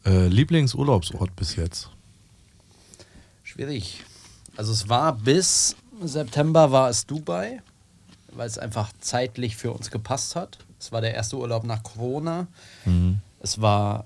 [0.06, 1.90] Äh, Lieblingsurlaubsort bis jetzt?
[3.44, 4.04] Schwierig.
[4.56, 7.62] Also es war bis September war es Dubai,
[8.34, 10.58] weil es einfach zeitlich für uns gepasst hat.
[10.80, 12.48] Es war der erste Urlaub nach Corona.
[12.86, 13.20] Mhm.
[13.48, 14.06] Es war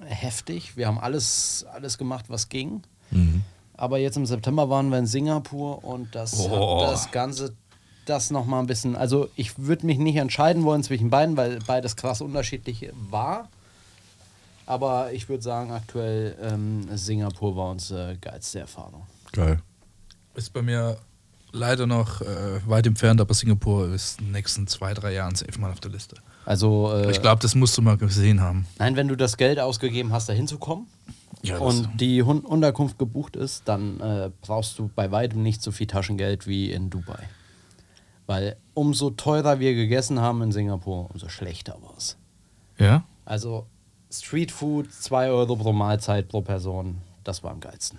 [0.00, 0.76] heftig.
[0.76, 2.82] Wir haben alles, alles gemacht, was ging.
[3.12, 3.42] Mhm.
[3.74, 6.82] Aber jetzt im September waren wir in Singapur und das Oh.
[6.82, 7.54] hat das Ganze,
[8.06, 8.96] das nochmal ein bisschen.
[8.96, 13.48] Also ich würde mich nicht entscheiden wollen zwischen beiden, weil beides krass unterschiedlich war.
[14.66, 19.06] Aber ich würde sagen, aktuell ähm, Singapur war unsere geilste Erfahrung.
[19.30, 19.60] Geil.
[20.34, 20.96] Ist bei mir
[21.52, 25.60] leider noch äh, weit entfernt, aber Singapur ist in den nächsten zwei, drei Jahren safe
[25.60, 26.16] mal auf der Liste.
[26.46, 28.66] Also äh, Ich glaube, das musst du mal gesehen haben.
[28.78, 30.86] nein, wenn du das Geld ausgegeben hast, da hinzukommen
[31.42, 35.72] Ja, und die Hun Unterkunft gebucht ist, dann äh, brauchst du bei weitem nicht so
[35.72, 37.28] viel Taschengeld wie in Dubai.
[38.26, 42.16] Weil umso teurer wir gegessen haben in Singapur, umso schlechter war es.
[42.78, 43.04] Ja?
[43.24, 43.66] Also
[44.10, 47.98] Streetfood, 2 Euro pro Mahlzeit pro Person, das war am geilsten.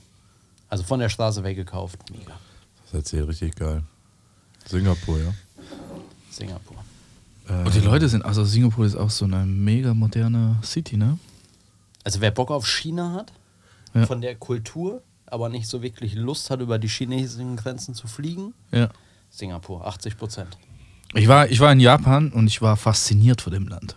[0.69, 2.31] Also von der Straße weggekauft, mega.
[2.83, 3.83] Das ist jetzt hier richtig geil.
[4.65, 5.33] Singapur, ja.
[6.31, 6.77] Singapur.
[7.49, 11.17] Und die Leute sind, also Singapur ist auch so eine mega moderne City, ne?
[12.03, 13.31] Also wer Bock auf China hat,
[13.93, 14.05] Ja.
[14.05, 18.53] von der Kultur, aber nicht so wirklich Lust hat, über die chinesischen Grenzen zu fliegen,
[18.71, 18.89] Ja.
[19.29, 20.57] Singapur, 80 Prozent.
[21.13, 23.95] Ich war, ich war in Japan und ich war fasziniert von dem Land.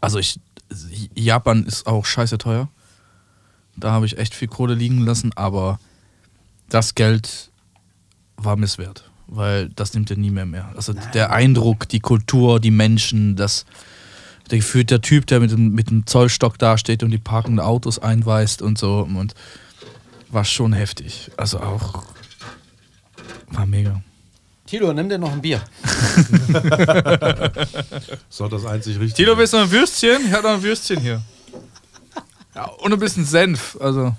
[0.00, 0.40] Also ich,
[1.14, 2.68] Japan ist auch scheiße teuer.
[3.76, 5.78] Da habe ich echt viel Kohle liegen lassen, aber
[6.68, 7.50] das Geld
[8.36, 10.72] war misswert, weil das nimmt er nie mehr mehr.
[10.74, 13.64] Also der Eindruck, die Kultur, die Menschen, das
[14.50, 17.98] der gefühlt der Typ, der mit dem, mit dem Zollstock dasteht und die parkenden Autos
[17.98, 19.34] einweist und so und
[20.30, 21.30] war schon heftig.
[21.36, 22.04] Also auch
[23.48, 24.02] war mega.
[24.66, 25.62] Tilo, nimm dir noch ein Bier.
[28.38, 29.24] Auch das einzig Richtige.
[29.24, 30.26] Tilo, willst du noch ein Würstchen?
[30.26, 31.22] Ich habe noch ein Würstchen hier.
[32.54, 33.78] Ja, und ein bisschen Senf.
[33.80, 34.14] Also,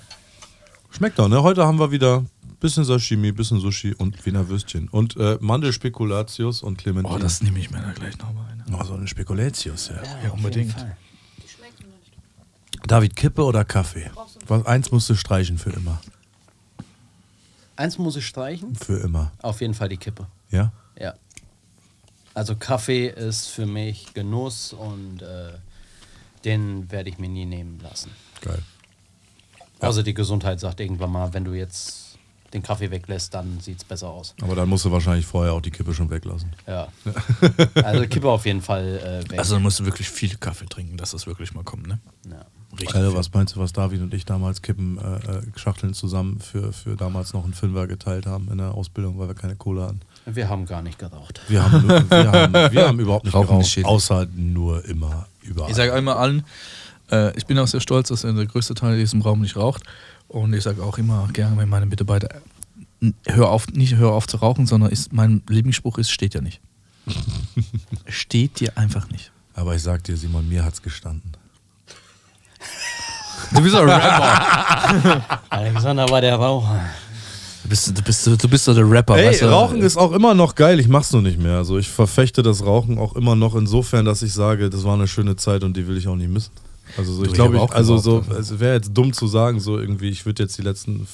[0.92, 1.42] Schmeckt doch, ne?
[1.44, 2.26] Heute haben wir wieder
[2.60, 4.88] bisschen Sashimi, bisschen Sushi und Wiener Würstchen.
[4.90, 7.16] Und äh, Mandelspekulatius und Clementine.
[7.16, 8.64] oh, das nehme ich mir da gleich nochmal ein.
[8.74, 10.02] Oh, so eine Spekulatius, ja.
[10.24, 10.76] Ja, unbedingt.
[10.76, 12.92] Die schmecken nicht.
[12.92, 14.12] David, Kippe oder Kaffee?
[14.48, 16.02] Was, eins musst du streichen für immer.
[17.76, 19.32] Eins muss ich streichen, Für immer.
[19.42, 20.28] auf jeden Fall die Kippe.
[20.52, 20.74] Ja?
[21.00, 21.14] Ja.
[22.34, 25.54] Also Kaffee ist für mich Genuss und äh,
[26.44, 28.12] den werde ich mir nie nehmen lassen.
[28.42, 28.62] Geil.
[29.80, 32.09] Außer die Gesundheit sagt irgendwann mal, wenn du jetzt
[32.54, 34.34] den Kaffee weglässt, dann sieht es besser aus.
[34.42, 36.54] Aber dann musst du wahrscheinlich vorher auch die Kippe schon weglassen.
[36.68, 36.88] Ja.
[37.84, 39.40] Also Kippe auf jeden Fall äh, weg.
[39.40, 42.00] Also, du musst wirklich viel Kaffee trinken, dass das wirklich mal kommt, ne?
[42.30, 42.46] ja.
[42.72, 42.92] Richtig.
[42.92, 43.16] Viel.
[43.16, 46.96] was meinst du, was David und ich damals Kippen, äh, äh, Schachteln zusammen für, für
[46.96, 50.02] damals noch einen Fünfer geteilt haben in der Ausbildung, weil wir keine Kohle hatten?
[50.26, 51.42] Wir haben gar nicht geraucht.
[51.48, 55.72] Wir haben, wir haben, wir haben überhaupt nicht Rauchen geraucht, außer nur immer überall.
[55.72, 56.46] Ich sage einmal allen,
[57.12, 59.84] äh, ich bin auch sehr stolz, dass der größte Teil in diesem Raum nicht raucht.
[60.30, 62.30] Und ich sage auch immer gerne, wenn meine Mitarbeiter,
[63.02, 66.42] äh, hör auf, nicht hör auf zu rauchen, sondern ist, mein Lieblingsspruch ist, steht ja
[66.42, 66.62] nicht.
[68.08, 69.32] steht dir einfach nicht.
[69.56, 71.34] Aber ich sag dir, Simon, mir hat's gestanden.
[73.54, 75.42] Du bist ein Rapper.
[75.50, 76.86] Alexander war der Raucher.
[77.64, 79.18] Du bist, du bist, du bist so der Rapper.
[79.18, 79.46] Ey, weißt du?
[79.48, 81.58] Rauchen ist auch immer noch geil, ich mach's nur nicht mehr.
[81.58, 85.08] Also ich verfechte das Rauchen auch immer noch insofern, dass ich sage, das war eine
[85.08, 86.52] schöne Zeit und die will ich auch nicht missen.
[86.98, 90.26] Also so, ich glaube, also so, es wäre jetzt dumm zu sagen, so irgendwie, ich
[90.26, 91.08] würde jetzt die letzten,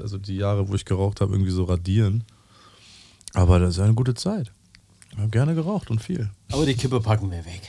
[0.00, 2.24] also die Jahre, wo ich geraucht habe, irgendwie so radieren.
[3.32, 4.52] Aber das ist eine gute Zeit.
[5.12, 6.28] Ich habe gerne geraucht und viel.
[6.52, 7.62] Aber die Kippe packen wir weg.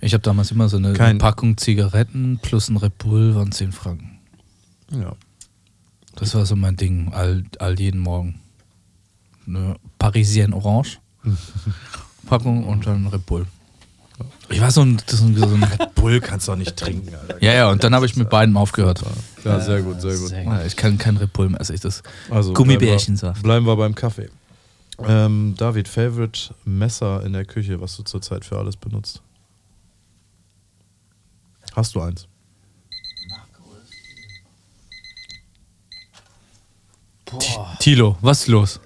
[0.00, 3.72] Ich habe damals immer so eine Kein- Packung Zigaretten plus ein Red Bull waren 10
[3.72, 4.18] Franken.
[4.90, 5.14] Ja.
[6.16, 8.40] Das war so mein Ding, all, all jeden Morgen.
[9.46, 10.98] Eine Parisienne Orange
[12.26, 13.46] Packung und dann Red Bull.
[14.52, 17.42] Ich war so ein, so ein, so ein Bull kannst du auch nicht trinken, Alter.
[17.42, 19.02] Ja, ja, und dann habe ich mit beiden aufgehört.
[19.44, 20.28] Ja, sehr gut, sehr gut.
[20.28, 23.42] Sehr Ja, Ich kann kein Red Bull mehr, also ich das Also Gummibärchensaft.
[23.42, 24.28] Bleiben wir, bleiben wir beim Kaffee.
[25.04, 29.22] Ähm, David, Favorite Messer in der Küche, was du zurzeit für alles benutzt?
[31.74, 32.28] Hast du eins?
[37.24, 37.76] Boah.
[37.78, 38.80] Tilo, was ist los?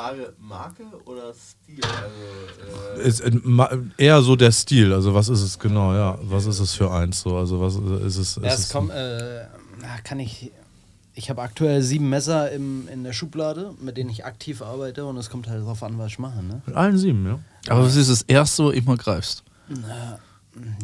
[0.00, 1.80] Frage Marke oder Stil?
[1.84, 6.18] Also, Ist äh, eher so der Stil, also was ist es genau, ja.
[6.22, 7.36] Was ist es für eins so?
[7.36, 8.36] Also was ist es?
[8.36, 9.44] Ist Ja, es es kommt, äh,
[9.80, 10.52] na, kann ich.
[11.14, 15.18] Ich habe aktuell sieben Messer im, in der Schublade, mit denen ich aktiv arbeite und
[15.18, 16.42] es kommt halt darauf an, was ich mache.
[16.42, 16.62] Ne?
[16.64, 17.38] mit allen sieben, ja.
[17.68, 19.42] Aber was ist es erst so immer greifst?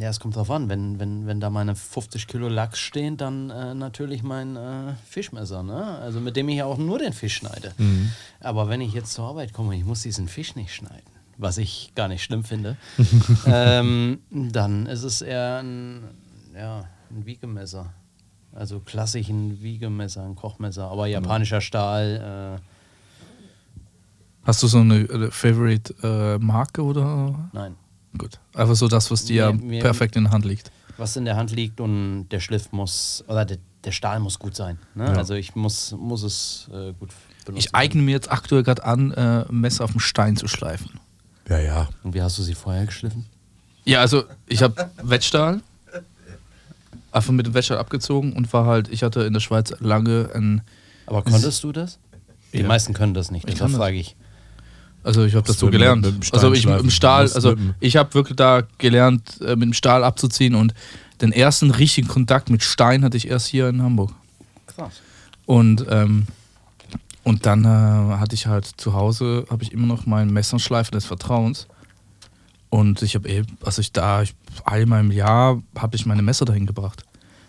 [0.00, 0.68] Ja, es kommt drauf an.
[0.68, 5.62] Wenn, wenn, wenn da meine 50 Kilo Lachs stehen, dann äh, natürlich mein äh, Fischmesser,
[5.62, 5.98] ne?
[5.98, 7.72] Also mit dem ich auch nur den Fisch schneide.
[8.40, 11.92] Aber wenn ich jetzt zur Arbeit komme ich muss diesen Fisch nicht schneiden, was ich
[11.94, 12.76] gar nicht schlimm finde,
[13.46, 16.04] ähm, dann ist es eher ein,
[16.54, 17.92] ja, ein Wiegemesser.
[18.52, 22.62] Also klassisch ein Wiegemesser, ein Kochmesser, aber japanischer Stahl, äh,
[24.46, 27.50] Hast du so eine äh, Favorite äh, Marke oder?
[27.52, 27.74] nein.
[28.18, 28.38] Gut.
[28.54, 30.70] Einfach so das, was dir Mir- mir- perfekt in der Hand liegt.
[30.96, 34.56] was in der Hand liegt und der Schliff muss, oder der, der Stahl muss gut
[34.56, 34.78] sein.
[34.94, 35.04] Ne?
[35.04, 35.12] Ja.
[35.12, 37.10] Also ich muss, muss es äh, gut
[37.44, 37.58] benutzen.
[37.58, 40.98] Ich eigne mir jetzt aktuell gerade an, äh, Messer auf dem Stein zu schleifen.
[41.48, 41.88] Ja, ja.
[42.02, 43.26] Und wie hast du sie vorher geschliffen?
[43.84, 45.60] Ja, also ich habe Wettstahl
[47.12, 50.62] einfach mit dem Wettstahl abgezogen und war halt, ich hatte in der Schweiz lange ein,
[51.06, 51.98] Aber konntest du das?
[52.52, 52.66] Die Ja.
[52.68, 53.72] meisten können das nicht, Ich das.
[53.72, 54.16] frage ich.
[55.06, 56.06] Also ich habe das so gelernt.
[56.32, 60.54] Also ich im Stahl, also ich habe wirklich da gelernt, äh, mit dem Stahl abzuziehen
[60.54, 60.74] und
[61.20, 64.12] den ersten richtigen Kontakt mit Stein hatte ich erst hier in Hamburg.
[64.66, 65.00] Krass.
[65.46, 66.26] Und ähm,
[67.26, 71.06] Und dann äh, hatte ich halt zu Hause, habe ich immer noch meinen Messerschleifer des
[71.06, 71.66] Vertrauens.
[72.70, 74.34] Und ich habe eben, also ich da, ich,
[74.64, 77.02] einmal im Jahr habe ich meine Messer dahin gebracht.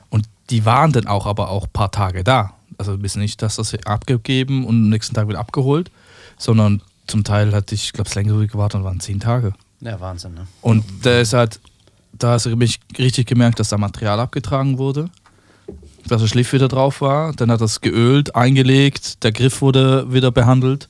[0.09, 2.53] Und die waren dann auch aber auch ein paar Tage da.
[2.79, 5.91] Also bis nicht, dass das abgegeben und am nächsten Tag wieder abgeholt,
[6.39, 9.53] sondern zum Teil hatte ich, ich glaube, es länger gewartet und waren zehn Tage.
[9.81, 10.47] Ja, Wahnsinn, ne?
[10.61, 11.59] Und da ist halt,
[12.13, 15.09] da hast du mich richtig gemerkt, dass da Material abgetragen wurde,
[16.07, 20.31] dass der Schliff wieder drauf war, dann hat das geölt, eingelegt, der Griff wurde wieder
[20.31, 20.89] behandelt.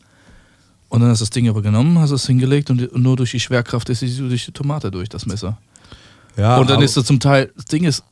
[0.89, 3.39] Und dann hast du das Ding aber genommen, hast es hingelegt und nur durch die
[3.39, 5.57] Schwerkraft ist es durch die Tomate durch, das Messer.
[6.37, 8.03] Ja, und dann ist so zum Teil, das Ding ist,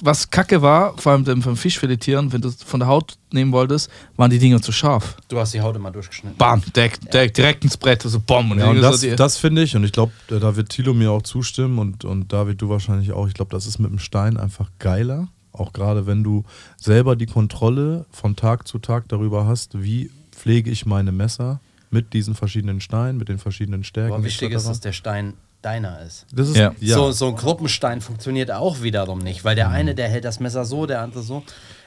[0.00, 3.52] was kacke war, vor allem beim Fisch filetieren, wenn du es von der Haut nehmen
[3.52, 5.16] wolltest, waren die Dinger zu scharf.
[5.28, 6.36] Du hast die Haut immer durchgeschnitten.
[6.38, 8.50] Bam, direkt, direkt, direkt ins Brett, so bom.
[8.50, 11.10] Und, Ja, und das, so das finde ich, und ich glaube, da wird Thilo mir
[11.10, 13.26] auch zustimmen und, und David, du wahrscheinlich auch.
[13.26, 15.28] Ich glaube, das ist mit dem Stein einfach geiler.
[15.52, 16.44] Auch gerade wenn du
[16.76, 21.60] selber die Kontrolle von Tag zu Tag darüber hast, wie pflege ich meine Messer
[21.90, 24.14] mit diesen verschiedenen Steinen, mit den verschiedenen Stärken.
[24.14, 26.26] Aber wichtig ist, dass der Stein deiner ist.
[26.32, 26.72] das ist Ja.
[26.80, 26.94] ja.
[26.96, 30.64] So, so ein Gruppenstein funktioniert auch wiederum nicht, weil der eine, der hält das Messer
[30.64, 31.42] so, der andere so.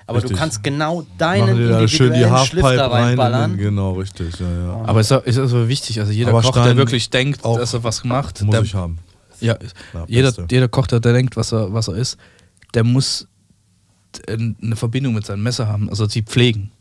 [0.07, 0.34] Aber Richtig.
[0.34, 2.99] du kannst genau deinen da schön die individuellen Schliff da rein.
[3.02, 3.52] in reinballern.
[3.52, 4.39] den- Genau, richtig.
[4.39, 4.81] Ja, ja.
[4.85, 7.73] Aber es ist also wichtig, also jeder Aber Koch, der Stein wirklich denkt, auch dass
[7.73, 8.99] er was macht, Muss der, ich haben.
[9.41, 9.57] ja,
[9.93, 12.18] Ja, jeder, jeder Koch, der, der denkt, was er, was er ist,
[12.76, 13.27] der muss
[14.30, 16.72] eine Verbindung mit seinem Messer haben, also sie pflegen.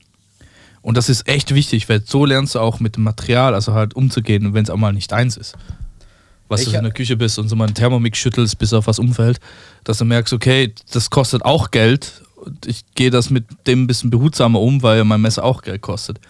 [0.82, 3.94] Und das ist echt wichtig, weil so lernst du auch mit dem Material, also halt
[3.96, 5.56] umzugehen, wenn es auch mal nicht eins ist.
[6.48, 8.86] Was Ich du in der Küche bist und so mal einen Thermomix schüttelst, bis auf
[8.86, 9.40] was umfällt,
[9.84, 13.86] dass du merkst, okay, das kostet auch Geld und ich gehe das mit dem ein
[13.86, 16.20] bisschen behutsamer um, weil mein Messer auch Geld kostet.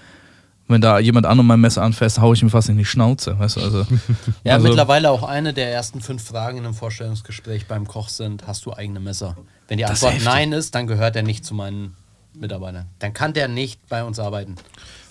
[0.67, 3.39] Wenn da jemand anderem mein Messer anfasst, haue ich ihm fast in die Schnauze.
[3.39, 3.61] Weißt du?
[3.61, 3.87] also,
[4.45, 8.47] Ja, also, mittlerweile auch eine der ersten fünf Fragen in einem Vorstellungsgespräch beim Koch sind:
[8.47, 9.37] Hast du eigene Messer?
[9.69, 11.95] Wenn die ist Antwort nein ist, dann gehört er nicht zu meinen
[12.33, 12.87] Mitarbeitern.
[12.99, 14.57] Dann kann der nicht bei uns arbeiten.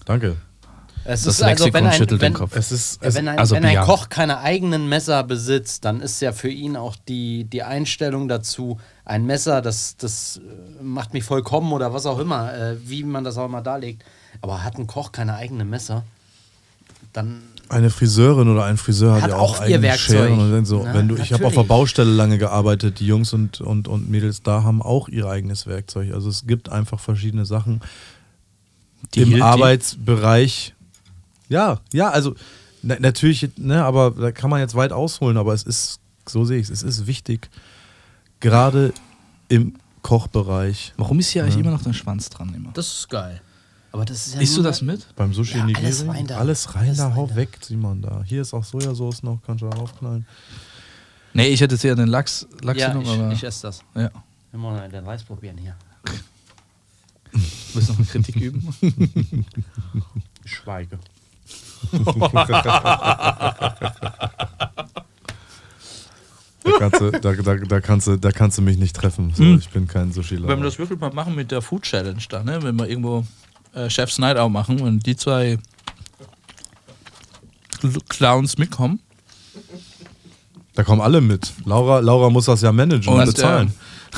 [0.06, 0.38] Danke.
[1.06, 2.56] Es Das ist also, Lexikon wenn ein, schüttelt wenn, den Kopf.
[2.56, 3.82] Es ist, es, wenn ein, also wenn ein.
[3.82, 8.80] Koch keine eigenen Messer besitzt, dann ist ja für ihn auch die, die Einstellung dazu,
[9.04, 13.24] ein Messer, das, das äh, macht mich vollkommen oder was auch immer, äh, wie man
[13.24, 14.04] das auch immer darlegt.
[14.42, 16.04] Aber hat ein Koch keine eigenen Messer,
[17.12, 20.28] dann eine Friseurin oder ein Friseur hat, Hat ja auch auch ihr eigene Werkzeug.
[20.28, 20.40] Scheren.
[20.40, 21.64] Und dann so, Na, wenn du, ich habe auf der.
[21.64, 26.14] Baustelle lange gearbeitet, die Jungs und, und, und Mädels da haben auch ihr eigenes Werkzeug.
[26.14, 27.82] Also es gibt einfach verschiedene Sachen
[29.16, 29.42] Die im?
[29.42, 30.76] Arbeitsbereich.
[31.54, 32.34] Ja, ja, also
[32.82, 36.58] na, natürlich, ne, aber da kann man jetzt weit ausholen, aber es ist, so sehe
[36.60, 37.50] ich es, es ist wichtig,
[38.40, 38.92] gerade
[39.50, 40.94] im Kochbereich.
[40.98, 42.54] warum ist hier eigentlich immer noch dein Schwanz dran?
[42.56, 42.72] Immer?
[42.74, 43.40] das ist geil.
[43.92, 45.06] Aber das ist ja Isst du das mit?
[45.16, 46.38] Beim Sushi Ja, Nigiri, alles rein da.
[46.40, 47.36] alles rein Alles da, rein hau da.
[47.36, 48.24] weg, Simon da.
[48.26, 50.26] Hier ist auch Sojasauce noch, kannst du da raufknallen.
[51.34, 53.82] Nee, ich hätte jetzt eher den Lachs, Lachs Ja, genommen, aber ich, ich esse das.
[53.96, 54.10] ja.
[54.52, 55.76] Wir wollen mal den Reis probieren hier.
[57.74, 58.76] Willst du noch eine Kritik üben?
[60.44, 60.98] Ich schweige.
[66.64, 69.34] Da kannst du, da, da, da kannst du, da kannst du mich nicht treffen.
[69.36, 69.58] So, Hm.
[69.60, 72.42] Ich bin kein sushi Wenn wir das wirklich mal machen mit der Food Challenge da,
[72.44, 72.64] ne?
[72.64, 73.26] wenn wir irgendwo
[73.74, 75.58] äh, Chef's Night Out machen und die zwei
[77.82, 79.00] Cl- Clowns mitkommen
[80.76, 81.52] Da kommen alle mit.
[81.66, 83.74] Laura, Laura muss das ja managen und, und, bezahlen.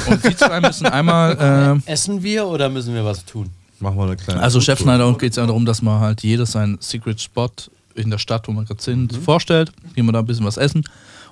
[0.07, 3.49] äh, und die zwei müssen einmal, äh, Essen wir oder müssen wir was tun?
[3.79, 4.41] Machen wir eine kleine.
[4.41, 4.61] also.
[4.61, 7.49] Chef's Night Out geht es ja darum, dass man halt jeder seinen Secret Spot
[7.95, 9.21] in der Stadt, wo wir gerade sind, Mhm.
[9.21, 10.83] vorstellt, gehen wir da ein bisschen was essen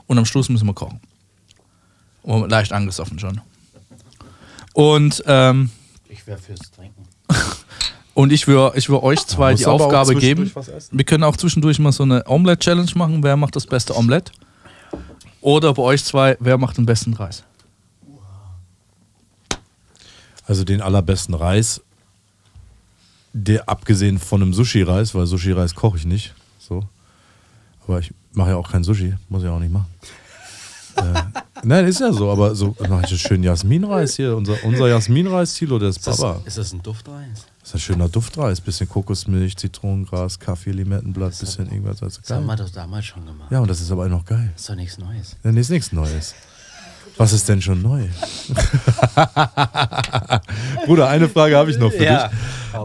[0.08, 1.00] und am Schluss müssen wir kochen.
[2.24, 3.42] Und leicht angesoffen schon.
[4.74, 5.70] Und ähm,
[6.10, 7.04] Ich wäre fürs Trinken.
[8.16, 10.52] Und ich würde ich würd euch zwei die Aufgabe geben.
[10.92, 13.24] Wir können auch zwischendurch mal so eine Omelette-Challenge machen.
[13.24, 14.32] Wer macht das beste Omelette?
[15.42, 17.44] Oder bei euch zwei, wer macht den besten Reis?
[20.46, 21.82] Also den allerbesten Reis,
[23.34, 26.34] der abgesehen von einem Sushi-Reis, weil Sushi-Reis koche ich nicht.
[26.60, 26.84] So.
[27.88, 29.88] Aber ich mache ja auch kein Sushi, muss ich auch nicht machen.
[30.98, 31.24] äh,
[31.64, 34.38] nein, ist ja so, aber so mache ich einen schönen Jasminreis hier.
[34.38, 36.42] Unser, unser Jasminreis, Tilo, der ist Ist das, Baba.
[36.46, 37.48] ist das ein Duftreis?
[37.62, 38.62] Das ist ein schöner Duftreis.
[38.62, 42.04] Bisschen Kokosmilch, Zitronengras, Kaffee, Limettenblatt, bisschen irgendwas.
[42.04, 43.52] Also Das haben wir doch damals schon gemacht.
[43.52, 44.54] Ja, und das ist aber noch geil.
[44.56, 45.36] ist doch nichts Neues.
[45.42, 46.36] Dann ist nichts Neues.
[47.18, 48.08] Was ist denn schon neu?
[50.86, 52.28] Bruder, eine Frage habe ich noch für Ja.
[52.28, 52.38] dich.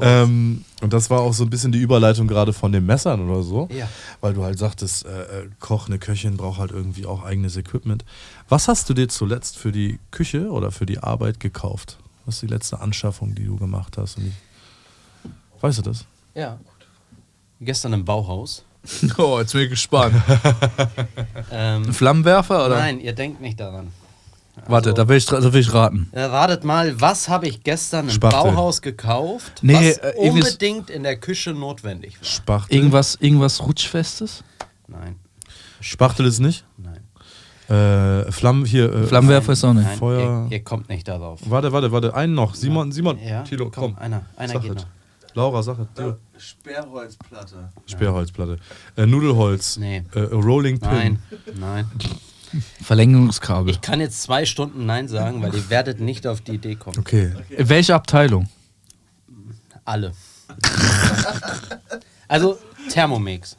[0.02, 3.42] Ähm, und das war auch so ein bisschen die Überleitung gerade von den Messern oder
[3.42, 3.68] so.
[3.72, 3.88] Ja.
[4.20, 8.05] Weil du halt sagtest, äh, äh, Koch, eine Köchin braucht halt irgendwie auch eigenes Equipment.
[8.48, 11.98] Was hast du dir zuletzt für die Küche oder für die Arbeit gekauft?
[12.26, 14.18] Was ist die letzte Anschaffung, die du gemacht hast?
[15.60, 16.05] Weißt du das?
[16.34, 16.59] Ja.
[17.60, 18.64] Gestern im Bauhaus.
[19.18, 20.14] Oh, jetzt bin ich gespannt.
[21.50, 22.78] Ähm, Ein Flammenwerfer oder?
[22.78, 23.88] Nein, ihr denkt nicht daran.
[24.66, 26.09] Warte, da will, ich, da will ich raten.
[26.12, 28.51] Äh, ratet mal, was habe ich gestern im Spachtel.
[28.52, 32.24] Bauhaus gekauft, Nee, was äh, unbedingt in der Küche notwendig war?
[32.26, 32.76] Spachtel.
[32.76, 34.43] Irgendwas, irgendwas Rutschfestes?
[34.86, 35.16] Nein,
[35.80, 36.64] Spachtel ist nicht.
[36.76, 37.01] nein,
[37.68, 38.93] Äh, Flammen hier.
[38.93, 39.85] Äh, Flammenwerfer ist auch nicht.
[39.86, 41.40] nein, Feuer- Ihr, ihr kommt nicht darauf.
[41.44, 42.14] Warte, warte, warte.
[42.14, 42.55] Einen noch.
[42.55, 43.18] Simon, Simon.
[43.22, 43.98] Ja, Tilo, komm, komm.
[43.98, 44.76] einer, einer Sag geht es.
[44.82, 44.86] noch.
[45.35, 45.86] Laura, sag es.
[45.94, 46.16] Tilo.
[46.39, 47.68] Sperrholzplatte.
[47.86, 48.56] Sperrholzplatte.
[48.97, 49.76] Äh, Nudelholz.
[49.76, 50.02] Nee.
[50.14, 50.90] Äh, Rolling Pin.
[50.90, 51.18] Nein,
[51.59, 51.86] nein.
[52.83, 53.70] Verlängerungskabel.
[53.70, 56.99] Ich kann jetzt zwei Stunden Nein sagen, weil ihr werdet nicht auf die Idee kommen.
[56.99, 57.33] Okay.
[57.57, 58.49] Welche Abteilung?
[59.85, 60.12] Alle.
[62.29, 62.59] also
[62.91, 63.57] Thermomix.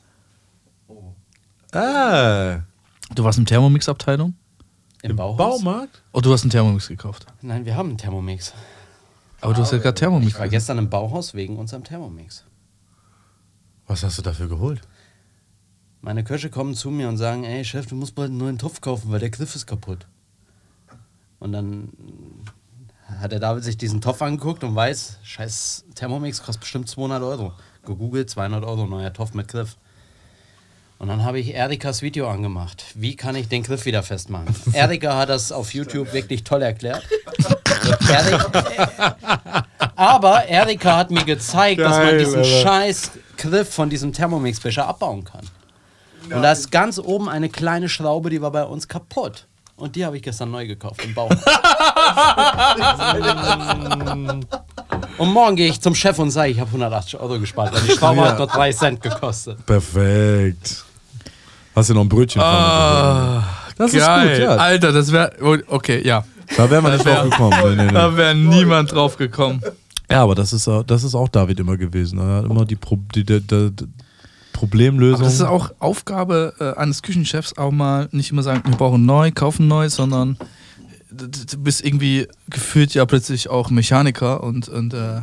[1.71, 2.59] Ah.
[3.13, 4.35] Du warst in Thermomix-Abteilung?
[5.01, 5.37] Im, Bauhaus?
[5.37, 6.01] Baumarkt?
[6.11, 7.25] Oh, du hast einen Thermomix gekauft.
[7.41, 8.53] Nein, wir haben einen Thermomix.
[9.41, 12.43] Aber du hast ja gerade Thermomix Ich war gestern im Bauhaus wegen unserem Thermomix.
[13.87, 14.81] Was hast du dafür geholt?
[16.01, 18.79] Meine Köche kommen zu mir und sagen, ey Chef, du musst bald einen neuen Topf
[18.81, 20.07] kaufen, weil der Griff ist kaputt.
[21.39, 21.89] Und dann
[23.19, 27.53] hat der David sich diesen Topf angeguckt und weiß, scheiß Thermomix kostet bestimmt 200 Euro.
[27.85, 29.77] Gegoogelt, 200 Euro, neuer Topf mit Griff.
[30.99, 32.83] Und dann habe ich Erikas Video angemacht.
[32.93, 34.53] Wie kann ich den Griff wieder festmachen?
[34.73, 37.03] Erika hat das auf YouTube wirklich toll erklärt.
[38.09, 38.49] Erik-
[39.95, 42.49] aber Erika hat mir gezeigt, dass man Geil, diesen Alter.
[42.61, 45.49] scheiß Griff von diesem Thermomix-Becher abbauen kann.
[46.33, 49.45] Und da ist ganz oben eine kleine Schraube, die war bei uns kaputt.
[49.77, 51.37] Und die habe ich gestern neu gekauft im Bauhaus.
[55.17, 57.91] und morgen gehe ich zum Chef und sage, ich habe 180 Euro gespart, weil die
[57.91, 59.65] Schraube hat nur 3 Cent gekostet.
[59.65, 60.83] Perfekt.
[61.75, 63.43] Hast du noch ein Brötchen Ah,
[63.77, 64.27] Das geil.
[64.31, 64.55] ist gut, ja.
[64.57, 65.31] Alter, das wäre.
[65.67, 66.23] Okay, ja.
[66.57, 67.57] Da wären wir nicht drauf gekommen.
[67.63, 67.93] Nee, nee, nee.
[67.93, 69.61] Da wäre niemand drauf gekommen.
[70.11, 72.17] Ja, aber das ist, auch- das ist auch David immer gewesen.
[72.19, 73.85] Er hat immer die, Pro die, die, die, die
[74.59, 75.15] Problemlösung.
[75.15, 79.05] Aber das ist auch Aufgabe äh, eines Küchenchefs, auch mal nicht immer sagen, wir brauchen
[79.05, 80.37] neu, kaufen neu, sondern
[81.09, 85.21] du bist irgendwie gefühlt ja plötzlich auch Mechaniker und, und äh,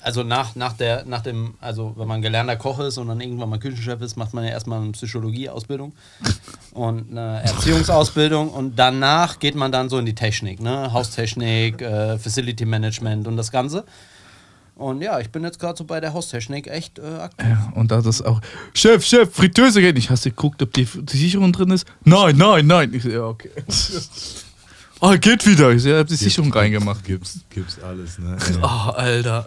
[0.00, 3.50] Also nach, nach, der, nach dem, also wenn man gelernter Koch ist und dann irgendwann
[3.50, 5.92] mal Küchenchef ist, macht man ja erstmal eine Psychologieausbildung
[6.72, 10.90] und eine Erziehungsausbildung und danach geht man dann so in die Technik, ne?
[10.90, 13.84] Haustechnik, äh, Facility Management und das Ganze.
[14.80, 17.46] Und ja, ich bin jetzt gerade so bei der Haustechnik echt äh, aktiv.
[17.48, 18.40] ja, und da das auch,
[18.74, 20.08] Chef, Chef, Fritteuse geht nicht.
[20.10, 21.86] Hast du geguckt, ob die, die Sicherung drin ist?
[22.04, 22.94] Nein, nein, nein.
[22.94, 23.50] Ich so, ja, okay.
[25.02, 25.70] Ah, geht wieder.
[25.70, 27.02] Ich hab die Sicherung reingemacht.
[27.04, 28.36] Gibt's, gibt's alles, ne?
[28.62, 29.46] Oh, Alter.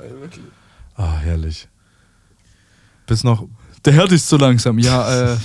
[0.95, 1.67] Ah, herrlich.
[3.05, 3.47] Bis noch.
[3.85, 4.79] Der Herd ist zu langsam.
[4.79, 5.37] Ja, äh,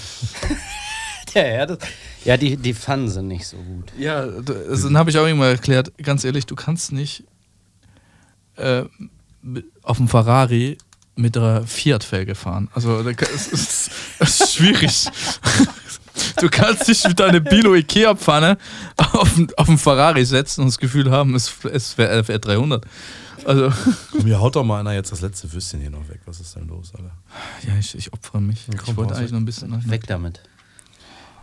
[1.34, 1.78] Ja, ja, das,
[2.24, 3.92] ja die, die Pfannen sind nicht so gut.
[3.98, 7.24] Ja, d- also dann habe ich auch irgendwann erklärt, ganz ehrlich, du kannst nicht
[8.56, 8.84] äh,
[9.82, 10.78] auf dem Ferrari
[11.16, 12.68] mit der Fiat-Felge fahren.
[12.74, 15.06] Also da kann- es ist, es ist schwierig.
[16.40, 18.58] Du kannst dich mit deiner Bilo-Ikea-Pfanne
[18.96, 22.84] auf, auf den Ferrari setzen und das Gefühl haben, es, es wäre wär 300.
[23.44, 23.72] Also,
[24.24, 26.20] Mir haut doch mal einer jetzt das letzte Würstchen hier noch weg.
[26.26, 27.12] Was ist denn los, Alter?
[27.66, 28.66] ja, ich, ich opfere mich.
[28.66, 29.90] komm, ich wollte eigentlich noch ein bisschen.
[29.90, 30.40] Weg damit.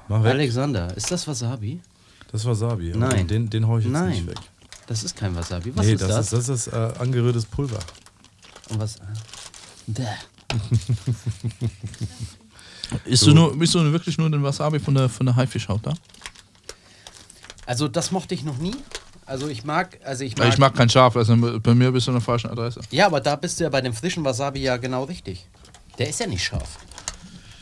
[0.09, 0.31] Mach weg.
[0.33, 1.79] Alexander, ist das Wasabi?
[2.31, 2.91] Das ist Wasabi.
[2.95, 3.27] Nein.
[3.27, 4.09] Den, den hau ich jetzt Nein.
[4.09, 4.37] nicht weg.
[4.87, 5.75] Das ist kein Wasabi.
[5.75, 6.09] Was nee, ist das?
[6.29, 7.79] das, ist, das ist äh, angerührtes Pulver.
[8.69, 8.97] Und was?
[9.87, 10.03] Bäh.
[13.05, 15.93] Isst, du nur, isst du wirklich nur den Wasabi von der, von der Haifischhaut da?
[17.65, 18.75] Also das mochte ich noch nie.
[19.25, 22.11] Also ich mag, also ich mag, ich mag kein Scharf, also bei mir bist du
[22.11, 22.81] an der falschen Adresse.
[22.91, 25.47] Ja, aber da bist du ja bei dem frischen Wasabi ja genau richtig.
[25.97, 26.77] Der ist ja nicht scharf.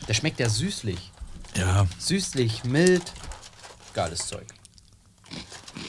[0.06, 1.10] Der schmeckt ja süßlich.
[1.56, 1.86] Ja.
[1.98, 3.04] Süßlich, mild.
[3.94, 4.46] Geiles Zeug.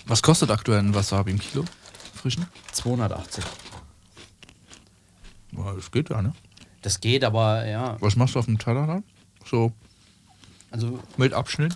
[0.05, 1.65] Was kostet aktuell ein Wasabi im Kilo?
[2.13, 2.45] Frischen?
[2.71, 3.43] 280.
[5.51, 6.33] Ja, das geht ja, ne?
[6.81, 9.03] Das geht, aber ja, Was machst du auf dem Teller dann?
[9.45, 9.71] So
[10.71, 11.75] also mit Abschnitt?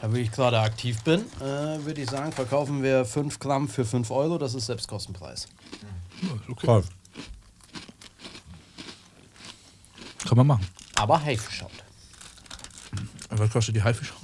[0.00, 3.84] da wo ich gerade aktiv bin, äh, würde ich sagen, verkaufen wir 5 Gramm für
[3.84, 4.38] 5 Euro.
[4.38, 5.46] Das ist Selbstkostenpreis.
[6.48, 6.82] Okay.
[10.26, 10.66] Kann man machen.
[10.96, 11.70] Aber Haifischhaut.
[13.30, 14.18] Was kostet die Haifischhaut?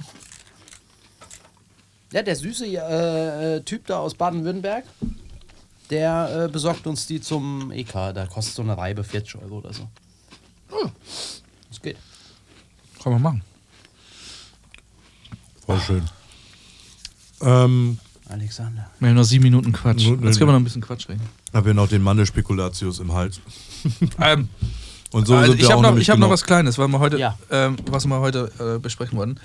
[2.13, 4.85] Ja, der süße äh, äh, Typ da aus Baden-Württemberg,
[5.89, 7.91] der äh, besorgt uns die zum EK.
[8.13, 9.87] Da kostet so eine Reibe 40 Euro oder so.
[11.69, 11.97] Das geht.
[13.03, 13.41] Kann man machen.
[15.65, 16.03] Voll schön.
[17.41, 18.89] Ähm, Alexander.
[18.99, 20.01] Wir haben noch sieben Minuten Quatsch.
[20.03, 21.21] Jetzt können wir noch ein bisschen Quatsch reden.
[21.53, 23.39] hab hier noch den Mandelspekulatius im Hals.
[24.19, 24.49] Ähm,
[25.11, 26.87] Und so also sind ich wir habe noch, ich hab noch genau- was Kleines, weil
[26.89, 27.37] wir heute, Ja.
[27.51, 29.37] ähm, was wir heute äh, besprechen wollten.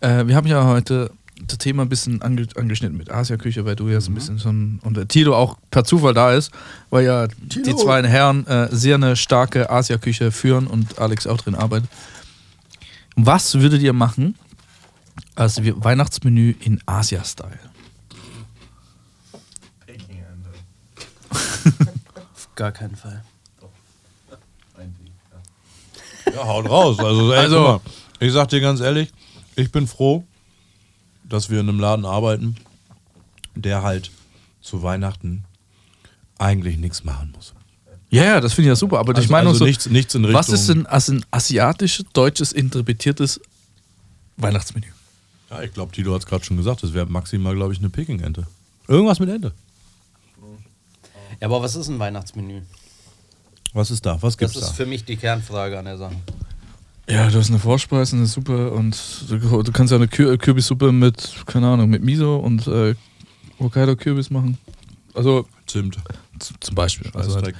[0.00, 1.10] Äh, wir haben ja heute
[1.46, 4.16] das Thema ein bisschen ange angeschnitten mit Asia-Küche, weil du ja so ein mhm.
[4.16, 6.50] bisschen schon und der Tilo auch per Zufall da ist,
[6.90, 7.64] weil ja Tilo.
[7.64, 11.88] die zwei Herren äh, sehr eine starke Asia-Küche führen und Alex auch drin arbeitet.
[13.16, 14.36] Was würdet ihr machen
[15.34, 17.58] als Weihnachtsmenü in Asia-Style?
[22.34, 23.22] Auf gar keinen Fall.
[26.34, 26.98] Ja, haut raus.
[26.98, 27.80] Also, ey, also mal,
[28.20, 29.10] ich sag dir ganz ehrlich,
[29.56, 30.24] ich bin froh,
[31.28, 32.56] dass wir in einem Laden arbeiten,
[33.54, 34.10] der halt
[34.60, 35.44] zu Weihnachten
[36.38, 37.54] eigentlich nichts machen muss.
[38.10, 38.98] Ja, ja, das finde ich ja super.
[39.00, 41.24] Aber ich Also- meine also so, nichts- nichts in was Richtung- ist denn als ein
[41.30, 43.40] asiatisches, deutsches interpretiertes
[44.36, 44.86] Weihnachtsmenü?
[45.50, 47.90] Ja, ich glaube, Tito hat es gerade schon gesagt, das wäre maximal, glaube ich, eine
[47.90, 48.46] Peking-Ente.
[48.86, 49.52] Irgendwas mit Ente.
[51.40, 52.62] Ja, aber was ist ein Weihnachtsmenü?
[53.74, 54.14] Was ist da?
[54.14, 54.72] Was Das gibt's ist da?
[54.72, 56.16] für mich die Kernfrage an der Sache.
[57.08, 60.92] Ja, du hast eine Vorspeise, eine Suppe und du, du kannst ja eine Kür Kürbissuppe
[60.92, 62.94] mit, keine Ahnung, mit Miso und äh,
[63.58, 64.58] Hokkaido-Kürbis machen.
[65.14, 65.96] Also Zimt.
[66.60, 67.10] zum Beispiel.
[67.14, 67.54] Also halt,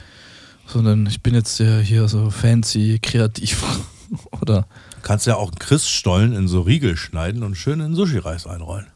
[0.66, 3.64] sondern ich bin jetzt ja hier so fancy, kreativ.
[4.40, 4.66] Oder
[5.02, 8.86] Kannst ja auch einen Christstollen in so Riegel schneiden und schön in Sushi-Reis einrollen.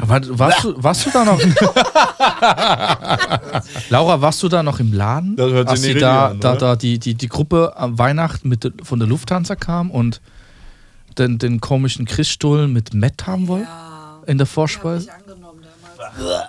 [0.00, 1.40] War, warst, du, warst du da noch?
[3.90, 5.36] Laura, warst du da noch im Laden?
[5.36, 8.48] Das hört sich als nicht da, an, da, da die, die, die Gruppe am Weihnachten
[8.48, 10.20] mit, von der Lufthansa kam und
[11.18, 13.66] den, den komischen Christstollen mit Met haben wollte?
[13.66, 14.20] Ja.
[14.26, 15.06] In der Vorspeise?
[15.06, 16.48] ich angenommen damals.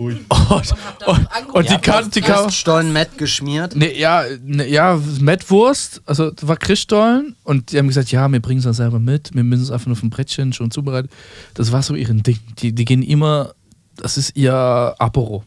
[1.06, 1.24] Und,
[1.54, 3.76] dann die kam, die kam, Stollen Matt geschmiert.
[3.76, 8.40] Ne, ja, ne, ja, Mettwurst, also das war Christstollen und die haben gesagt, ja, wir
[8.40, 11.10] bringen es ja selber mit, wir müssen es einfach nur vom Brettchen schon zubereitet.
[11.54, 12.38] Das war so ihren Ding.
[12.60, 13.52] Die, die gehen immer,
[13.96, 15.44] das ist ihr Apero,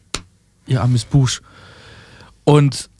[0.66, 1.42] ihr Amis Busch.
[2.44, 2.90] Und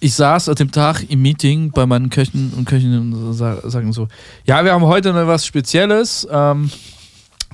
[0.00, 3.92] ich saß an dem Tag im Meeting bei meinen Köchen und Köchinnen und sa- sagen
[3.92, 4.08] so,
[4.46, 6.70] ja, wir haben heute noch was Spezielles ähm,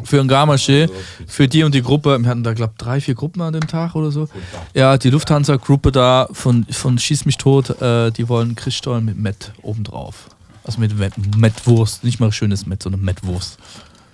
[0.04, 0.88] für ein Garmaché,
[1.26, 2.18] für die und die Gruppe.
[2.18, 4.28] Wir hatten da, glaube ich, drei, vier Gruppen an dem Tag oder so.
[4.74, 9.52] Ja, die Lufthansa-Gruppe da von, von Schieß mich tot, äh, die wollen Christstollen mit Met
[9.62, 10.28] obendrauf.
[10.64, 13.58] Also mit Met, Mettwurst, nicht mal schönes Met, sondern Mettwurst.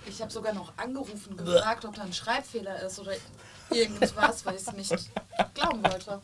[0.09, 3.13] Ich habe sogar noch angerufen, gefragt, ob da ein Schreibfehler ist oder
[3.71, 5.11] irgendwas, weil ich es nicht
[5.55, 6.21] glauben wollte.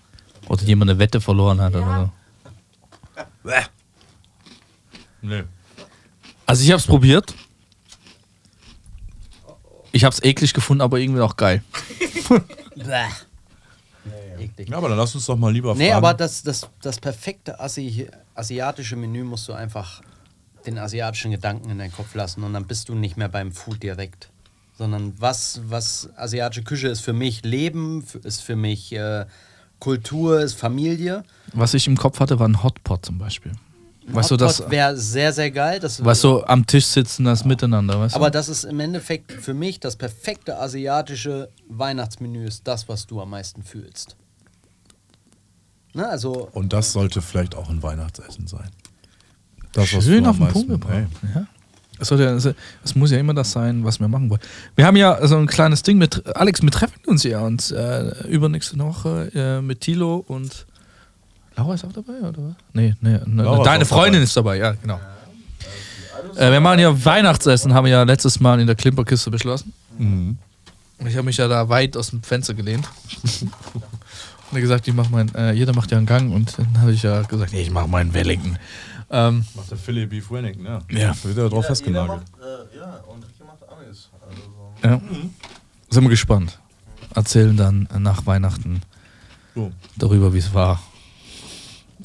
[0.48, 1.80] Oder jemand eine Wette verloren hat Ja.
[1.80, 2.12] oder
[3.44, 3.50] so.
[5.22, 5.42] Nee.
[6.46, 7.34] Also ich habe es probiert.
[9.92, 11.62] Ich habe es eklig gefunden, aber irgendwie auch geil.
[14.38, 14.68] Eklig.
[14.70, 15.96] Ja, aber dann lass uns doch mal lieber Nee, fragen.
[15.98, 20.00] aber das, das, das perfekte Asi asiatische Menü musst du einfach
[20.64, 23.82] den asiatischen Gedanken in deinen Kopf lassen und dann bist du nicht mehr beim Food
[23.82, 24.30] direkt.
[24.78, 29.26] Sondern was, was asiatische Küche ist für mich Leben, ist für mich äh,
[29.78, 31.22] Kultur, ist Familie.
[31.52, 33.52] Was ich im Kopf hatte, war ein Hotpot zum Beispiel.
[34.12, 35.78] Weißt du, das, wäre sehr, sehr geil.
[35.80, 38.32] Das was so am Tisch sitzen, das Miteinander, weißt Aber du?
[38.32, 43.30] das ist im Endeffekt für mich das perfekte asiatische Weihnachtsmenü, ist das, was du am
[43.30, 44.16] meisten fühlst.
[45.94, 48.70] Ne, also Und das sollte vielleicht auch ein Weihnachtsessen sein.
[49.72, 51.06] Das, was Schön du am auf den meisten- Punkt gebracht.
[51.34, 51.46] Ja.
[51.98, 52.48] Es, soll ja, es-
[52.84, 54.40] es muss ja immer das sein, was wir machen wollen.
[54.76, 58.26] Wir haben ja so ein kleines Ding mit Alex, wir treffen uns ja und äh,
[58.28, 60.66] übernächste Woche äh, mit Tilo und
[61.56, 62.54] Laura ist auch dabei, oder was?
[62.72, 64.24] Nee, nee, ne, Laura ist deine Freundin dabei.
[64.24, 65.00] ist dabei, ja, genau.
[66.36, 69.72] Äh, wir machen ja Weihnachtsessen, haben wir ja letztes Mal in der Klimperkiste beschlossen.
[69.98, 70.38] Mhm.
[71.06, 72.86] Ich habe mich ja da weit aus dem Fenster gelehnt.
[73.42, 73.50] und
[74.56, 77.02] er gesagt, ich mach mein, äh, jeder macht ja einen Gang und dann habe ich
[77.02, 78.58] ja gesagt, nee, ich mache meinen Wellington.
[79.12, 80.78] Ähm, Macht der Philly Beef Wellington, ja.
[80.90, 81.08] Ja.
[81.20, 82.22] Da wird er drauf festgenagelt.
[82.40, 84.08] äh, ja, und Ricky macht Amis.
[84.28, 84.88] Also so.
[84.88, 85.00] Ja.
[85.88, 86.58] Sind wir gespannt.
[87.14, 88.82] Erzählen dann nach Weihnachten
[89.56, 89.72] So.
[89.96, 90.80] darüber, wie es war.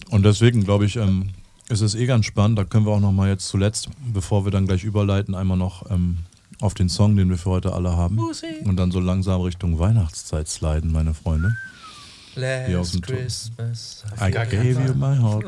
[0.10, 1.30] Und deswegen glaube ich, ähm,
[1.70, 2.60] ist es eh ganz spannend.
[2.60, 5.90] Da können wir auch noch mal jetzt zuletzt, bevor wir dann gleich überleiten, einmal noch
[5.90, 6.18] ähm,
[6.62, 8.20] auf den Song, den wir für heute alle haben.
[8.64, 11.56] Und dann so langsam Richtung Weihnachtszeit sliden, meine Freunde.
[12.36, 13.16] Hier aus dem Ton.
[13.16, 14.04] Christmas.
[14.20, 15.46] I gave you my heart.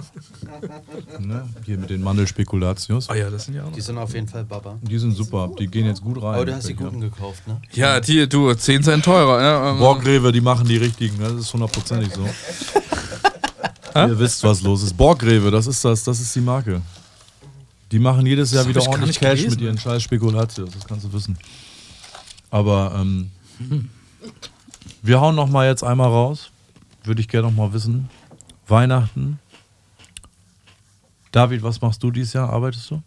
[1.20, 1.44] ne?
[1.66, 3.10] Hier mit den Mandelspekulatius.
[3.10, 4.80] Oh ja, das sind ja auch die sind auf jeden Fall Baba.
[4.82, 6.36] Die sind super, die gehen jetzt gut rein.
[6.36, 7.62] Aber du hast die guten gekauft, ne?
[7.74, 9.74] Ja, die, du, 10 Cent teurer.
[9.74, 12.26] Ähm, Borgrewe, die machen die richtigen, das ist hundertprozentig so.
[14.08, 14.96] Ihr wisst, was los ist.
[14.96, 16.82] Borgrewe, das ist das, das ist die Marke.
[17.92, 19.50] Die machen jedes Jahr Das wieder ordentlich Cash gelesen.
[19.52, 21.38] mit ihren scheiß Spekulatius, das kannst du wissen.
[22.50, 23.32] Aber ähm,
[25.02, 26.52] wir hauen noch mal jetzt einmal raus.
[27.04, 28.10] Würde ich gerne noch mal wissen.
[28.68, 29.40] Weihnachten.
[31.32, 32.50] David, was machst du dieses Jahr?
[32.50, 33.02] Arbeitest du?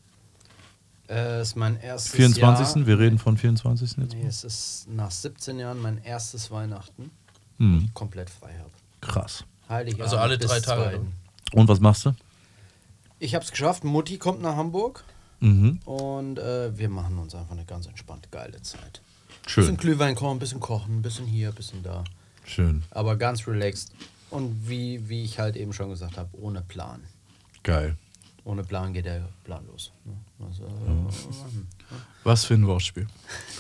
[1.08, 2.76] Äh, ist mein erstes 24.
[2.76, 2.86] Jahr.
[2.86, 3.96] Wir reden von 24.
[3.98, 4.14] jetzt.
[4.14, 7.10] Nee, es ist nach 17 Jahren mein erstes Weihnachten.
[7.58, 8.70] Hm, Komplett frei habe.
[9.02, 9.44] krass.
[9.70, 11.00] Heilig Also alle drei Tage
[11.52, 12.12] Und was machst du?
[13.18, 13.84] Ich habe es geschafft.
[13.84, 15.04] Mutti kommt nach Hamburg
[15.42, 15.78] Mhm.
[15.86, 19.00] und äh, wir machen uns einfach eine ganz entspannte, geile Zeit.
[19.44, 19.76] Bisschen Schön.
[19.78, 22.04] Glühwein kochen, bisschen kochen, bisschen hier, bisschen da.
[22.44, 22.82] Schön.
[22.90, 23.92] Aber ganz relaxed.
[24.28, 27.02] Und wie, wie ich halt eben schon gesagt habe, ohne Plan.
[27.62, 27.96] Geil.
[28.44, 29.92] Ohne Plan geht der planlos.
[30.04, 30.12] ne?
[30.46, 30.64] Also,
[32.24, 33.06] Was für ein Wortspiel.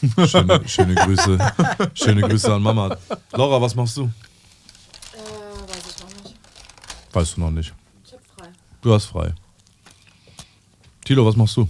[0.26, 1.38] Schöne, schöne Grüße.
[1.94, 2.96] Schöne Grüße an Mama.
[3.32, 4.10] Laura, was machst du?
[7.10, 7.72] Äh, Weißt du noch nicht.
[8.04, 8.48] Ich hab frei.
[8.82, 9.34] Du hast frei.
[11.04, 11.68] Tilo, was machst du?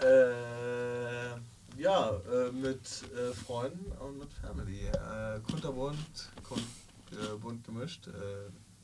[0.00, 4.86] Äh, ja, äh, mit äh, Freunden und mit Family.
[4.86, 6.58] Äh, kunterbunt, kun,
[7.12, 8.06] äh, bunt gemischt.
[8.06, 8.12] Äh,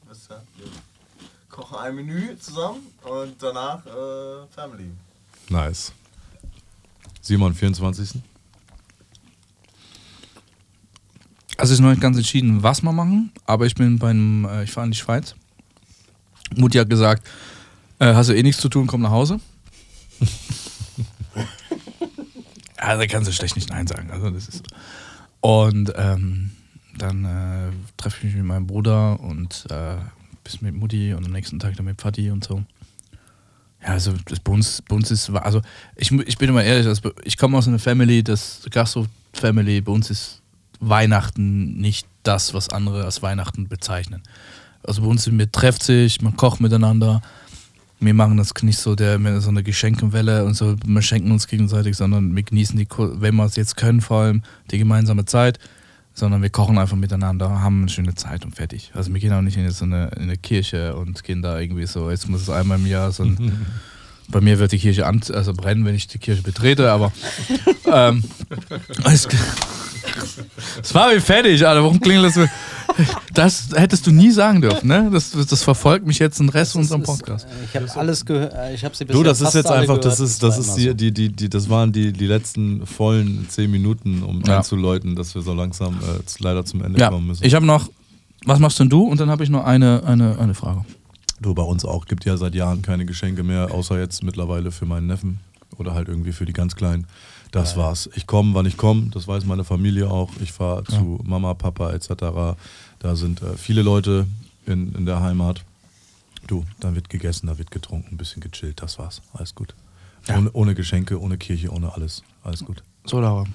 [0.09, 0.67] wisst ihr, wir
[1.49, 4.91] kochen ein Menü zusammen und danach äh, Family.
[5.49, 5.93] Nice.
[7.23, 8.21] Simon, 24.
[11.61, 14.73] Also ist noch nicht ganz entschieden, was wir machen, aber ich bin beim, äh, ich
[14.73, 15.35] fahre in die Schweiz.
[16.57, 17.27] Mutti hat gesagt,
[17.99, 19.41] äh, hast du eh nichts zu tun, komm nach Hause.
[22.79, 24.11] ja, da kannst du schlecht nicht Nein sagen.
[24.11, 24.65] Also das ist
[25.41, 26.51] und ähm,
[26.99, 29.97] dann äh, treffe ich mich mit meinem Bruder und äh,
[30.45, 32.63] bis mit Mutti und am nächsten Tag dann mit Vati und so.
[33.83, 35.63] Ja, also das bei uns, bei uns ist, also
[35.97, 40.11] ich, ich bin immer ehrlich, also ich komme aus einer Family, das Gasthof-Family, bei uns
[40.11, 40.40] ist
[40.81, 44.23] Weihnachten nicht das, was andere als Weihnachten bezeichnen.
[44.83, 47.23] Also bei uns sind wir trefft sich, man kocht miteinander.
[48.01, 51.97] Wir machen das nicht so der so eine Geschenkenwelle und so, wir schenken uns gegenseitig,
[51.97, 55.59] sondern wir genießen die, wenn wir es jetzt können, vor allem die gemeinsame Zeit,
[56.15, 58.91] sondern wir kochen einfach miteinander, haben eine schöne Zeit und fertig.
[58.95, 61.87] Also wir gehen auch nicht in so eine, in eine Kirche und gehen da irgendwie
[61.87, 63.37] so, jetzt muss es einmal im Jahr so ein,
[64.31, 67.13] bei mir wird die Kirche an, also brennen, wenn ich die Kirche betrete, aber
[67.87, 68.23] ähm,
[69.05, 69.27] es,
[70.83, 71.83] es war wie fertig, Alter.
[71.83, 72.45] Warum klingelt das so?
[73.35, 75.09] Das hättest du nie sagen dürfen, ne?
[75.13, 77.47] Das, das verfolgt mich jetzt den Rest unserem Podcast.
[77.47, 78.53] Ist, äh, ich habe alles gehört.
[78.53, 80.05] äh, Ich habe sie Du, das ist jetzt einfach, gehört.
[80.07, 83.71] das ist, das ist die, die, die, die, das waren die, die letzten vollen zehn
[83.71, 84.59] Minuten, um Ja.
[84.59, 87.45] einzuläuten, dass wir so langsam äh, leider zum Ende Ja, kommen müssen.
[87.45, 87.89] ich habe noch,
[88.45, 89.05] was machst denn du?
[89.05, 90.85] Und dann habe ich noch eine, eine, eine Frage.
[91.41, 94.85] Du, bei uns auch, gibt ja seit Jahren keine Geschenke mehr, außer jetzt mittlerweile für
[94.85, 95.41] meinen Neffen
[95.79, 97.07] oder halt irgendwie für die ganz Kleinen.
[97.51, 98.09] Das war's.
[98.15, 100.31] Ich komme, wann ich komme, das weiß meine Familie auch.
[100.41, 102.57] Ich fahre zu Mama, Papa etc.
[103.01, 104.27] Da sind äh, viele Leute
[104.67, 105.65] in, in der Heimat.
[106.47, 109.21] Du, da wird gegessen, da wird getrunken, ein bisschen gechillt, das war's.
[109.33, 109.75] Alles gut.
[110.29, 110.39] Ja.
[110.39, 112.23] Ohne, ohne Geschenke, ohne Kirche, ohne alles.
[112.45, 112.83] Alles gut.
[113.05, 113.47] So, Laura.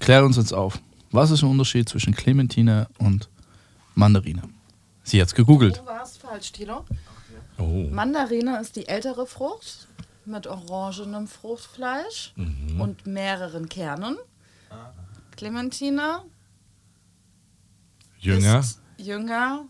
[0.00, 0.78] Klär uns jetzt auf.
[1.10, 3.28] Was ist der Unterschied zwischen Clementine und
[3.94, 4.42] Mandarine?
[5.08, 5.78] Sie hat's gegoogelt.
[5.78, 6.84] Du warst falsch, Tilo.
[7.58, 7.88] Oh.
[7.90, 9.88] Mandarine ist die ältere Frucht
[10.26, 12.78] mit orangenem Fruchtfleisch Mhm.
[12.80, 14.18] und mehreren Kernen.
[15.36, 16.20] Clementine
[18.18, 18.58] Jünger.
[18.60, 19.64] ist jünger,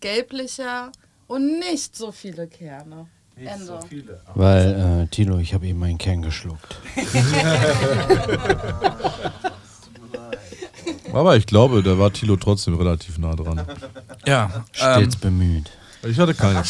[0.00, 0.92] gelblicher
[1.26, 3.06] und nicht so viele Kerne.
[3.36, 3.80] Ende.
[3.88, 4.20] viele.
[4.34, 6.76] Weil, äh, Tilo, ich habe eben meinen Kern geschluckt.
[11.14, 13.62] Aber ich glaube, da war Thilo trotzdem relativ nah dran.
[14.26, 15.70] Ja, Stets bemüht.
[16.06, 16.60] Ich hatte keine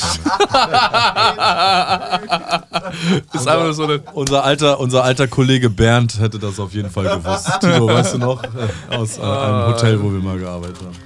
[3.33, 4.01] ist einfach so eine.
[4.13, 7.49] Unser alter, unser alter Kollege Bernd hätte das auf jeden Fall gewusst.
[7.61, 8.43] Tilo, weißt du noch?
[8.43, 8.49] Äh,
[8.97, 10.97] Aus äh, einem Hotel, wo wir mal gearbeitet haben.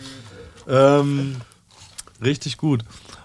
[0.68, 1.36] Ähm,
[2.22, 2.82] richtig gut.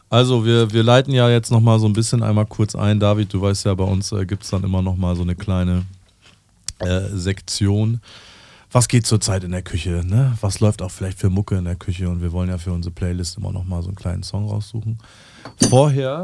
[0.09, 2.99] Also wir, wir leiten ja jetzt nochmal so ein bisschen einmal kurz ein.
[2.99, 5.85] David, du weißt ja, bei uns äh, gibt es dann immer nochmal so eine kleine
[6.79, 7.99] äh, Sektion.
[8.73, 10.03] Was geht zurzeit in der Küche?
[10.03, 10.35] Ne?
[10.41, 12.09] Was läuft auch vielleicht für Mucke in der Küche?
[12.09, 14.97] Und wir wollen ja für unsere Playlist immer nochmal so einen kleinen Song raussuchen.
[15.69, 16.23] Vorher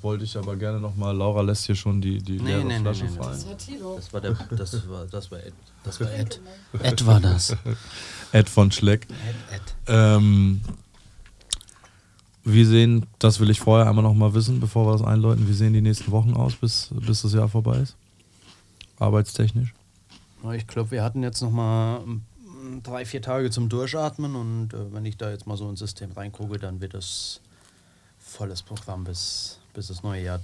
[0.00, 3.04] wollte ich aber gerne nochmal, Laura lässt hier schon die, die Nee, leere nee, Flasche
[3.06, 3.10] nee.
[3.10, 3.32] fallen.
[3.32, 3.96] Das war Tilo.
[3.96, 5.54] Das war der, das war, das war Ed.
[5.82, 6.40] Das war Ed.
[6.82, 7.56] Ed war das.
[8.30, 9.08] Ed von Schleck.
[9.10, 9.74] Ed, Ed.
[9.88, 10.60] Ähm,
[12.44, 15.52] wie sehen, das will ich vorher einmal noch mal wissen, bevor wir das einläuten, wie
[15.52, 17.96] sehen die nächsten Wochen aus, bis, bis das Jahr vorbei ist?
[19.00, 19.74] Arbeitstechnisch?
[20.54, 24.92] Ich glaube, wir hatten jetzt noch mal mm, drei, vier Tage zum Durchatmen und äh,
[24.92, 27.40] wenn ich da jetzt mal so ins System reingucke, dann wird es
[28.18, 30.40] volles Programm bis, bis das neue Jahr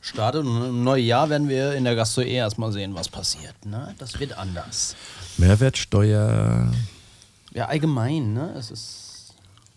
[0.00, 0.44] startet.
[0.44, 3.54] Und im neuen Jahr werden wir in der Gastro eh erstmal sehen, was passiert.
[3.64, 3.94] Ne?
[3.98, 4.94] Das wird anders.
[5.38, 6.72] Mehrwertsteuer.
[7.52, 8.54] Ja, allgemein, ne?
[8.58, 9.34] Es ist.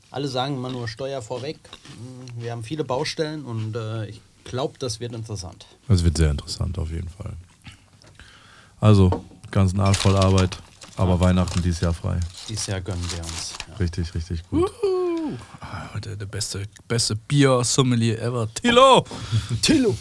[0.10, 1.58] Alle sagen immer nur Steuer vorweg.
[2.00, 5.66] Mm, Wir haben viele Baustellen und äh, ich glaube, das wird interessant.
[5.88, 7.34] Das wird sehr interessant auf jeden Fall.
[8.80, 10.58] Also, ganzen Arsch voll Arbeit,
[10.96, 12.20] aber Weihnachten dieses Jahr frei.
[12.50, 13.54] Dieses Jahr gönnen wir uns.
[13.70, 13.76] Ja.
[13.76, 14.72] Richtig, richtig gut.
[15.60, 18.48] Ah, Heute der beste, beste Bier-Sommelier ever.
[18.54, 19.06] Tilo!
[19.62, 19.96] Tilo!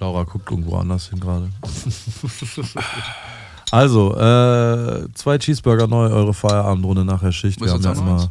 [0.00, 1.50] Laura guckt irgendwo anders hin gerade.
[3.70, 7.60] also, äh, zwei Cheeseburger neu, eure Feierabendrunde nach der Schicht.
[7.60, 8.30] Wir haben ja immer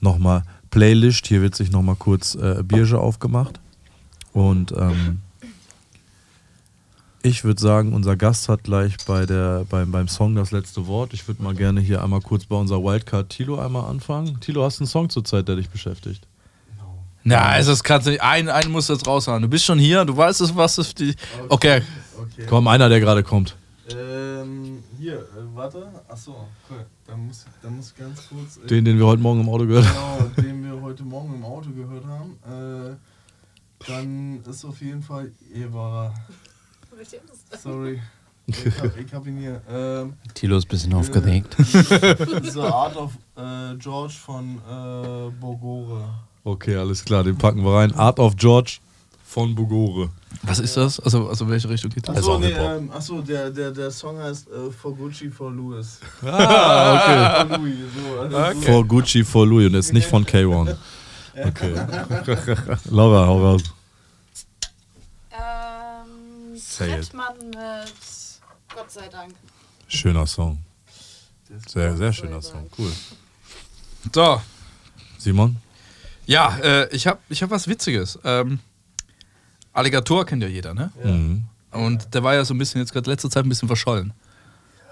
[0.00, 1.26] nochmal Playlist.
[1.26, 3.58] Hier wird sich nochmal kurz äh, Bierge aufgemacht.
[4.32, 5.22] Und ähm,
[7.26, 11.12] ich würde sagen, unser Gast hat gleich bei der, beim, beim Song das letzte Wort.
[11.12, 14.38] Ich würde mal gerne hier einmal kurz bei unserer Wildcard Tilo einmal anfangen.
[14.40, 16.26] Tilo, hast du einen Song zurzeit, der dich beschäftigt?
[17.24, 18.22] Na, also das kannst du nicht.
[18.22, 19.42] Einen, du jetzt raushauen.
[19.42, 21.16] Du bist schon hier, du weißt es, was ist die.
[21.48, 21.82] Okay.
[22.16, 22.46] Okay.
[22.48, 23.56] Komm, einer, der gerade kommt.
[23.90, 25.22] Ähm, hier, äh,
[25.54, 25.88] warte.
[26.08, 26.86] Achso, cool.
[27.06, 28.58] Dann muss, dann muss ich ganz kurz.
[28.64, 30.30] äh, Den, den wir heute Morgen im Auto gehört haben.
[30.36, 32.92] Genau, den wir heute Morgen im Auto gehört haben.
[32.92, 32.96] Äh,
[33.88, 36.14] dann ist auf jeden Fall Eva.
[37.62, 38.00] Sorry.
[38.48, 39.60] Ich hab, ich hab ihn hier.
[39.68, 41.56] Ähm, Tilo ist ein bisschen aufgeregt.
[41.58, 46.04] The Art of äh, George von äh, Bogore.
[46.44, 47.92] Okay, alles klar, den packen wir rein.
[47.94, 48.78] Art of George
[49.24, 50.10] von Bugore.
[50.42, 51.00] Was ist das?
[51.00, 52.16] Also, also welche Richtung geht das?
[52.16, 55.50] Also Achso, auch nee, ähm, achso der, der, der Song heißt äh, For Gucci for
[55.50, 55.98] Louis.
[56.24, 57.48] Ah, okay.
[57.48, 58.60] For Louis, so, also so.
[58.62, 60.76] For Gucci, for Louis und ist nicht von K1.
[61.38, 61.74] Okay.
[62.88, 63.62] Laura, hau raus.
[66.76, 67.92] Trettmann mit
[68.74, 69.34] Gott sei Dank.
[69.88, 70.58] Schöner Song.
[71.68, 72.68] Sehr, sehr schöner Song.
[72.76, 72.92] Cool.
[74.12, 74.40] So,
[75.18, 75.56] Simon?
[76.26, 78.18] ja, äh, ich habe ich hab was Witziges.
[78.24, 78.58] Ähm,
[79.72, 80.90] Alligator kennt ja jeder, ne?
[81.02, 81.44] Mhm.
[81.70, 84.12] Und der war ja so ein bisschen jetzt gerade letzter Zeit ein bisschen verschollen.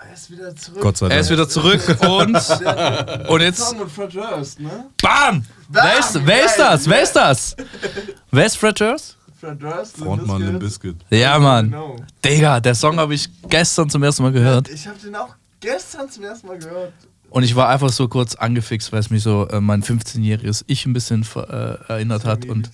[0.06, 0.80] Er ist wieder zurück.
[0.82, 1.38] Gott sei Er ist Dank.
[1.38, 4.90] wieder zurück und, und jetzt Song mit Fred Durst, ne?
[5.02, 5.44] BAM!
[5.68, 6.88] Wer ist, wer ist das?
[6.88, 7.56] Wer ist das?
[8.30, 9.16] Wer ist Fred Durst?
[9.44, 9.96] Fred Durst.
[9.98, 10.96] Frontmann Limp Bizkit.
[11.10, 11.70] Ja, Mann.
[11.70, 11.96] Genau.
[12.24, 14.68] Digga, der Song habe ich gestern zum ersten Mal gehört.
[14.68, 16.92] Ich habe den auch gestern zum ersten Mal gehört.
[17.30, 20.86] Und ich war einfach so kurz angefixt, weil es mich so äh, mein 15-jähriges Ich
[20.86, 21.40] ein bisschen äh,
[21.88, 22.44] erinnert hat.
[22.46, 22.70] Und,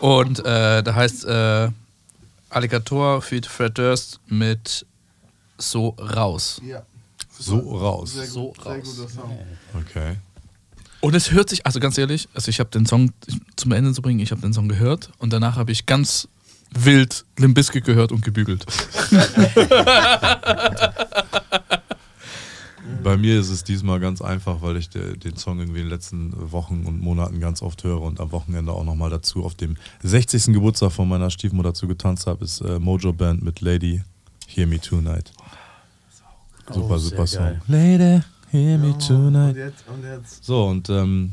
[0.00, 1.68] und äh, da heißt äh,
[2.50, 3.46] Alligator feat.
[3.46, 4.86] Fred Durst mit
[5.58, 6.60] So raus.
[6.64, 6.82] Ja,
[7.38, 8.12] So raus.
[8.12, 8.82] sehr, gut, So sehr raus.
[8.96, 9.38] guter Song.
[9.88, 10.16] Okay.
[11.04, 13.12] Und es hört sich, also ganz ehrlich, also ich habe den Song
[13.56, 16.28] zum Ende zu bringen, ich habe den Song gehört und danach habe ich ganz
[16.72, 18.64] wild Limp Bizkit gehört und gebügelt.
[23.02, 25.92] Bei mir ist es diesmal ganz einfach, weil ich de, den Song irgendwie in den
[25.92, 29.76] letzten Wochen und Monaten ganz oft höre und am Wochenende auch nochmal dazu auf dem
[30.04, 30.54] 60.
[30.54, 34.00] Geburtstag von meiner Stiefmutter dazu getanzt habe, ist äh, Mojo Band mit Lady
[34.46, 35.32] Hear Me Tonight.
[36.72, 37.42] Super, Oh, super Song.
[37.42, 37.60] geil.
[37.68, 38.22] Lady
[38.54, 39.56] Hear Me Und Tonight.
[39.56, 40.44] jetzt, und jetzt.
[40.44, 41.32] So, und ähm,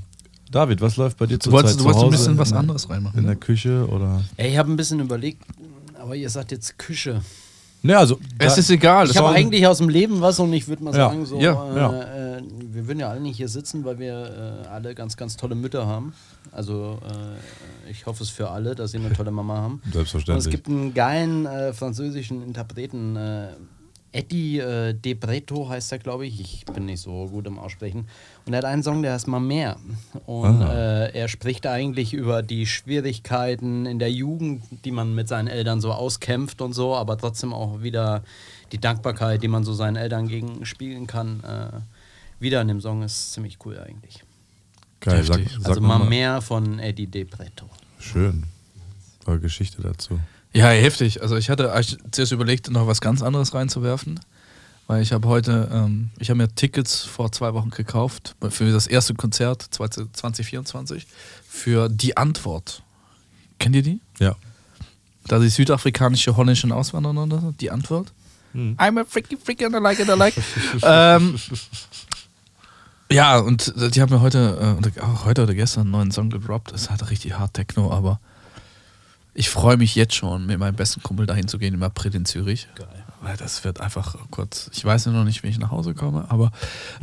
[0.52, 2.90] David, was läuft bei dir Du zurzeit wolltest, du zu wolltest ein bisschen was anderes
[2.90, 3.20] reinmachen.
[3.20, 3.40] in der Ne?
[3.40, 4.22] Küche oder?
[4.38, 5.44] Ey, ich habe ein bisschen überlegt,
[6.00, 7.22] aber ihr sagt jetzt Küche.
[7.84, 9.10] Ne, also Es ist egal.
[9.10, 11.72] Ich habe eigentlich aus dem Leben was und ich würde mal Ja, sagen, so, ja,
[11.74, 12.38] äh, ja.
[12.38, 12.44] Äh,
[12.74, 15.86] wir würden ja alle nicht hier sitzen, weil wir äh, alle ganz, ganz tolle Mütter
[15.88, 16.14] haben.
[16.52, 19.74] Also äh, ich hoffe es für alle, dass sie eine tolle Mama haben.
[19.84, 20.50] Und es selbstverständlich.
[20.52, 23.48] gibt einen geilen äh, französischen Interpreten, äh,
[24.14, 26.40] Eddie äh, De Breto heißt er, glaube ich.
[26.42, 28.08] Ich bin nicht so gut im Aussprechen.
[28.46, 29.78] Und er hat einen Song, der heißt Mamère.
[30.26, 31.06] Und Ah.
[31.06, 35.80] äh, er spricht eigentlich über die Schwierigkeiten in der Jugend, die man mit seinen Eltern
[35.80, 38.24] so auskämpft und so, aber trotzdem auch wieder
[38.74, 41.42] die Dankbarkeit, die man so seinen Eltern gegenspiegeln kann.
[41.44, 41.80] Äh,
[42.42, 44.24] wieder in dem Song ist ziemlich cool eigentlich.
[45.00, 46.00] Geil, sag, sag Also mal.
[46.02, 47.70] Mamère von Eddie De Breto.
[47.98, 48.44] Schön.
[49.26, 50.20] War Geschichte dazu.
[50.54, 51.22] Ja, heftig.
[51.22, 51.74] Also ich hatte
[52.12, 54.20] zuerst überlegt, noch was ganz anderes reinzuwerfen.
[54.88, 58.88] Weil ich habe heute, ähm, ich habe mir Tickets vor zwei Wochen gekauft für das
[58.88, 61.08] erste Konzert 2024
[61.48, 62.84] für Die Antwort.
[63.58, 64.02] Kennt ihr die?
[64.20, 64.36] Ja.
[65.28, 68.12] Da die südafrikanische holländische Auswanderer, oder so, die Antwort.
[68.54, 70.34] I'm a freaky freaky and I like it, I like.
[70.84, 71.40] ähm,
[73.10, 76.74] ja, und die haben mir heute, äh, heute oder gestern einen neuen Song gedroppt.
[76.74, 78.20] Das ist halt richtig hart Techno, aber
[79.34, 82.26] ich freue mich jetzt schon, mit meinem besten Kumpel dahin zu gehen im April in
[82.26, 82.68] Zürich.
[82.76, 82.88] Geil.
[83.22, 86.26] Weil das wird einfach kurz, ich weiß ja noch nicht, wie ich nach Hause komme,
[86.30, 86.52] aber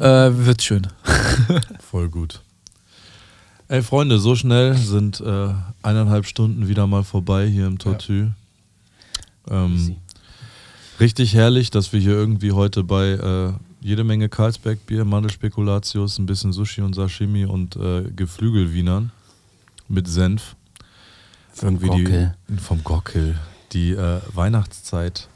[0.01, 0.89] äh, wird schön.
[1.81, 2.43] Voll gut.
[3.69, 8.33] Ey, Freunde, so schnell sind äh, eineinhalb Stunden wieder mal vorbei hier im Tortue.
[9.49, 9.97] Ähm, Easy.
[10.99, 16.53] richtig herrlich, dass wir hier irgendwie heute bei äh, jede Menge Karlsbergbier, Mandelspekulatius, ein bisschen
[16.53, 19.13] Sushi und Sashimi und äh, Geflügelwienern
[19.89, 20.57] mit Senf.
[21.61, 22.35] Vom irgendwie Gockel.
[22.49, 23.39] Die, vom Gockel.
[23.73, 25.29] Die äh, Weihnachtszeit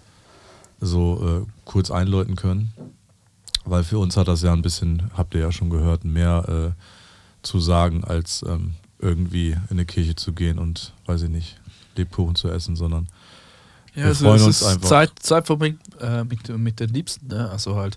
[0.81, 2.73] so äh, kurz einläuten können.
[3.65, 7.47] Weil für uns hat das ja ein bisschen, habt ihr ja schon gehört, mehr äh,
[7.47, 11.61] zu sagen, als ähm, irgendwie in eine Kirche zu gehen und, weiß ich nicht,
[11.97, 13.09] Lebkuchen zu essen, sondern
[13.95, 14.89] Ja, Wir also freuen es uns ist einfach.
[14.89, 17.29] Zeit, Zeit verbringen äh, mit, mit den Liebsten.
[17.29, 17.49] Ne?
[17.51, 17.97] Also halt,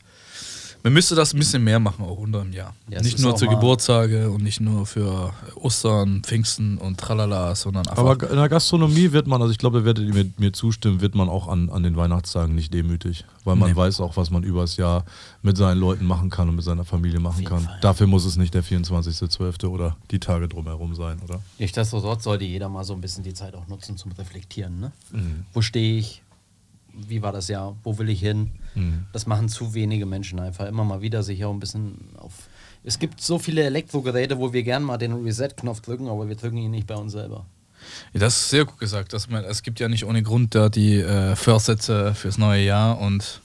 [0.86, 2.76] man müsste das ein bisschen mehr machen, auch unter im Jahr.
[2.90, 7.56] Ja, nicht nur auch zu mal- Geburtstage und nicht nur für Ostern, Pfingsten und tralala,
[7.56, 7.98] sondern einfach.
[8.03, 11.16] Aber in der Gastronomie wird man, also ich glaube, ihr werdet mir, mir zustimmen, wird
[11.16, 13.26] man auch an, an den Weihnachtstagen nicht demütig.
[13.45, 13.76] Weil man Nee.
[13.76, 15.06] weiß auch, was man übers Jahr
[15.41, 17.62] mit seinen Leuten machen kann und mit seiner Familie machen kann.
[17.62, 17.80] Fall.
[17.82, 19.68] Dafür muss es nicht der 24.12.
[19.68, 21.41] oder die Tage drumherum sein, oder?
[21.57, 24.80] Nichtsdestotrotz sollte jeder mal so ein bisschen die Zeit auch nutzen zum Reflektieren.
[24.80, 24.91] Ne?
[25.12, 25.45] Mhm.
[25.52, 26.22] Wo stehe ich?
[26.94, 27.76] Wie war das Jahr?
[27.84, 28.52] Wo will ich hin?
[28.76, 29.06] Mhm.
[29.14, 30.65] Das machen zu wenige Menschen einfach.
[30.68, 32.34] Immer mal wieder sich auch ein bisschen auf.
[32.84, 36.57] Es gibt so viele Elektrogeräte, wo wir gerne mal den Reset-Knopf drücken, aber wir drücken
[36.57, 37.45] ihn nicht bei uns selber.
[38.14, 39.14] Ja, das ist sehr gut gesagt.
[39.14, 42.99] Dass man, es gibt ja nicht ohne Grund da die äh, Vorsätze fürs neue Jahr
[42.99, 43.41] und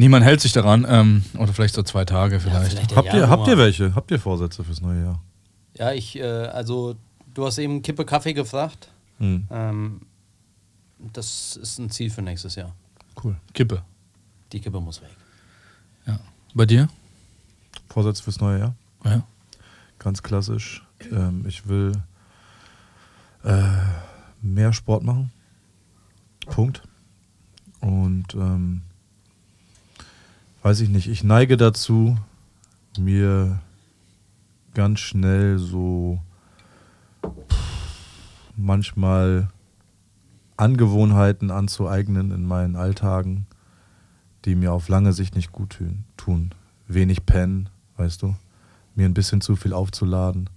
[0.00, 0.86] Niemand hält sich daran.
[0.88, 2.72] Ähm, oder vielleicht so zwei Tage vielleicht.
[2.72, 3.94] vielleicht der Habt ihr, habt ihr welche?
[3.94, 5.22] Habt ihr Vorsätze fürs neue Jahr?
[5.76, 6.96] Ja, ich, äh, also
[7.34, 8.88] du hast eben Kippe Kaffee gefragt.
[9.18, 9.46] Hm.
[9.50, 10.00] Ähm,
[11.12, 12.74] das ist ein Ziel für nächstes Jahr.
[13.22, 13.36] Cool.
[13.52, 13.82] Kippe.
[14.52, 15.16] Die Kippe muss weg.
[16.06, 16.18] Ja.
[16.54, 16.88] Bei dir?
[17.88, 18.74] Vorsätze fürs neue Jahr?
[19.04, 19.22] Ja.
[19.98, 20.84] Ganz klassisch.
[21.10, 21.92] Ähm, ich will
[23.44, 23.82] äh,
[24.42, 25.30] mehr Sport machen.
[26.46, 26.82] Punkt.
[27.80, 28.82] Und ähm,
[30.62, 32.16] weiß ich nicht, ich neige dazu,
[32.98, 33.60] mir
[34.74, 36.20] ganz schnell so
[38.56, 39.48] manchmal
[40.60, 43.46] Angewohnheiten anzueignen in meinen Alltagen,
[44.44, 45.78] die mir auf lange Sicht nicht gut
[46.16, 46.54] tun.
[46.86, 48.34] Wenig pennen, weißt du,
[48.94, 50.50] mir ein bisschen zu viel aufzuladen,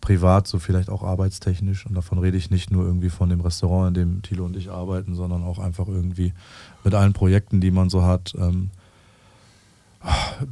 [0.00, 1.86] privat, so vielleicht auch arbeitstechnisch.
[1.86, 4.70] Und davon rede ich nicht nur irgendwie von dem Restaurant, in dem Thilo und ich
[4.70, 6.32] arbeiten, sondern auch einfach irgendwie
[6.84, 8.34] mit allen Projekten, die man so hat.
[8.38, 8.70] Ähm,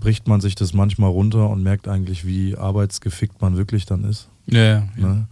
[0.00, 4.28] bricht man sich das manchmal runter und merkt eigentlich, wie arbeitsgefickt man wirklich dann ist.
[4.46, 4.86] Ja, ja.
[4.96, 5.28] Ne?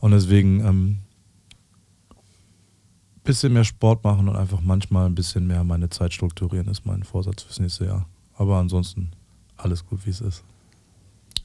[0.00, 0.98] Und deswegen ähm,
[3.28, 7.02] bisschen mehr Sport machen und einfach manchmal ein bisschen mehr meine Zeit strukturieren, ist mein
[7.02, 8.06] Vorsatz fürs nächste Jahr.
[8.34, 9.10] Aber ansonsten
[9.58, 10.42] alles gut, wie es ist.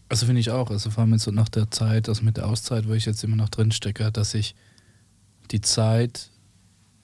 [0.07, 0.69] Also finde ich auch.
[0.69, 3.21] Also vor allem jetzt so nach der Zeit, also mit der Auszeit, wo ich jetzt
[3.25, 4.55] immer noch drin stecke, dass ich
[5.51, 6.29] die Zeit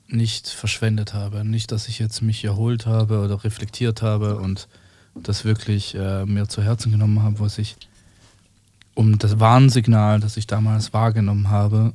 [0.07, 1.43] nicht verschwendet habe.
[1.43, 4.69] Nicht, dass ich jetzt mich erholt habe oder reflektiert habe und
[5.13, 7.75] das wirklich äh, mir zu Herzen genommen habe, was ich
[8.95, 11.91] um das Warnsignal, das ich damals wahrgenommen habe,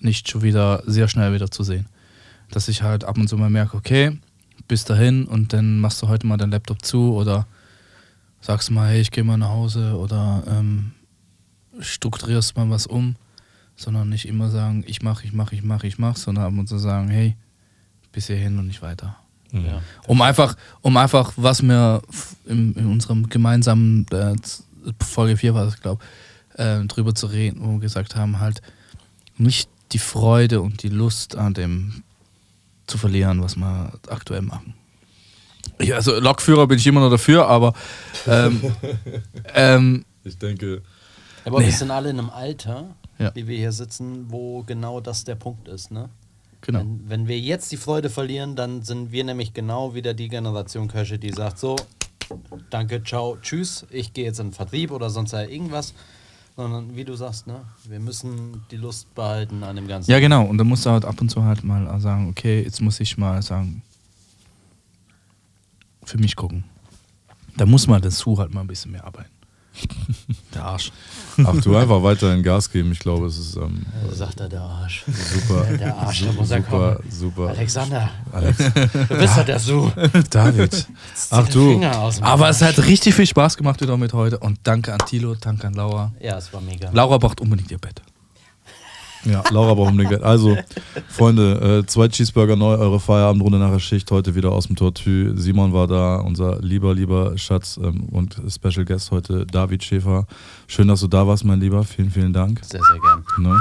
[0.00, 1.86] nicht schon wieder sehr schnell wieder zu sehen.
[2.50, 4.18] Dass ich halt ab und zu mal merke, okay,
[4.66, 7.46] bis dahin und dann machst du heute mal deinen Laptop zu oder
[8.40, 10.92] sagst mal, hey, ich gehe mal nach Hause oder ähm,
[11.80, 13.16] strukturierst mal was um,
[13.76, 16.68] sondern nicht immer sagen, ich mache, ich mache, ich mache, ich mache, sondern ab und
[16.68, 17.36] zu sagen, hey,
[18.12, 19.16] bis hierhin und nicht weiter.
[19.52, 19.80] Ja.
[20.06, 24.34] Um einfach, um einfach, was wir f- in, in unserem gemeinsamen äh,
[25.02, 26.04] Folge 4 war das, glaube
[26.54, 28.60] äh, drüber zu reden, wo wir gesagt haben, halt
[29.38, 32.02] nicht die Freude und die Lust an dem
[32.88, 34.74] zu verlieren, was wir aktuell machen.
[35.80, 37.72] Ja, also Lokführer bin ich immer noch dafür, aber
[38.26, 38.60] ähm,
[39.54, 40.82] ähm, Ich denke,
[41.44, 41.66] Aber Nee.
[41.66, 43.34] wir sind alle in einem Alter, Ja.
[43.34, 45.90] wie wir hier sitzen, wo genau das der Punkt ist.
[45.90, 46.08] Ne?
[46.60, 46.80] genau.
[46.80, 50.88] Wenn, wenn wir jetzt die Freude verlieren, dann sind wir nämlich genau wieder die Generation
[50.88, 51.76] Köche, die sagt so,
[52.70, 55.94] danke, ciao, tschüss, ich gehe jetzt in den Vertrieb oder sonst irgendwas.
[56.58, 60.10] Sondern wie du sagst, ne, wir müssen die Lust behalten an dem Ganzen.
[60.10, 60.44] Ja, genau.
[60.44, 63.16] Und dann musst du halt ab und zu halt mal sagen, okay, jetzt muss ich
[63.16, 63.80] mal sagen,
[66.02, 66.64] für mich gucken.
[67.56, 69.30] Da muss man dazu halt mal ein bisschen mehr arbeiten.
[70.54, 70.92] Der Arsch.
[71.44, 72.92] ach du einfach weiterhin Gas geben.
[72.92, 75.04] Ich glaube, es ist ähm, Äh, sagt er, der Arsch.
[75.06, 77.10] super, Der, der Arsch, der muss ja super, kommen.
[77.10, 77.48] super.
[77.48, 79.90] Alexander, Alex, du bist doch der Su.
[80.30, 80.86] David,
[81.30, 81.80] ach du,
[82.20, 84.38] Aber es hat richtig viel Spaß gemacht wieder mit heute.
[84.38, 86.12] Und danke an Tilo, danke an Laura.
[86.20, 86.90] Ja, es war mega.
[86.92, 88.02] Laura braucht unbedingt ihr Bett.
[89.24, 90.22] Ja, Laura Geld.
[90.22, 90.56] Also,
[91.08, 95.36] Freunde, äh, zwei Cheeseburger neu, eure Feierabendrunde nach der Schicht, heute wieder aus dem Tortue.
[95.36, 100.26] Simon war da, unser lieber, lieber Schatz ähm, und Special Guest heute, David Schäfer.
[100.66, 101.84] Schön, dass du da warst, mein Lieber.
[101.84, 102.60] Vielen, vielen Dank.
[102.64, 103.24] Sehr, sehr gern.
[103.38, 103.60] Ne?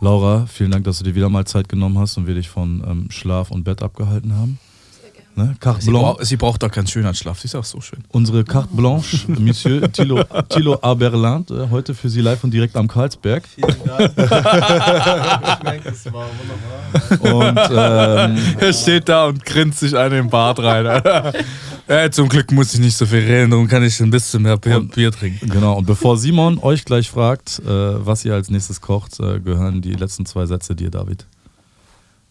[0.00, 2.84] Laura, vielen Dank, dass du dir wieder mal Zeit genommen hast und wir dich von
[2.86, 4.58] ähm, Schlaf und Bett abgehalten haben.
[5.38, 5.54] Ne?
[5.60, 6.04] Carte Sie, Blanche.
[6.16, 7.38] brauch, sie braucht doch keinen Schönheitsschlaf.
[7.38, 8.00] Sie ist auch so schön.
[8.08, 12.88] Unsere Carte Blanche, Monsieur Thilo, Thilo Aberland, äh, heute für Sie live und direkt am
[12.88, 13.44] Karlsberg.
[13.46, 14.12] Vielen Dank.
[14.16, 16.26] ich merke, es war
[17.08, 18.28] wunderbar.
[18.30, 20.84] Und ähm, Er steht da und grinst sich einen im Bart rein.
[21.88, 24.56] ja, zum Glück muss ich nicht so viel reden, darum kann ich ein bisschen mehr
[24.56, 25.48] Bier, Bier trinken.
[25.50, 29.82] genau, und bevor Simon euch gleich fragt, äh, was ihr als nächstes kocht, äh, gehören
[29.82, 31.26] die letzten zwei Sätze dir, David.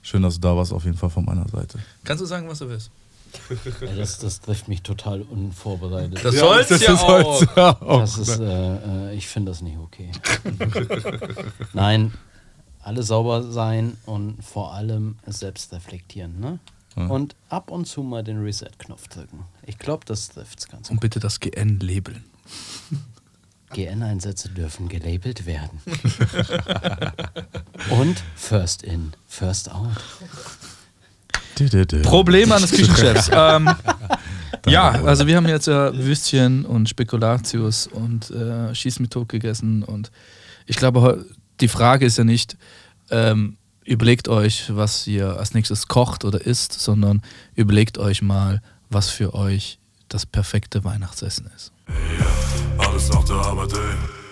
[0.01, 1.79] Schön, dass du da warst, auf jeden Fall von meiner Seite.
[2.03, 2.91] Kannst du sagen, was du willst?
[3.81, 6.23] Ja, das, das trifft mich total unvorbereitet.
[6.23, 7.57] Das soll's ja, auch.
[7.57, 7.99] ja auch.
[7.99, 10.11] Das ist, äh, äh, ich finde das nicht okay.
[11.73, 12.13] Nein,
[12.81, 16.39] alle sauber sein und vor allem selbst reflektieren.
[16.39, 16.59] Ne?
[16.95, 17.07] Ja.
[17.07, 19.43] Und ab und zu mal den Reset-Knopf drücken.
[19.65, 21.01] Ich glaube, das trifft's ganz Und gut.
[21.01, 22.23] bitte das GN labeln.
[23.73, 25.81] GN-Einsätze dürfen gelabelt werden.
[27.89, 29.91] und First in, First out.
[32.03, 33.29] Problem eines Küchenchefs.
[33.33, 33.69] ähm,
[34.67, 39.83] ja, also wir haben jetzt ja Würstchen und Spekulatius und äh, Schieß mit Tod gegessen
[39.83, 40.11] und
[40.65, 41.25] ich glaube,
[41.59, 42.57] die Frage ist ja nicht,
[43.09, 47.21] ähm, überlegt euch, was ihr als nächstes kocht oder isst, sondern
[47.55, 49.79] überlegt euch mal, was für euch
[50.09, 51.71] das perfekte Weihnachtsessen ist.
[52.77, 54.26] Alles nach der Arbeit, ey.